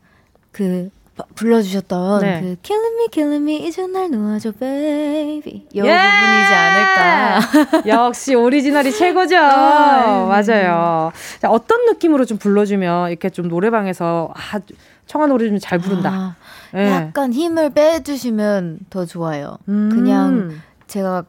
그 0.53 0.90
불러주셨던 1.34 2.20
네. 2.22 2.40
그 2.40 2.57
Killing 2.62 2.96
Me, 2.96 3.09
Killing 3.11 3.42
Me 3.42 3.66
이제 3.68 3.86
날 3.86 4.11
놓아줘 4.11 4.53
baby 4.53 5.66
이 5.70 5.78
예! 5.78 5.82
부분이지 5.82 6.55
않을까 6.55 7.82
역시 7.86 8.34
오리지널이 8.34 8.90
최고죠 8.92 9.36
아, 9.36 10.24
맞아요 10.26 11.12
자, 11.40 11.51
어떤 11.51 11.84
느낌으로 11.86 12.24
좀 12.24 12.38
불러주면 12.38 13.11
이렇게 13.11 13.28
좀 13.28 13.48
노래방에서 13.48 14.32
아, 14.34 14.61
청아 15.07 15.26
노래 15.26 15.46
좀 15.48 15.59
잘 15.59 15.78
부른다 15.78 16.11
아, 16.11 16.36
네. 16.72 16.90
약간 16.90 17.32
힘을 17.32 17.70
빼주시면 17.70 18.78
더 18.88 19.05
좋아요 19.05 19.59
음. 19.68 19.90
그냥 19.92 20.61
제가 20.86 21.24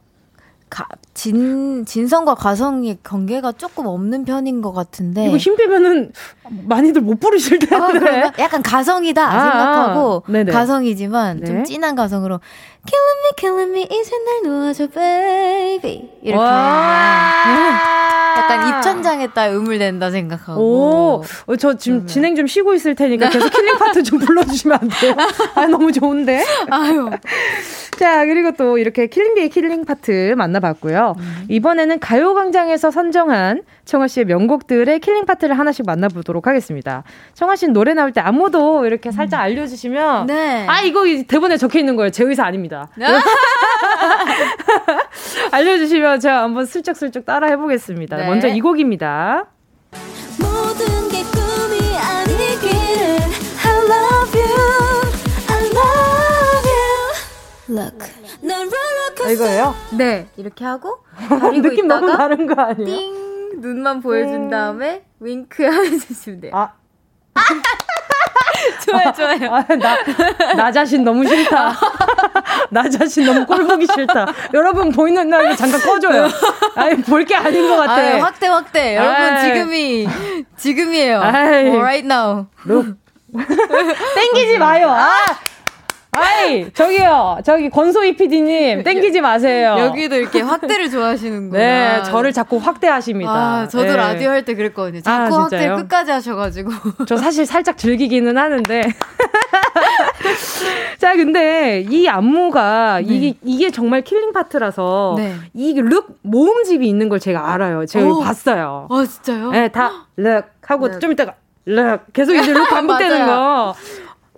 가, 0.69 0.85
진, 1.21 1.85
진성과 1.85 2.33
가성의 2.33 2.97
관계가 3.03 3.51
조금 3.51 3.85
없는 3.85 4.25
편인 4.25 4.63
것 4.63 4.73
같은데. 4.73 5.27
이거 5.27 5.37
힘 5.37 5.55
빼면은 5.55 6.13
많이들 6.63 7.03
못 7.03 7.19
부르실 7.19 7.59
텐데. 7.59 7.75
아, 8.09 8.31
약간 8.39 8.63
가성이다 8.63 9.23
아, 9.23 9.39
생각하고 9.39 10.23
아, 10.27 10.51
가성이지만 10.51 11.41
네. 11.41 11.45
좀 11.45 11.63
진한 11.63 11.93
가성으로 11.93 12.39
Killing 12.87 13.19
me, 13.23 13.31
killing 13.37 13.71
me, 13.71 13.99
이제 13.99 14.11
날 14.17 14.41
놓아줘, 14.51 14.87
baby. 14.87 16.09
이렇게. 16.23 16.43
약간 18.37 18.67
입천장에다 18.69 19.51
음을 19.51 19.77
낸다 19.77 20.11
생각하고. 20.11 21.23
오, 21.47 21.55
저 21.57 21.75
지금 21.75 21.97
그러면. 21.99 22.07
진행 22.07 22.35
좀 22.35 22.47
쉬고 22.47 22.73
있을 22.73 22.95
테니까 22.95 23.29
계속 23.29 23.49
killing 23.49 23.77
part 23.77 24.03
좀 24.03 24.19
불러주시면 24.19 24.79
안 24.81 24.89
돼요? 24.89 25.15
아, 25.55 25.67
너무 25.67 25.91
좋은데? 25.91 26.43
아유. 26.69 27.09
자, 28.01 28.25
그리고 28.25 28.51
또 28.53 28.79
이렇게 28.79 29.05
Killing 29.05 29.33
Me의 29.33 29.49
killing 29.49 29.85
part 29.85 30.33
만나봤고요. 30.35 31.13
음. 31.19 31.45
이번에는 31.49 31.99
가요광장에서 31.99 32.89
선정한 32.89 33.61
청하 33.85 34.07
씨의 34.07 34.25
명곡들의 34.25 34.99
killing 35.01 35.27
part를 35.27 35.59
하나씩 35.59 35.85
만나보도록 35.85 36.47
하겠습니다. 36.47 37.03
청아 37.35 37.55
씨는 37.55 37.75
노래 37.75 37.93
나올 37.93 38.11
때 38.11 38.19
안무도 38.19 38.87
이렇게 38.87 39.11
살짝 39.11 39.41
음. 39.41 39.43
알려주시면. 39.43 40.25
네. 40.25 40.65
아, 40.67 40.81
이거 40.81 41.03
대본에 41.27 41.57
적혀 41.57 41.77
있는 41.77 41.95
거예요. 41.95 42.09
제 42.09 42.23
의사 42.23 42.43
아닙니다. 42.43 42.89
네? 42.95 43.05
알려주시면 45.53 46.21
제가 46.21 46.41
한번 46.41 46.65
슬쩍슬쩍 46.65 47.27
따라 47.27 47.49
해보겠습니다. 47.49 48.17
네. 48.17 48.25
먼저 48.25 48.47
이 48.47 48.61
곡입니다. 48.61 49.45
모든 50.39 51.07
게 51.09 51.21
꿈이 51.21 51.95
아니기를 51.99 53.19
I 53.63 53.77
love 53.85 54.41
you 54.41 54.90
이거예요? 59.33 59.75
네 59.97 60.27
이렇게 60.37 60.65
하고 60.65 60.97
느낌 61.61 61.87
너무 61.87 62.15
다른 62.15 62.47
거 62.47 62.61
아니에요? 62.61 62.85
띵 62.85 63.61
눈만 63.61 64.01
보여준 64.01 64.49
다음에 64.49 65.03
윙크 65.19 65.63
해주시면 65.63 66.41
돼요 66.41 66.51
아 66.55 66.73
좋아요, 68.85 69.11
좋아요. 69.15 69.55
아, 69.55 69.65
나, 69.75 69.97
나 70.55 70.71
자신 70.71 71.03
너무 71.03 71.25
싫다. 71.25 71.73
나 72.69 72.87
자신 72.89 73.25
너무 73.25 73.43
꼴 73.45 73.65
보기 73.65 73.87
싫다. 73.87 74.27
여러분, 74.53 74.91
보이는 74.91 75.27
날 75.29 75.55
잠깐 75.55 75.79
꺼줘요. 75.81 76.27
아니, 76.75 76.95
볼 77.01 77.25
게 77.25 77.33
아닌 77.35 77.67
것 77.67 77.77
같아. 77.77 77.95
아유, 77.95 78.21
확대, 78.21 78.47
확대. 78.47 78.95
여러분, 78.97 79.41
지금이, 79.41 80.07
지금이에요. 80.57 81.21
아이, 81.21 81.69
right 81.75 82.05
now. 82.05 82.45
땡기지 84.15 84.57
마요. 84.59 84.89
아! 84.91 85.15
아이, 86.13 86.69
저기요. 86.73 87.37
저기 87.45 87.69
권소희 87.69 88.17
PD님, 88.17 88.83
땡기지 88.83 89.21
마세요. 89.21 89.77
여기도 89.79 90.17
이렇게 90.17 90.41
확대를 90.41 90.89
좋아하시는구나. 90.89 91.57
네, 91.57 92.03
저를 92.03 92.33
자꾸 92.33 92.57
확대하십니다. 92.57 93.31
아, 93.31 93.67
저도 93.69 93.85
네. 93.85 93.95
라디오 93.95 94.29
할 94.29 94.43
때 94.43 94.53
그랬거든요. 94.55 94.99
아, 95.05 95.25
자꾸 95.25 95.35
아, 95.37 95.41
확대를 95.43 95.75
끝까지 95.77 96.11
하셔가지고. 96.11 96.71
저 97.07 97.15
사실 97.15 97.45
살짝 97.45 97.77
즐기기는 97.77 98.37
하는데. 98.37 98.81
자, 100.97 101.15
근데 101.15 101.85
이 101.89 102.07
안무가 102.07 102.99
네. 102.99 103.05
이게, 103.07 103.37
이게 103.43 103.71
정말 103.71 104.01
killing 104.01 104.33
part라서 104.33 105.15
네. 105.17 105.35
이 105.53 105.66
look 105.66 106.19
모음집이 106.23 106.87
있는 106.87 107.09
걸 107.09 107.19
제가 107.19 107.53
알아요. 107.53 107.85
제가 107.85 108.07
오. 108.07 108.19
봤어요. 108.19 108.87
아, 108.89 109.05
진짜요? 109.05 109.51
네, 109.51 109.67
다 109.69 110.07
look 110.17 110.45
하고 110.65 110.87
look. 110.87 110.99
좀 110.99 111.11
이따가 111.11 111.35
look 111.65 112.01
계속 112.13 112.35
이제 112.35 112.53
look 112.53 112.67
반복되는 112.69 113.25
거. 113.27 113.75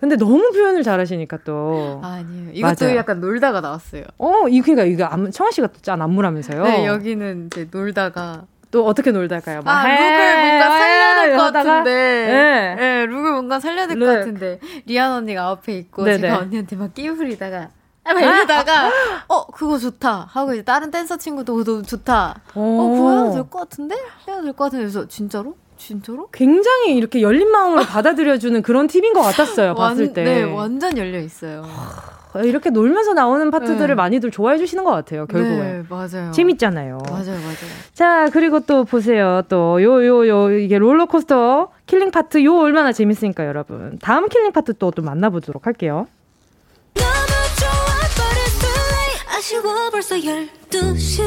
근데 0.03 0.17
너무 0.17 0.51
표현을 0.51 0.83
잘하시니까 0.83 1.37
또. 1.45 2.01
아니에요. 2.03 2.49
이것도 2.51 2.83
맞아요. 2.85 2.97
약간 2.97 3.21
놀다가 3.21 3.61
나왔어요. 3.61 4.03
어, 4.17 4.49
이 4.49 4.59
그러니까 4.59 4.83
이거 4.83 5.05
안, 5.05 5.31
청하 5.31 5.49
씨가 5.51 5.69
짠 5.81 6.01
안무라면서요. 6.01 6.61
네, 6.65 6.85
여기는 6.85 7.45
이제 7.47 7.69
놀다가 7.71 8.43
또 8.69 8.85
어떻게 8.85 9.11
놀다가요? 9.11 9.61
아, 9.63 9.87
look을 9.87 10.35
뭔가 10.45 10.69
살려야 10.77 11.21
될 11.23 11.37
것 11.37 11.53
같은데. 11.53 11.91
네. 11.93 12.75
네, 12.75 13.05
look을 13.05 13.31
뭔가 13.31 13.59
살려야 13.61 13.87
될 13.87 13.97
것 13.97 14.05
같은데. 14.05 14.59
리안 14.85 15.13
언니가 15.13 15.47
앞에 15.51 15.77
있고 15.77 16.03
네네. 16.03 16.17
제가 16.19 16.37
언니한테 16.39 16.75
막 16.75 16.93
끼부리다가 16.93 17.69
막 18.03 18.19
이러다가 18.21 18.91
어 19.29 19.45
그거 19.47 19.77
좋다 19.77 20.27
하고 20.29 20.53
이제 20.53 20.63
다른 20.63 20.91
댄서 20.91 21.15
친구도 21.15 21.55
그거 21.55 21.81
좋다. 21.81 22.41
어 22.55 22.89
그거 22.93 23.11
해도 23.11 23.31
될 23.35 23.43
것 23.49 23.59
같은데 23.59 23.95
해도 24.27 24.41
될 24.43 24.51
것 24.51 24.65
같은데 24.65 24.83
그래서 24.83 25.07
진짜로 25.07 25.55
진짜로? 25.83 26.29
굉장히 26.31 26.95
이렇게 26.95 27.21
열린 27.21 27.51
마음으로 27.51 27.83
받아들여주는 27.83 28.61
그런 28.61 28.87
팀인 28.87 29.13
것 29.13 29.21
같았어요. 29.21 29.75
봤을 29.75 30.13
때. 30.13 30.23
네, 30.23 30.43
완전 30.43 30.97
열려 30.97 31.19
있어요. 31.19 31.65
이렇게 32.43 32.69
놀면서 32.69 33.13
나오는 33.13 33.51
파트들을 33.51 33.87
네. 33.89 33.93
많이들 33.93 34.31
좋아해 34.31 34.57
주시는 34.57 34.83
것 34.85 34.91
같아요, 34.91 35.27
결국은. 35.27 35.59
네, 35.59 35.83
맞아요. 35.87 36.31
재밌잖아요. 36.31 36.99
맞아요, 37.09 37.25
맞아요. 37.25 37.55
자, 37.93 38.29
그리고 38.31 38.61
또 38.61 38.85
보세요. 38.85 39.43
또, 39.49 39.83
요, 39.83 40.03
요, 40.05 40.27
요, 40.27 40.51
이게 40.51 40.77
롤러코스터 40.77 41.69
killing 41.85 42.11
part 42.11 42.43
요 42.43 42.57
얼마나 42.57 42.91
재밌으니까, 42.91 43.45
여러분. 43.45 43.99
다음 44.01 44.29
killing 44.29 44.51
part 44.51 44.73
또, 44.77 44.89
또 44.89 45.01
만나보도록 45.01 45.67
할게요. 45.67 46.07
아쉬워 49.35 49.89
벌써 49.91 50.15
12시 50.15 51.23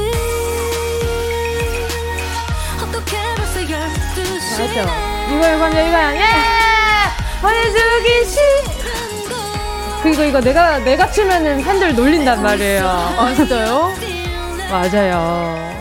맞아. 4.58 4.82
이거 5.28 5.54
이거 5.54 5.68
이거 5.68 6.16
예! 6.16 6.24
보내주기 7.42 8.24
싫. 8.24 8.40
그리고 10.02 10.22
이거 10.22 10.40
내가 10.40 10.78
내가 10.78 11.10
치면은 11.10 11.62
팬들 11.62 11.94
놀린단 11.94 12.42
말이에요. 12.42 12.86
아 12.86 13.34
진짜요? 13.34 13.92
맞아요. 14.70 15.76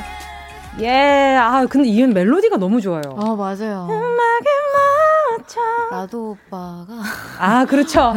예, 0.82 1.38
아 1.40 1.66
근데 1.70 1.88
이은 1.88 2.14
멜로디가 2.14 2.58
너무 2.58 2.82
좋아요. 2.82 3.02
아 3.18 3.36
맞아요. 3.36 3.88
맞춰. 3.88 4.55
라도 5.92 6.32
오빠가. 6.32 6.86
아 7.40 7.66
그렇죠. 7.66 8.14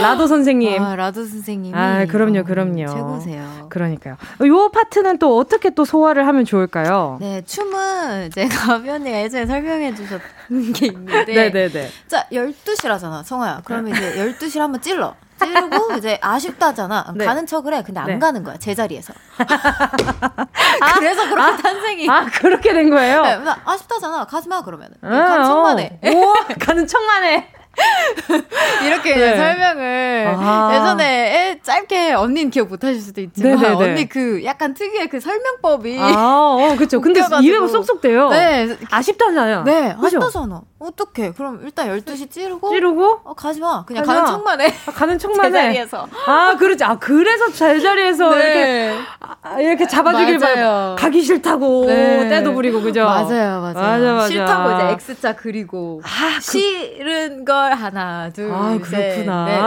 라도 0.00 0.26
선생님. 0.26 0.82
아 0.82 0.96
라도 0.96 1.24
선생님. 1.24 1.74
아 1.74 2.04
그럼요, 2.06 2.44
그럼요. 2.44 2.86
최고세요. 2.86 3.66
그러니까요. 3.70 4.16
요 4.46 4.68
파트는 4.70 5.18
또 5.18 5.36
어떻게 5.38 5.70
또 5.70 5.84
소화를 5.84 6.26
하면 6.26 6.44
좋을까요? 6.44 7.18
네, 7.20 7.42
춤은 7.44 8.30
제가 8.30 8.82
변이가 8.82 9.22
예전에 9.22 9.46
설명해 9.46 9.94
주셨던 9.94 10.72
게 10.74 10.86
있는데. 10.86 11.24
네네네. 11.50 11.88
자, 12.08 12.26
12시라잖아, 12.32 13.22
성아야. 13.24 13.62
그러면 13.64 13.94
이제 13.94 14.14
12시를 14.38 14.58
한번 14.60 14.80
찔러. 14.80 15.14
찌르고 15.38 15.94
이제 15.98 16.18
아쉽다잖아. 16.20 17.12
네. 17.16 17.24
가는 17.24 17.46
척을 17.46 17.74
해. 17.74 17.82
근데 17.82 18.00
안 18.00 18.06
네. 18.06 18.18
가는 18.18 18.42
거야. 18.42 18.56
제자리에서. 18.56 19.12
아, 19.38 20.92
그래서 20.98 21.28
그렇게 21.28 21.42
아, 21.42 21.56
탄생이. 21.56 22.08
아, 22.08 22.26
그렇게 22.26 22.72
된 22.72 22.90
거예요? 22.90 23.22
네, 23.22 23.38
아쉽다잖아. 23.64 24.24
가지 24.26 24.48
마, 24.48 24.62
그러면은. 24.62 24.94
아, 25.02 25.08
가는 25.08 25.44
척만 25.44 25.78
해. 25.78 25.98
오, 26.04 26.34
가는 26.60 26.86
척만 26.86 27.24
해. 27.24 27.48
이렇게 28.84 29.14
네. 29.14 29.36
설명을 29.36 30.34
아. 30.38 30.70
예전에 30.72 31.04
애 31.04 31.60
짧게 31.62 32.12
언니는 32.12 32.50
기억 32.50 32.68
못 32.68 32.82
하실 32.84 33.00
수도 33.00 33.20
있지만 33.20 33.56
네네네. 33.56 33.74
언니 33.74 34.08
그 34.08 34.44
약간 34.44 34.74
특유의 34.74 35.08
그 35.08 35.20
설명법이 35.20 35.98
아, 36.00 36.12
어, 36.16 36.74
그렇죠. 36.76 37.00
근데 37.00 37.20
입에 37.42 37.66
쏙쏙 37.66 38.00
돼요. 38.00 38.28
네. 38.30 38.76
아쉽다잖아요. 38.90 39.64
네, 39.64 39.96
아쉽다잖아. 40.00 40.62
어떡해. 40.84 41.32
그럼 41.32 41.60
일단 41.64 41.88
12시 41.88 42.30
찌르고. 42.30 42.68
찌르고? 42.68 43.20
어, 43.24 43.34
가지 43.34 43.60
마. 43.60 43.84
그냥 43.86 44.04
가는 44.04 44.26
척만 44.26 44.60
해. 44.60 44.66
아, 44.86 44.90
가는 44.90 45.18
척만 45.18 45.46
제자리에서. 45.52 46.04
해. 46.04 46.10
아, 46.26 46.56
그렇지. 46.58 46.84
아, 46.84 46.98
그래서 46.98 47.50
제자리에서 47.52 48.34
네. 48.34 48.44
이렇게, 48.44 48.94
아, 49.42 49.60
이렇게 49.60 49.86
잡아주길 49.86 50.38
바라요. 50.38 50.96
가기 50.98 51.22
싫다고. 51.22 51.86
네. 51.86 52.28
때도 52.28 52.52
부리고, 52.52 52.82
그죠? 52.82 53.04
맞아요, 53.04 53.60
맞아요. 53.60 53.74
맞아, 53.74 54.12
맞아. 54.12 54.28
싫다고 54.28 54.94
이제 54.94 55.12
X자 55.12 55.36
그리고. 55.36 56.02
아, 56.04 56.36
그... 56.36 56.42
싫은 56.42 57.44
걸 57.46 57.63
하나, 57.72 58.30
둘, 58.30 58.52
아, 58.52 58.78
그렇구나. 58.82 59.44
네, 59.46 59.62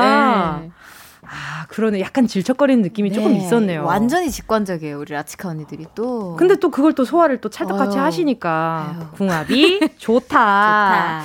네. 0.66 0.72
아, 1.30 1.66
그러네. 1.68 2.00
약간 2.00 2.26
질척거리는 2.28 2.82
느낌이 2.84 3.10
네, 3.10 3.16
조금 3.16 3.36
있었네요. 3.36 3.84
완전히 3.86 4.30
직관적이에요, 4.32 5.00
우리 5.00 5.14
라치카 5.14 5.50
언니들이 5.50 5.88
또. 5.96 6.36
근데 6.38 6.56
또 6.56 6.72
그걸 6.72 6.94
또 6.94 7.04
소화를 7.04 7.42
또 7.42 7.50
찰떡같이 7.50 7.98
어휴. 7.98 8.06
하시니까. 8.06 8.96
아유. 9.00 9.06
궁합이 9.18 9.80
좋다. 9.98 10.28
좋다. 10.30 11.22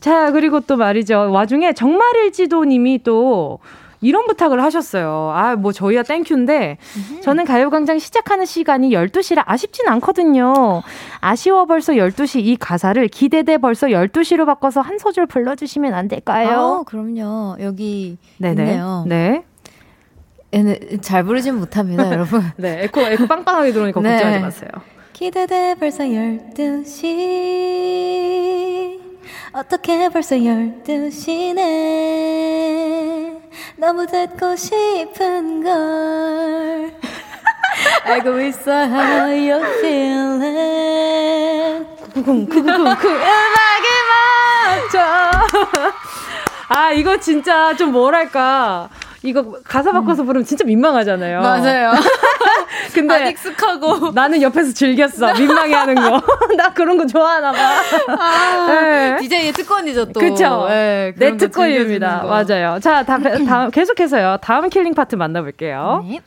자, 0.00 0.30
그리고 0.32 0.60
또 0.60 0.76
말이죠. 0.76 1.30
와중에 1.30 1.72
정말일지도 1.74 2.64
님이 2.64 3.02
또 3.02 3.58
이런 4.04 4.26
부탁을 4.26 4.62
하셨어요. 4.62 5.32
아, 5.34 5.56
뭐 5.56 5.72
저희야 5.72 6.02
thank 6.02 6.33
you인데 6.33 6.76
저는 7.22 7.44
가요광장 7.44 7.98
시작하는 7.98 8.44
시간이 8.44 8.90
12시라 8.90 9.42
아쉽진 9.46 9.88
않거든요. 9.88 10.82
아쉬워 11.20 11.64
벌써 11.66 11.94
12시 11.94 12.40
이 12.44 12.56
가사를 12.56 13.06
기대돼 13.08 13.58
벌써 13.58 13.86
12시로 13.88 14.44
바꿔서 14.46 14.80
한 14.82 14.98
소절 14.98 15.26
불러주시면 15.26 15.94
안 15.94 16.06
될까요? 16.08 16.80
아, 16.80 16.82
그럼요. 16.84 17.56
여기 17.60 18.18
네네. 18.38 18.62
있네요. 18.62 19.04
네. 19.08 19.42
잘 21.00 21.24
부르진 21.24 21.56
못합니다, 21.56 22.08
여러분. 22.12 22.40
네, 22.56 22.84
에코, 22.84 23.00
에코 23.00 23.26
빵빵하게 23.26 23.72
들어오니까 23.72 24.00
네. 24.00 24.10
걱정하지 24.10 24.40
마세요. 24.40 24.70
기대돼 25.12 25.74
벌써 25.80 26.04
12시 26.04 29.00
어떻게 29.52 30.08
벌써 30.08 30.36
12시네? 30.36 31.64
너무 33.76 34.06
듣고 34.06 34.56
싶은 34.56 35.62
걸. 35.62 36.92
알고 38.04 38.40
있어 38.42 38.70
how 38.86 39.26
you 39.30 39.60
feeling 39.78 41.04
쿵쿵쿵쿵쿵 42.14 43.10
음악이 43.10 43.88
맞춰 44.10 44.98
아 46.68 46.92
이거 46.92 47.18
진짜 47.18 47.74
좀 47.76 47.92
뭐랄까 47.92 48.88
이거 49.24 49.56
가사 49.64 49.90
바꿔서 49.90 50.22
부르면 50.22 50.44
진짜 50.44 50.64
민망하잖아요. 50.64 51.40
맞아요. 51.40 51.92
근데 52.92 53.14
안 53.14 53.28
익숙하고 53.28 54.10
나는 54.12 54.42
옆에서 54.42 54.74
즐겼어. 54.74 55.32
민망해 55.32 55.74
하는 55.74 55.94
거. 55.94 56.22
나 56.56 56.72
그런 56.74 56.98
거 56.98 57.06
좋아하나 57.06 57.50
봐. 57.50 57.58
아, 58.08 58.66
네. 58.68 59.16
DJ의 59.20 59.52
특권이죠 59.52 60.12
또. 60.12 60.20
그쵸. 60.20 60.66
네, 60.68 61.14
내 61.16 61.36
특권입니다. 61.38 62.24
맞아요. 62.24 62.78
자, 62.80 63.02
다, 63.02 63.18
다음 63.18 63.70
계속해서요. 63.70 64.36
다음 64.42 64.68
killing 64.68 64.94
part 64.94 65.16
만나볼게요. 65.16 66.04
네. 66.06 66.20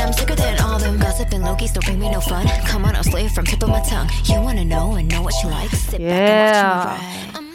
I'm 0.00 0.14
sicker 0.14 0.34
than 0.34 0.58
all 0.60 0.78
them 0.78 0.98
gossiping 0.98 1.42
Lowkeys 1.42 1.72
don't 1.72 1.84
bring 1.84 2.00
me 2.00 2.10
no 2.10 2.20
fun. 2.20 2.46
Come 2.66 2.84
on, 2.86 2.96
I'll 2.96 3.04
slay 3.04 3.28
from 3.28 3.44
tip 3.44 3.62
of 3.62 3.68
my 3.68 3.80
tongue. 3.80 4.08
You 4.24 4.40
wanna 4.40 4.64
know 4.64 4.96
and 4.96 5.08
know 5.08 5.22
what 5.22 5.34
she 5.34 5.46
likes. 5.46 5.78
Sit 5.78 6.00
yeah. 6.00 6.84
back 6.84 7.36
and 7.36 7.36
watch 7.36 7.42
me 7.42 7.52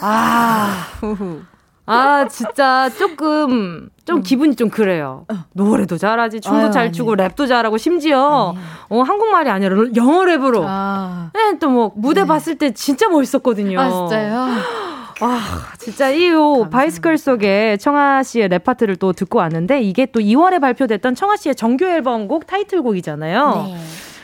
ride. 0.00 0.18
아, 1.40 1.57
아 1.88 2.28
진짜 2.28 2.90
조금 2.96 3.88
좀 4.04 4.16
음. 4.18 4.22
기분이 4.22 4.56
좀 4.56 4.68
그래요. 4.70 5.24
어. 5.32 5.44
노래도 5.52 5.98
잘하지, 5.98 6.40
춤도 6.40 6.66
아유, 6.66 6.70
잘 6.70 6.92
추고 6.92 7.12
아니에요. 7.12 7.28
랩도 7.30 7.48
잘하고 7.48 7.78
심지어 7.78 8.50
아니에요. 8.50 8.64
어 8.88 9.02
한국말이 9.02 9.50
아니라 9.50 9.76
영어 9.96 10.24
랩으로. 10.24 10.64
아. 10.66 11.30
네, 11.34 11.58
또 11.58 11.73
뭐 11.73 11.92
무대 11.96 12.22
네. 12.22 12.26
봤을 12.26 12.56
때 12.56 12.72
진짜 12.72 13.08
멋있었거든요. 13.08 13.80
아 13.80 13.90
진짜요? 13.90 14.46
아, 15.20 15.72
진짜 15.78 16.10
이 16.10 16.68
요 16.70 16.81
Bicycle 16.81 17.18
속에 17.18 17.76
청하 17.78 18.22
씨의 18.22 18.48
랩 18.48 18.62
파트를 18.62 18.96
또 18.96 19.12
듣고 19.12 19.38
왔는데 19.40 19.82
이게 19.82 20.06
또 20.06 20.20
2월에 20.20 20.60
발표됐던 20.60 21.16
청하 21.16 21.36
씨의 21.36 21.56
정규 21.56 21.84
앨범곡 21.86 22.46
타이틀곡이잖아요. 22.46 23.66
네. 23.66 23.76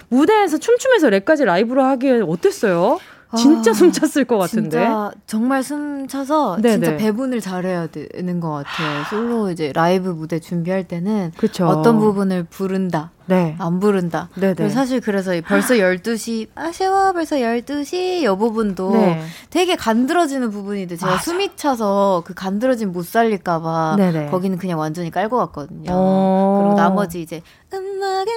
무대에서 0.08 0.58
춤추면서 0.58 1.08
랩까지 1.08 1.44
라이브로 1.44 1.82
하기에 1.82 2.20
어땠어요? 2.20 2.98
진짜 3.34 3.70
아, 3.70 3.74
숨 3.74 3.92
찼을 3.92 4.24
것 4.24 4.38
같은데. 4.38 4.70
진짜 4.70 5.12
정말 5.26 5.62
숨 5.62 6.06
차서 6.08 6.58
네네. 6.60 6.74
진짜 6.74 6.96
배분을 6.96 7.40
잘해야 7.40 7.86
되는 7.88 8.40
것 8.40 8.50
같아요. 8.50 9.04
솔로 9.10 9.50
이제 9.50 9.72
라이브 9.74 10.10
무대 10.10 10.38
준비할 10.40 10.84
때는 10.84 11.32
그쵸. 11.36 11.66
어떤 11.66 11.98
부분을 11.98 12.44
부른다. 12.44 13.10
네. 13.26 13.56
안 13.58 13.80
부른다. 13.80 14.28
네네. 14.34 14.68
사실 14.70 15.00
그래서 15.00 15.32
벌써 15.46 15.74
12시, 15.74 16.48
아쉬워, 16.54 17.12
벌써 17.12 17.36
12시, 17.36 18.22
이 18.22 18.26
부분도 18.26 18.92
네. 18.92 19.22
되게 19.50 19.76
간드러지는 19.76 20.50
부분인데 20.50 20.96
제가 20.96 21.12
맞아. 21.12 21.22
숨이 21.22 21.56
차서 21.56 22.22
그 22.26 22.34
간드러짐 22.34 22.92
못 22.92 23.04
살릴까봐 23.06 23.96
네네. 23.98 24.30
거기는 24.30 24.58
그냥 24.58 24.78
완전히 24.78 25.10
깔고 25.10 25.36
갔거든요. 25.38 25.90
어. 25.92 26.60
그리고 26.62 26.76
나머지 26.76 27.20
이제 27.22 27.42
음악에 27.72 28.30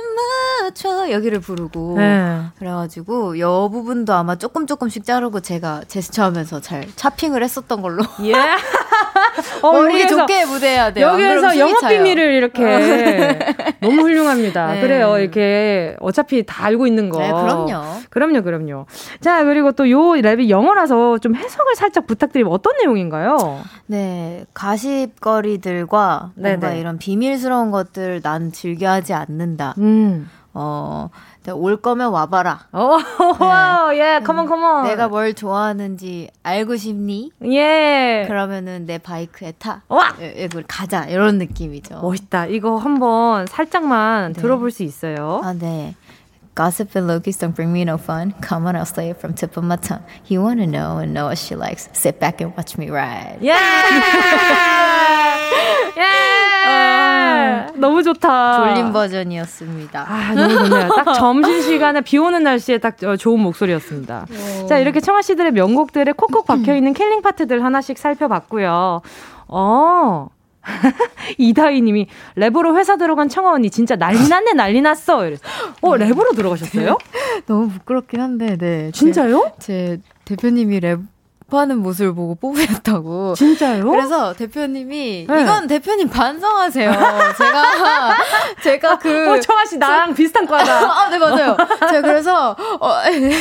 맞춰 0.64 1.12
여기를 1.12 1.40
부르고 1.40 1.96
네. 1.98 2.42
그래가지고 2.58 3.40
여 3.40 3.70
부분도 3.72 4.14
아마 4.14 4.36
조금 4.36 4.68
조금씩 4.68 5.06
자르고 5.06 5.40
제가 5.40 5.84
제스처하면서 5.88 6.62
잘 6.62 6.88
차핑을 6.96 7.44
했었던 7.44 7.82
걸로. 7.82 8.04
예. 8.24 8.34
어, 9.62 9.72
머리 9.74 10.08
좋게 10.08 10.46
무대해야 10.46 10.92
돼요. 10.94 11.08
여기에서 11.08 11.58
영업 11.58 11.88
비밀을 11.88 12.34
이렇게 12.34 12.64
너무 13.82 14.02
훌륭합니다. 14.02 14.74
네. 14.74 14.82
그래요. 14.82 15.18
이렇게 15.20 15.96
어차피 16.00 16.44
다 16.46 16.66
알고 16.66 16.88
있는 16.88 17.10
거. 17.10 17.20
네, 17.20 17.28
그럼요. 17.32 17.82
그럼요, 18.10 18.42
그럼요. 18.44 18.86
자, 19.22 19.44
그리고 19.44 19.72
또 19.72 19.88
요 19.88 20.00
랩이 20.22 20.50
영어라서 20.50 21.18
좀 21.20 21.36
해석을 21.36 21.76
살짝 21.76 22.08
부탁드리면 22.08 22.52
어떤 22.52 22.74
내용인가요? 22.78 23.62
네, 23.86 24.46
가십거리들과 24.54 26.32
뭔가 26.36 26.68
네네. 26.68 26.80
이런 26.80 26.98
비밀스러운 26.98 27.72
것들 27.72 28.22
난 28.22 28.52
즐겨하지 28.52 29.14
않는다. 29.14 29.76
음. 29.78 30.30
어, 30.54 31.10
올 31.52 31.78
거면 31.78 32.12
와봐라. 32.12 32.68
오, 32.74 32.98
네. 33.92 34.00
예, 34.00 34.20
컴온, 34.24 34.48
컴온. 34.48 34.88
내가 34.88 35.08
뭘 35.08 35.34
좋아하는지 35.34 36.30
알고 36.44 36.76
싶니? 36.78 37.32
예. 37.46 38.26
그러면은 38.28 38.86
내 38.86 38.98
바이크에 38.98 39.54
타. 39.58 39.82
와! 39.88 40.14
이걸 40.20 40.64
가자. 40.68 41.06
이런 41.06 41.38
느낌이죠. 41.38 42.00
멋있다. 42.02 42.48
이거 42.48 42.78
한번 42.78 43.48
살짝만 43.48 44.34
네. 44.34 44.42
들어볼 44.42 44.72
수 44.72 44.84
있어요. 44.84 45.42
아, 45.44 45.54
네. 45.54 45.96
Gossip 46.56 46.96
and 46.96 47.08
Loki's 47.08 47.38
don't 47.38 47.54
bring 47.54 47.72
me 47.72 47.84
no 47.84 47.98
fun. 48.00 48.34
Come 48.42 48.66
on, 48.66 48.76
I'll 48.76 48.84
slay 48.84 49.12
it 49.12 49.20
from 49.20 49.36
tip 49.36 49.58
of 49.58 49.64
my 49.64 49.76
tongue. 49.78 50.02
You 50.26 50.42
wanna 50.42 50.66
know 50.66 50.98
and 50.98 51.14
know 51.14 51.26
what 51.26 51.38
she 51.38 51.56
likes. 51.56 51.88
Sit 51.94 52.20
back 52.20 52.42
and 52.42 52.52
watch 52.58 52.80
me 52.80 52.90
ride. 52.90 53.38
Yeah! 53.42 53.62
yeah! 55.96 56.46
어, 57.38 57.74
너무 57.76 58.04
좋다. 58.04 58.74
졸린 58.74 58.94
버전이었습니다. 58.94 60.06
아, 60.08 60.34
너무 60.34 60.54
좋네요. 60.54 60.90
딱 60.90 61.14
점심 61.14 61.62
시간에 61.62 62.02
비 62.02 62.18
오는 62.18 62.44
날씨에 62.44 62.78
딱 62.80 62.98
좋은 63.20 63.40
목소리였습니다. 63.40 64.26
오. 64.64 64.68
자, 64.68 64.78
이렇게 64.78 65.00
청아 65.00 65.22
씨들의 65.22 65.52
명곡들에 65.54 66.12
콕콕 66.14 66.46
박혀 66.46 66.76
있는 66.76 66.94
킬링 66.94 67.22
파트들 67.22 67.64
하나씩 67.64 67.98
살펴봤고요. 67.98 69.02
어, 69.48 70.28
이다희 71.38 71.82
님이 71.82 72.08
랩으로 72.36 72.78
회사 72.78 72.98
들어간 72.98 73.30
청하 73.30 73.52
언니 73.54 73.70
진짜 73.70 73.96
난리 73.96 74.28
났네 74.28 74.54
난리 74.54 74.82
났어. 74.82 75.26
이랬어. 75.26 75.44
어, 75.82 75.92
랩으로 75.92 76.36
들어가셨어요? 76.36 76.98
너무 77.48 77.70
부끄럽긴 77.70 78.22
한데, 78.22 78.58
네. 78.58 78.92
진짜요? 78.92 79.52
제, 79.60 80.00
제 80.26 80.36
대표님이 80.36 80.80
랩 80.82 81.00
하는 81.56 81.78
모습을 81.78 82.14
보고 82.14 82.36
뽑으셨다고. 82.36 83.36
진짜요? 83.36 83.90
그래서 83.90 84.34
대표님이 84.34 85.28
네. 85.30 85.42
이건 85.42 85.68
대표님 85.68 86.10
반성하세요. 86.10 86.92
제가 86.92 87.64
제가 88.62 89.00
그 89.00 89.32
어, 89.32 89.40
청하 89.40 89.66
씨 89.66 89.78
나랑 89.78 90.10
저, 90.10 90.14
비슷한 90.16 90.46
과다. 90.46 90.74
아, 90.92 91.10
네 91.10 91.18
맞아요. 91.18 91.56
제가 91.90 92.02
그래서 92.02 92.56
어, 92.82 92.92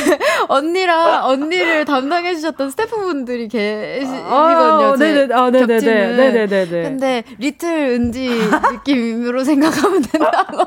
언니랑 0.47 1.25
언니를 1.25 1.83
담당해 1.83 2.33
주셨던 2.35 2.69
스태프분들이 2.71 3.49
계시거든요. 3.49 4.25
아, 4.25 4.95
네네. 4.97 5.33
아, 5.33 5.49
네네네. 5.49 6.15
네네네. 6.15 6.83
근데 6.83 7.23
little 7.39 7.69
은지 7.89 8.29
느낌으로 8.71 9.43
생각하면 9.43 10.01
된다고. 10.01 10.65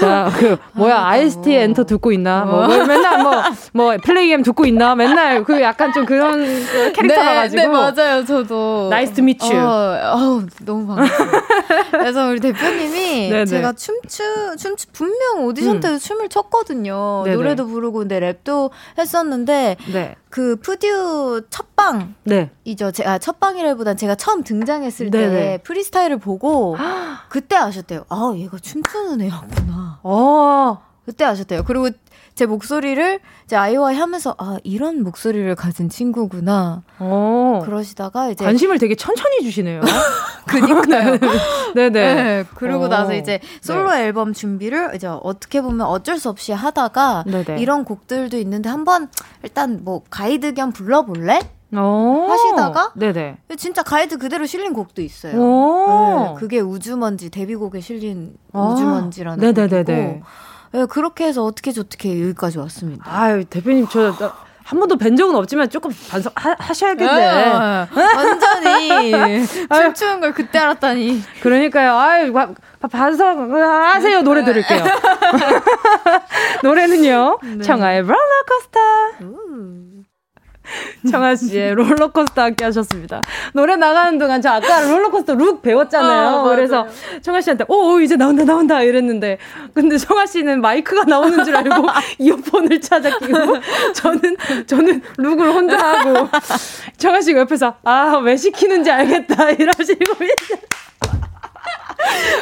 자, 0.00 0.30
그 0.38 0.56
뭐야? 0.72 0.96
아, 0.96 1.08
IST 1.08 1.52
엔터 1.52 1.84
듣고 1.84 2.12
있나? 2.12 2.44
뭐, 2.46 2.66
뭐 2.66 2.86
맨날 2.86 3.22
뭐뭐 3.22 3.42
뭐, 3.72 3.96
플레이엠 4.02 4.42
듣고 4.42 4.64
있나? 4.64 4.94
맨날 4.94 5.44
그 5.44 5.60
약간 5.60 5.92
좀 5.92 6.06
그런 6.06 6.29
그런 6.32 6.92
캐릭터라 6.92 7.34
가지고. 7.34 7.62
네, 7.62 7.68
네, 7.68 7.72
맞아요. 7.72 8.24
저도. 8.24 8.88
Nice 8.90 9.14
to 9.14 9.22
meet 9.22 9.34
you. 9.34 9.46
어, 9.52 10.42
너무 10.64 10.86
반갑습니다. 10.86 11.40
그래서 11.92 12.26
우리 12.28 12.40
대표님이 12.40 13.30
네네. 13.30 13.44
제가 13.46 13.72
춤추 13.72 14.56
춤추 14.58 14.88
분명 14.92 15.44
오디션 15.44 15.76
음. 15.76 15.80
때도 15.80 15.94
음. 15.94 15.98
춤을 15.98 16.28
췄거든요. 16.28 17.22
네네. 17.24 17.36
노래도 17.36 17.66
부르고 17.66 17.98
근데 18.00 18.20
랩도 18.20 18.70
했었는데 18.98 19.76
네. 19.92 20.14
그 20.30 20.56
프듀 20.56 21.42
첫방 21.50 22.14
네. 22.24 22.50
이죠. 22.64 22.92
제가 22.92 23.18
첫방이라보단 23.18 23.96
제가 23.96 24.14
처음 24.14 24.42
등장했을 24.44 25.10
네네. 25.10 25.30
때 25.34 25.58
프리스타일을 25.64 26.18
보고 26.18 26.76
그때 27.28 27.56
아셨대요. 27.56 28.04
아, 28.08 28.32
얘가 28.36 28.58
춤추는 28.58 29.20
애였구나. 29.22 30.00
어. 30.02 30.89
그때 31.04 31.24
아셨대요. 31.24 31.64
그리고 31.64 31.90
제 32.34 32.46
목소리를 32.46 33.20
이제 33.44 33.56
아이와이 33.56 33.96
하면서 33.96 34.34
아 34.38 34.58
이런 34.62 35.02
목소리를 35.02 35.54
가진 35.56 35.88
친구구나. 35.88 36.82
어. 36.98 37.60
그러시다가 37.64 38.30
이제 38.30 38.44
관심을 38.44 38.78
되게 38.78 38.94
천천히 38.94 39.42
주시네요. 39.42 39.80
그니까요. 40.46 41.18
네네. 41.74 41.90
네, 41.90 42.44
그러고 42.54 42.84
어. 42.84 42.88
나서 42.88 43.14
이제 43.14 43.40
솔로 43.60 43.90
네. 43.90 44.04
앨범 44.04 44.32
준비를 44.32 44.94
이제 44.94 45.06
어떻게 45.06 45.60
보면 45.60 45.86
어쩔 45.86 46.18
수 46.18 46.28
없이 46.28 46.52
하다가 46.52 47.24
네네. 47.26 47.60
이런 47.60 47.84
곡들도 47.84 48.38
있는데 48.38 48.68
한번 48.68 49.08
일단 49.42 49.80
뭐 49.82 50.02
가이드 50.08 50.54
겸 50.54 50.72
불러볼래? 50.72 51.40
오. 51.72 52.26
하시다가 52.28 52.92
네네. 52.96 53.36
진짜 53.56 53.82
가이드 53.82 54.18
그대로 54.18 54.46
실린 54.46 54.72
곡도 54.72 55.02
있어요. 55.02 55.34
네, 55.34 56.34
그게 56.38 56.58
우주먼지 56.58 57.30
데뷔곡에 57.30 57.80
실린 57.80 58.34
아. 58.52 58.60
우주먼지라는 58.60 59.54
곡이고 59.54 60.22
네, 60.72 60.86
그렇게 60.86 61.24
해서 61.26 61.44
어떻게 61.44 61.72
저떻게 61.72 62.10
여기까지 62.20 62.58
왔습니다. 62.58 63.04
아유, 63.06 63.44
대표님, 63.44 63.88
저, 63.88 64.14
한 64.62 64.78
번도 64.78 64.96
뵌 64.98 65.16
적은 65.16 65.34
없지만 65.34 65.68
조금 65.68 65.90
반성 66.08 66.32
하, 66.36 66.72
셔야겠네 66.72 67.12
네, 67.12 67.88
완전히 68.16 69.44
춤추는 69.66 70.20
걸 70.20 70.32
그때 70.32 70.60
알았다니. 70.60 71.22
그러니까요. 71.42 71.96
아유, 71.96 72.32
반성하세요. 72.88 74.22
노래 74.22 74.44
들을게요. 74.44 74.84
노래는요. 76.62 77.38
네. 77.42 77.62
청아의 77.64 78.02
롤러코스터. 78.02 79.89
정아 81.10 81.34
씨의 81.36 81.74
롤러코스터 81.74 82.42
함께 82.42 82.64
하셨습니다. 82.66 83.20
노래 83.54 83.76
나가는 83.76 84.18
동안 84.18 84.40
저 84.42 84.50
아까 84.50 84.80
롤러코스터 84.82 85.34
룩 85.34 85.62
배웠잖아요. 85.62 86.38
어, 86.40 86.42
그래서 86.44 86.86
청하 87.22 87.40
씨한테 87.40 87.64
오 87.68 88.00
이제 88.00 88.16
나온다 88.16 88.44
나온다. 88.44 88.82
이랬는데 88.82 89.38
근데 89.74 89.96
청하 89.98 90.26
씨는 90.26 90.60
마이크가 90.60 91.04
나오는 91.04 91.44
줄 91.44 91.56
알고 91.56 91.86
이어폰을 92.18 92.80
찾아 92.80 93.16
끼고 93.18 93.58
저는 93.94 94.36
저는 94.66 95.02
look을 95.18 95.52
혼자 95.52 95.78
하고 95.78 96.28
청하 96.98 97.20
씨가 97.20 97.40
옆에서 97.40 97.74
아 97.84 98.18
왜 98.22 98.36
시키는지 98.36 98.90
알겠다. 98.90 99.50
이러시고 99.50 100.04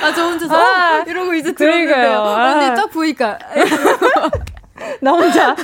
아, 0.03 0.13
저 0.15 0.25
혼자서? 0.25 0.55
아, 0.57 1.05
이러고 1.07 1.35
이제 1.35 1.53
들어가요. 1.53 2.21
언니 2.21 2.75
딱 2.77 2.91
보니까 2.91 3.39
나 5.01 5.13
혼자. 5.13 5.57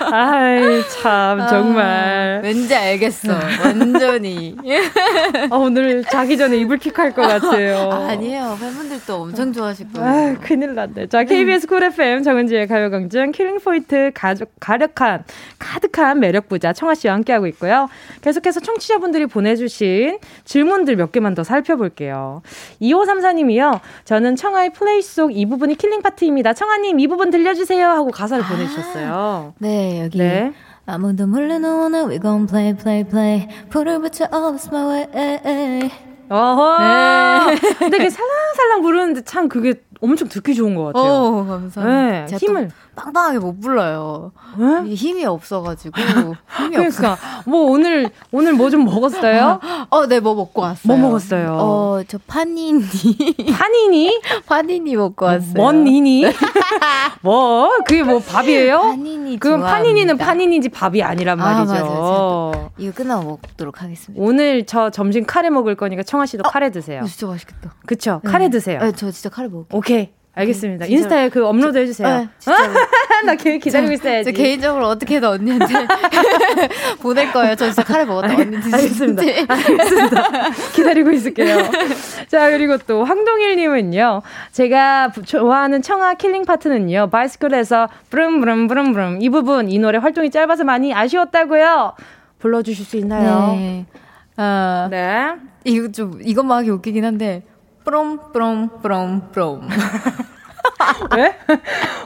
아이, 0.00 0.82
참, 1.02 1.46
정말. 1.48 2.38
아, 2.38 2.40
왠지 2.42 2.74
알겠어. 2.74 3.32
완전히. 3.64 4.56
아, 5.50 5.56
오늘 5.56 6.02
자기 6.04 6.36
전에 6.36 6.56
이불킥 6.58 6.98
할 6.98 7.12
것 7.12 7.22
같아요. 7.22 7.90
아, 7.92 8.14
니에요 8.14 8.56
팬분들도 8.60 9.14
엄청 9.14 9.52
좋아하실 9.52 9.92
거예요. 9.92 10.08
아, 10.08 10.40
큰일 10.40 10.74
났네. 10.74 11.06
자, 11.08 11.24
KBS 11.24 11.66
쿨 11.66 11.82
FM 11.84 12.22
정은지의 12.22 12.66
가요광장 12.66 13.32
killing 13.32 13.78
point 13.78 14.10
가족, 14.14 14.50
가력한, 14.60 15.24
가득한 15.58 16.20
매력부자 16.20 16.72
청하씨와 16.72 17.14
함께하고 17.14 17.46
있고요. 17.48 17.88
계속해서 18.22 18.60
청취자분들이 18.60 19.26
보내주신 19.26 20.18
질문들 20.44 20.96
몇 20.96 21.12
개만 21.12 21.34
더 21.34 21.44
살펴볼게요. 21.44 22.42
2534님이요. 22.82 23.80
저는 24.04 24.36
청아의 24.36 24.70
플레이 24.72 25.02
속 25.02 25.26
이 25.36 25.44
부분이 25.44 25.74
killing 25.76 26.02
part입니다. 26.02 26.52
청하님, 26.54 26.98
이 27.00 27.08
부분 27.08 27.30
들려주세요. 27.30 27.86
하고 27.88 28.10
가사를 28.10 28.42
아, 28.44 28.48
보내주셨어요. 28.56 29.54
네, 29.58 30.02
여기. 30.04 30.18
네. 30.18 30.52
아무도 30.86 31.26
몰래 31.26 31.58
너나 31.58 32.04
we 32.04 32.18
gon' 32.18 32.46
play 32.46 32.72
play 32.74 33.02
play 33.04 33.48
불을 33.70 34.00
붙여 34.00 34.28
all 34.32 34.54
is 34.54 34.68
my 34.72 34.86
way 34.86 35.90
어허. 36.28 36.78
네. 36.78 37.58
근데 37.78 37.96
이게 37.96 38.10
살랑살랑 38.10 38.82
부르는데 38.82 39.22
참 39.22 39.48
그게 39.48 39.74
엄청 40.00 40.28
듣기 40.28 40.54
좋은 40.54 40.74
것 40.74 40.92
같아요. 40.92 41.04
오, 41.04 41.38
어, 41.40 41.44
감사합니다. 41.46 42.26
네, 42.26 42.36
힘을 42.38 42.70
빵빵하게 42.96 43.38
못 43.38 43.60
불러요. 43.60 44.32
네? 44.58 44.94
힘이 44.94 45.24
없어가지고 45.24 45.92
힘이 46.58 46.76
그러니까 46.76 47.12
없어. 47.12 47.16
뭐 47.46 47.70
오늘 47.70 48.10
오늘 48.32 48.52
뭐 48.54 48.70
좀 48.70 48.84
먹었어요? 48.84 49.60
어, 49.90 50.06
네, 50.06 50.20
뭐 50.20 50.34
먹고 50.34 50.62
왔어요. 50.62 50.82
뭐 50.86 50.96
먹었어요? 50.96 51.56
어, 51.60 52.00
저 52.08 52.18
파니니. 52.26 52.82
파니니? 53.52 54.20
파니니 54.46 54.96
먹고 54.96 55.24
왔어요. 55.26 55.52
뭔 55.54 55.84
니니? 55.84 56.24
뭐 57.22 57.70
그게 57.86 58.02
뭐 58.02 58.20
밥이에요? 58.20 58.80
파니니. 58.80 59.38
그럼 59.38 59.62
파니니는 59.62 60.18
파니니지 60.18 60.68
밥이 60.70 61.02
아니란 61.02 61.38
말이죠. 61.38 61.72
아, 61.72 61.80
맞아요. 61.82 62.70
이거 62.78 62.92
끝나고 62.94 63.24
먹도록 63.24 63.82
하겠습니다. 63.82 64.22
오늘 64.24 64.66
저 64.66 64.90
점심 64.90 65.24
카레 65.26 65.50
먹을 65.50 65.74
거니까 65.74 66.02
청아 66.02 66.26
씨도 66.26 66.42
어, 66.46 66.50
카레 66.50 66.70
드세요. 66.70 67.04
진짜 67.06 67.26
맛있겠다. 67.26 67.74
그쵸? 67.86 68.20
네. 68.24 68.30
카레 68.30 68.48
드세요. 68.48 68.80
네, 68.80 68.92
저 68.92 69.10
진짜 69.10 69.28
카레 69.28 69.48
먹을게요. 69.48 69.76
오케이. 69.86 70.10
알겠습니다. 70.34 70.84
네, 70.84 70.92
인스타에 70.92 71.28
그 71.30 71.46
업로드 71.46 71.78
해주세요. 71.78 72.08
네, 72.08 72.28
나 73.24 73.34
기다리고 73.36 73.92
있어야지. 73.94 74.32
개인적으로 74.32 74.86
어떻게든 74.88 75.26
언니한테 75.26 75.74
보낼 77.00 77.32
거예요. 77.32 77.54
저 77.54 77.64
진짜 77.66 77.82
카레 77.82 78.04
먹었다. 78.04 78.34
언니 78.34 78.56
알겠습니다. 78.56 79.22
알겠습니다. 79.48 80.50
기다리고 80.74 81.10
있을게요. 81.12 81.56
자, 82.28 82.50
그리고 82.50 82.76
또 82.86 83.02
황동일님은요. 83.04 84.20
제가 84.52 85.12
좋아하는 85.24 85.80
청아 85.80 86.14
killing 86.14 86.44
part는요. 86.44 87.08
Bicycle에서 87.08 87.88
브름브름브름브름 88.10 89.22
이 89.22 89.30
부분 89.30 89.70
이 89.70 89.78
노래 89.78 89.96
활동이 89.96 90.30
짧아서 90.30 90.64
많이 90.64 90.92
아쉬웠다고요. 90.92 91.94
불러주실 92.40 92.84
수 92.84 92.98
있나요? 92.98 93.54
네. 93.56 93.86
어, 94.36 94.88
네. 94.90 95.34
이거 95.64 95.90
좀 95.90 96.20
이것만 96.22 96.58
하기 96.58 96.70
웃기긴 96.70 97.06
한데 97.06 97.42
뿌롬 97.86 98.18
뿌롬 98.32 98.68
뿌롬 98.82 99.30
뿌롬. 99.30 99.68
왜? 101.16 101.38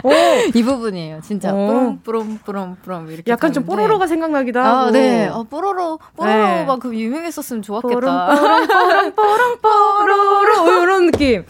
오. 0.05 0.11
이 0.55 0.63
부분이에요. 0.63 1.23
진짜 1.23 1.53
뿌롬 1.53 2.01
뿌롬 2.05 2.39
뿌롬 2.45 2.77
뿌롬 2.83 3.11
이렇게. 3.11 3.31
약간 3.31 3.51
좀 3.55 3.65
뽀로로가 3.65 4.07
생각나기도 4.07 4.61
하고. 4.61 4.89
아, 4.89 4.91
네. 4.91 5.29
어, 5.29 5.43
뽀로로 5.45 5.99
뽀로로가 6.17 6.75
네. 6.75 6.79
그 6.83 6.95
유명했었으면 6.95 7.63
좋았겠다. 7.63 7.99
뽀롬 7.99 9.13
뽀롬 9.17 9.59
뽀롬 9.59 9.59
뽀로로 9.63 10.83
이런 10.83 11.07
느낌. 11.07 11.47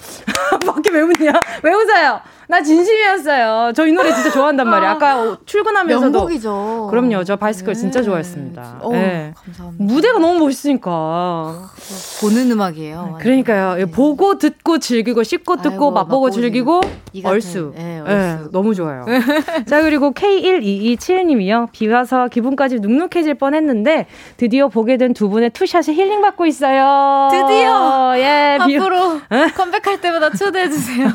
밖에 0.64 0.90
왜 0.90 1.00
웃냐? 1.00 1.32
왜 1.64 1.72
웃어요? 1.72 2.20
나 2.50 2.62
진심이었어요. 2.62 3.72
저 3.74 3.86
이 3.86 3.92
노래 3.92 4.12
진짜 4.12 4.30
좋아한단 4.30 4.68
말이에요. 4.68 4.92
아까 4.92 5.36
출근하면서도. 5.46 6.10
명곡이죠. 6.10 6.88
그럼요. 6.90 7.24
저 7.24 7.36
바이스클 7.36 7.74
네. 7.74 7.78
진짜 7.80 8.02
좋아했습니다. 8.02 8.78
어, 8.82 8.92
네. 8.92 9.32
감사합니다. 9.44 9.84
무대가 9.84 10.18
너무 10.18 10.38
멋있으니까. 10.40 11.70
보는 12.20 12.50
음악이에요. 12.50 13.18
그러니까요. 13.20 13.74
네. 13.76 13.84
보고 13.86 14.38
듣고 14.38 14.78
즐기고 14.78 15.22
씹고 15.22 15.56
듣고 15.56 15.70
아이고, 15.70 15.90
맛보고 15.92 16.30
즐기고 16.30 16.80
얼쑤. 17.24 17.72
네, 17.76 18.00
얼쑤. 18.00 18.12
네, 18.12 18.38
너무 18.52 18.74
좋아요. 18.74 19.04
자 19.66 19.82
그리고 19.82 20.12
K1227님이요. 20.12 21.70
비 21.72 21.86
와서 21.88 22.28
기분까지 22.28 22.76
눅눅해질 22.80 23.34
뻔했는데 23.34 24.06
드디어 24.36 24.68
보게 24.68 24.96
된 24.96 25.10
두 25.20 25.28
분의 25.28 25.50
two 25.50 25.66
shot에 25.66 25.92
힐링 25.92 26.22
받고 26.22 26.46
있어요. 26.46 27.28
드디어. 27.30 28.12
예. 28.16 28.58
앞으로 28.60 29.18
비... 29.18 29.52
컴백할 29.54 30.00
때마다 30.00 30.30
초대해 30.30 30.68
주세요. 30.70 31.08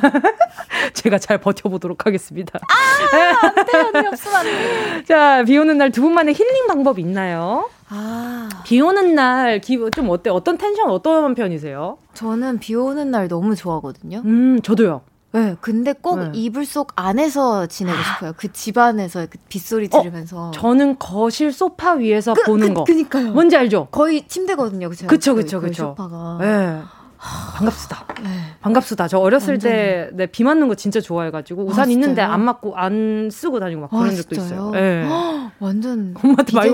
제가 0.93 1.17
잘 1.26 1.39
버텨보도록 1.39 2.05
하겠습니다. 2.05 2.59
아, 2.61 3.47
안 3.47 3.65
돼, 3.65 3.78
언니 3.97 4.07
없으면 4.07 4.36
안 4.38 4.43
돼. 4.45 5.03
자, 5.05 5.43
비 5.43 5.57
오는 5.57 5.76
날 5.76 5.89
두 5.91 6.01
분만의 6.03 6.36
힐링 6.36 6.67
방법 6.67 6.99
있나요? 6.99 7.67
아. 7.89 8.47
비 8.63 8.80
오는 8.80 9.15
날, 9.15 9.59
기, 9.59 9.80
좀 9.95 10.09
어때? 10.09 10.30
어떤 10.30 10.57
텐션, 10.59 10.91
어떤 10.91 11.34
편이세요? 11.34 11.97
저는 12.13 12.59
비 12.59 12.76
오는 12.76 13.09
날 13.09 13.28
너무 13.28 13.55
좋아하거든요. 13.55 14.21
음, 14.23 14.61
저도요. 14.61 15.01
네, 15.32 15.55
근데 15.61 15.93
꼭 15.93 16.19
네. 16.19 16.30
이불 16.34 16.65
속 16.65 16.93
안에서 16.95 17.65
지내고 17.65 17.97
싶어요. 18.03 18.34
그 18.38 18.53
집안에서 18.53 19.26
그 19.30 19.38
빗소리 19.49 19.89
어, 19.91 20.01
들으면서. 20.01 20.47
어, 20.49 20.51
저는 20.51 20.97
거실 20.99 21.51
소파 21.51 21.93
위에서 21.93 22.34
그, 22.36 22.43
보는 22.43 22.69
그, 22.69 22.73
거. 22.76 22.84
그니까요. 22.86 23.32
뭔지 23.32 23.57
알죠? 23.57 23.88
거의 23.91 24.28
침대거든요. 24.28 24.89
그쵸, 24.89 25.07
그쵸, 25.07 25.36
그쵸. 25.36 25.59
그, 25.59 25.67
그 25.67 25.73
소파가. 25.73 26.38
네. 26.39 26.82
반갑습니다. 27.18 28.05
네. 28.24 28.30
반갑습니다. 28.61 29.07
저 29.07 29.20
어렸을. 29.20 29.57
때, 29.59 30.09
네, 30.13 30.26
비 30.28 30.43
맞는 30.43 30.68
거 30.68 30.76
진짜 30.76 30.99
좋아해가지고, 30.99 31.61
아, 31.61 31.66
우산 31.66 31.88
아, 31.88 31.91
있는데 31.91 32.22
안 32.22 32.41
맞고, 32.41 32.76
안 32.76 33.30
쓰고 33.32 33.59
다니고 33.59 33.82
막 33.82 33.89
그런 33.89 34.07
아, 34.09 34.11
적도 34.11 34.36
있어요. 34.36 34.72
네. 34.72 35.07
완전. 35.59 36.13
엄마한테 36.22 36.53
많이 36.53 36.70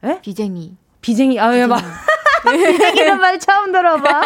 네? 0.00 0.20
비쟁이. 0.22 0.76
비쟁이, 1.00 1.38
아, 1.40 1.56
예, 1.56 1.66
막. 1.66 1.82
비쟁이는 2.44 3.18
말 3.20 3.38
처음 3.38 3.72
들어봐. 3.72 4.22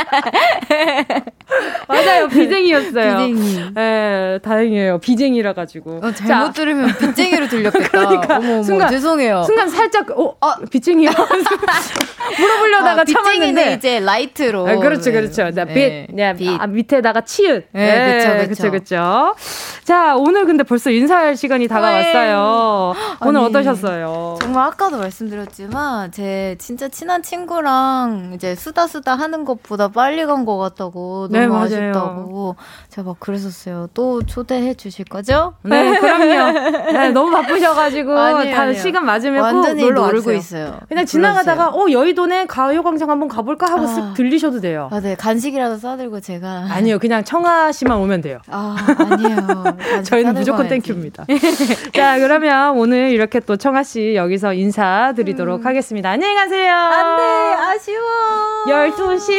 맞아요, 1.89 2.29
비쟁이였어요. 2.29 3.27
비쟁이. 3.27 3.65
예, 3.77 4.39
다행이에요. 4.43 4.99
비쟁이라 4.99 5.53
가지고. 5.53 6.01
어, 6.03 6.13
잘못 6.13 6.47
자. 6.47 6.53
들으면 6.53 6.97
빗쟁이로 6.99 7.49
들렸겠다. 7.49 7.89
그러니까 7.91 8.37
어머, 8.37 8.53
어머, 8.55 8.63
순간, 8.63 8.91
죄송해요. 8.91 9.43
순간 9.45 9.69
살짝 9.69 10.11
어, 10.19 10.37
아, 10.41 10.57
빗쟁이야. 10.71 11.11
물어보려다가 12.39 13.03
아, 13.03 13.05
참았는데 13.05 13.75
이제 13.75 14.01
light로. 14.01 14.69
아, 14.69 14.77
그렇죠, 14.77 15.13
그렇죠. 15.13 15.51
네. 15.51 15.65
빛, 15.67 16.15
네, 16.15 16.35
빛. 16.35 16.49
아, 16.61 16.67
밑에다가 16.67 17.23
치읓. 17.23 17.65
네, 17.73 18.23
그렇죠, 18.23 18.45
그렇죠, 18.45 18.71
그렇죠. 18.71 19.35
자, 19.85 20.17
오늘 20.17 20.47
근데 20.47 20.63
벌써 20.63 20.91
인사할 20.91 21.37
시간이 21.37 21.69
다가왔어요. 21.69 22.95
네. 22.95 23.27
오늘 23.27 23.41
아니, 23.41 23.49
어떠셨어요? 23.49 24.39
정말 24.41 24.67
아까도 24.69 24.99
말씀드렸지만 24.99 26.13
제 26.13 26.57
진짜 26.59 26.89
친한 26.89 27.23
친구랑 27.23 28.02
이제 28.35 28.55
수다 28.55 28.87
수다 28.87 29.15
하는 29.15 29.45
것보다 29.45 29.89
빨리 29.89 30.25
간 30.27 30.43
것 30.45 30.57
같다고 30.59 31.29
너무 31.31 31.39
네, 31.59 31.65
아쉽다고 31.77 32.57
제가 32.89 33.09
막 33.11 33.21
그랬었어요. 33.21 33.89
또 33.95 34.23
초대해 34.25 34.75
주실 34.75 35.05
거죠? 35.05 35.55
네, 35.63 35.99
그럼요. 36.01 36.53
네, 36.93 37.11
너무 37.11 37.31
바쁘셔가지고 37.31 38.19
아니, 38.19 38.51
다 38.51 38.63
아니요. 38.63 38.79
시간 38.81 39.05
맞으면 39.05 39.41
완전히 39.43 39.83
놀러 39.83 40.11
놀고 40.11 40.33
있어요. 40.33 40.79
그냥 40.89 41.05
지나가다가 41.07 41.69
어 41.69 41.87
여의도네 41.91 42.47
가요광장 42.47 43.09
한번 43.11 43.29
가볼까 43.29 43.67
하고 43.71 43.83
아. 43.83 43.87
쓱 43.87 44.15
들리셔도 44.15 44.61
돼요. 44.61 44.89
아, 44.91 45.01
네, 45.01 45.15
간식이라도 45.15 45.77
싸들고 45.79 46.21
제가 46.21 46.67
아니요, 46.71 46.99
그냥 46.99 47.23
청아 47.25 47.73
씨만 47.73 47.99
오면 47.99 48.21
돼요. 48.23 48.39
아, 48.51 48.77
아니에요. 48.99 50.03
저희는 50.05 50.35
무조건 50.35 50.69
thank 50.69 50.88
you입니다. 50.88 51.27
자, 51.95 52.19
그러면 52.19 52.77
오늘 52.77 53.11
이렇게 53.11 53.39
또 53.41 53.57
청아 53.57 53.83
씨 53.85 54.15
여기서 54.17 54.55
인사드리도록 54.55 55.61
음. 55.61 55.67
하겠습니다. 55.67 56.11
안녕히 56.11 56.35
가세요. 56.35 56.73
안 56.75 57.17
돼, 57.17 57.23
아쉬 57.63 57.92
워. 57.97 58.65
12시. 58.67 59.33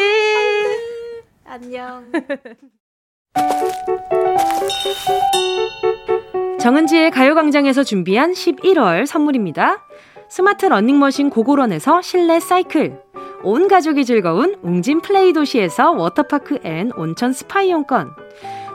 안녕. 1.45 2.05
정은지의 6.59 7.11
가요광장에서 7.11 7.83
준비한 7.83 8.31
11월 8.31 9.05
선물입니다. 9.05 9.85
스마트 10.29 10.65
러닝머신 10.65 11.29
고고런에서 11.29 12.01
실내 12.01 12.39
사이클. 12.39 12.99
온 13.43 13.67
가족이 13.67 14.05
즐거운 14.05 14.55
웅진 14.63 15.01
플레이 15.01 15.33
도시에서 15.33 15.91
워터파크 15.91 16.59
and 16.63 16.91
온천 16.95 17.33
스파 17.33 17.61
이용권. 17.61 18.15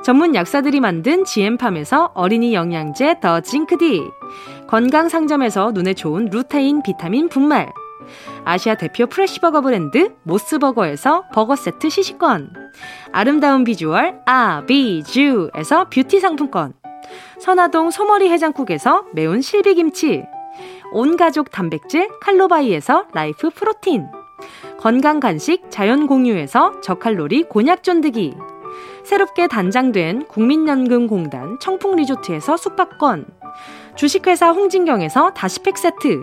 전문 0.04 0.34
약사들이 0.34 0.80
만든 0.80 1.24
지엠팜에서 1.24 2.12
어린이 2.14 2.54
영양제 2.54 3.20
더 3.20 3.40
징크디. 3.40 4.02
건강 4.68 5.08
상점에서 5.08 5.72
눈에 5.72 5.94
좋은 5.94 6.26
루테인 6.26 6.82
비타민 6.82 7.28
분말. 7.28 7.72
아시아 8.48 8.76
대표 8.76 9.06
fresh버거 9.06 9.60
브랜드 9.60 10.14
모스버거에서 10.22 11.24
버거 11.34 11.54
세트 11.54 11.90
시식권. 11.90 12.54
아름다운 13.12 13.62
비주얼 13.62 14.22
아비쥬에서 14.24 15.90
뷰티 15.90 16.18
상품권. 16.18 16.72
선화동 17.40 17.90
소머리 17.90 18.30
해장국에서 18.30 19.04
매운 19.12 19.42
실비김치. 19.42 20.24
온가족 20.92 21.50
단백질 21.50 22.08
칼로바이에서 22.22 23.08
라이프 23.12 23.50
프로틴. 23.50 24.06
건강 24.78 25.20
간식 25.20 25.70
자연 25.70 26.06
공유에서 26.06 26.80
저칼로리 26.80 27.42
곤약 27.42 27.82
쫀득이. 27.82 28.34
새롭게 29.04 29.46
단장된 29.48 30.24
국민연금공단 30.24 31.58
청풍리조트에서 31.60 32.56
숙박권. 32.56 33.26
주식회사 33.94 34.52
홍진경에서 34.52 35.32
다시팩 35.34 35.76
세트, 35.76 36.22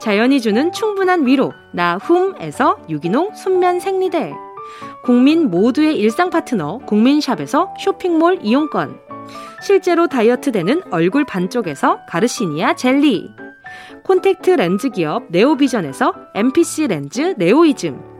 자연이 0.00 0.40
주는 0.40 0.72
충분한 0.72 1.26
위로 1.26 1.52
나 1.72 1.96
훔에서 1.96 2.78
유기농 2.88 3.34
순면 3.34 3.80
생리대. 3.80 4.32
국민 5.04 5.50
모두의 5.50 5.96
일상 5.96 6.30
파트너 6.30 6.78
국민샵에서 6.78 7.74
쇼핑몰 7.78 8.38
이용권. 8.42 9.00
실제로 9.62 10.08
다이어트 10.08 10.52
되는 10.52 10.82
얼굴 10.90 11.24
반쪽에서 11.24 11.98
가르시니아 12.08 12.74
젤리. 12.74 13.30
콘택트 14.04 14.50
렌즈 14.50 14.90
기업 14.90 15.24
네오비전에서 15.30 16.14
MPC 16.34 16.88
렌즈 16.88 17.34
네오이즘. 17.36 18.12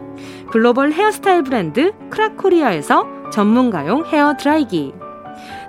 글로벌 0.50 0.92
헤어스타일 0.92 1.42
브랜드 1.42 1.92
크라코리아에서 2.10 3.30
전문가용 3.32 4.04
헤어 4.06 4.36
드라이기. 4.36 4.92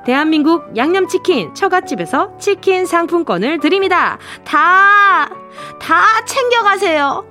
대한민국 0.06 0.76
양념치킨 0.76 1.54
처갓집에서 1.54 2.38
치킨 2.38 2.86
상품권을 2.86 3.60
드립니다. 3.60 4.18
다, 4.44 5.30
다 5.80 6.24
챙겨가세요. 6.26 7.26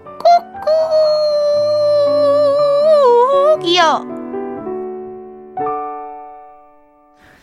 꾹꾹 3.62 3.66
이요. 3.66 4.21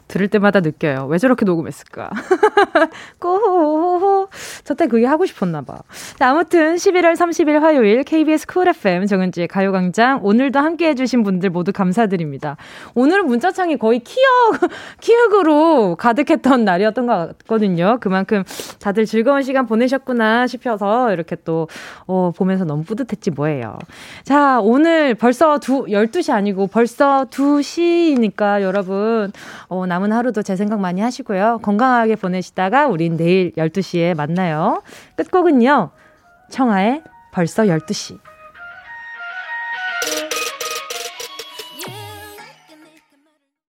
들을 0.10 0.28
때마다 0.28 0.60
느껴요. 0.60 1.06
왜 1.08 1.20
저렇게 1.20 1.46
녹음했을까? 1.46 2.10
꼬호호호. 3.20 4.28
저때 4.64 4.88
그게 4.88 5.06
하고 5.06 5.26
싶었나 5.26 5.62
봐. 5.62 5.78
아무튼 6.20 6.76
11월 6.76 7.14
30일 7.14 7.60
화요일 7.60 8.04
KBS 8.04 8.48
쿨 8.48 8.68
FM 8.68 9.06
정은지의 9.06 9.48
가요광장 9.48 10.22
오늘도 10.24 10.58
함께 10.60 10.90
해주신 10.90 11.22
분들 11.22 11.52
모두 11.52 11.72
감사드립니다. 11.72 12.58
오늘은 12.96 13.28
문자창이 13.28 13.78
거의 13.78 14.00
키읔, 14.00 14.26
키읔으로 15.00 15.96
가득했던 15.96 16.66
날이었던 16.66 17.06
것 17.06 17.38
같거든요. 17.38 18.00
그만큼 18.02 18.44
다들 18.80 19.06
즐거운 19.06 19.44
시간 19.44 19.68
보내셨구나 19.68 20.48
싶어서 20.48 21.14
이렇게 21.14 21.36
또 21.46 21.68
어, 22.08 22.32
보면서 22.36 22.66
너무 22.66 22.84
뿌듯했지 22.84 23.30
뭐예요. 23.30 23.78
자, 24.24 24.60
오늘 24.60 25.14
벌써 25.14 25.60
두, 25.60 25.86
12시 25.86 26.34
아니고 26.34 26.66
벌써 26.66 27.26
2시니까 27.30 28.64
여러분 28.64 29.32
어, 29.68 29.86
남은 30.00 30.14
하루도 30.14 30.44
제 30.44 30.56
생각 30.56 30.80
많이 30.80 31.02
하시고요. 31.02 31.60
건강하게 31.62 32.16
보내시다가 32.16 32.88
우린 32.88 33.18
내일 33.18 33.52
12시에 33.52 34.16
만나요. 34.16 34.82
끝곡은요. 35.16 35.92
청하의 36.50 37.04
벌써 37.34 37.64
12시. 37.64 38.29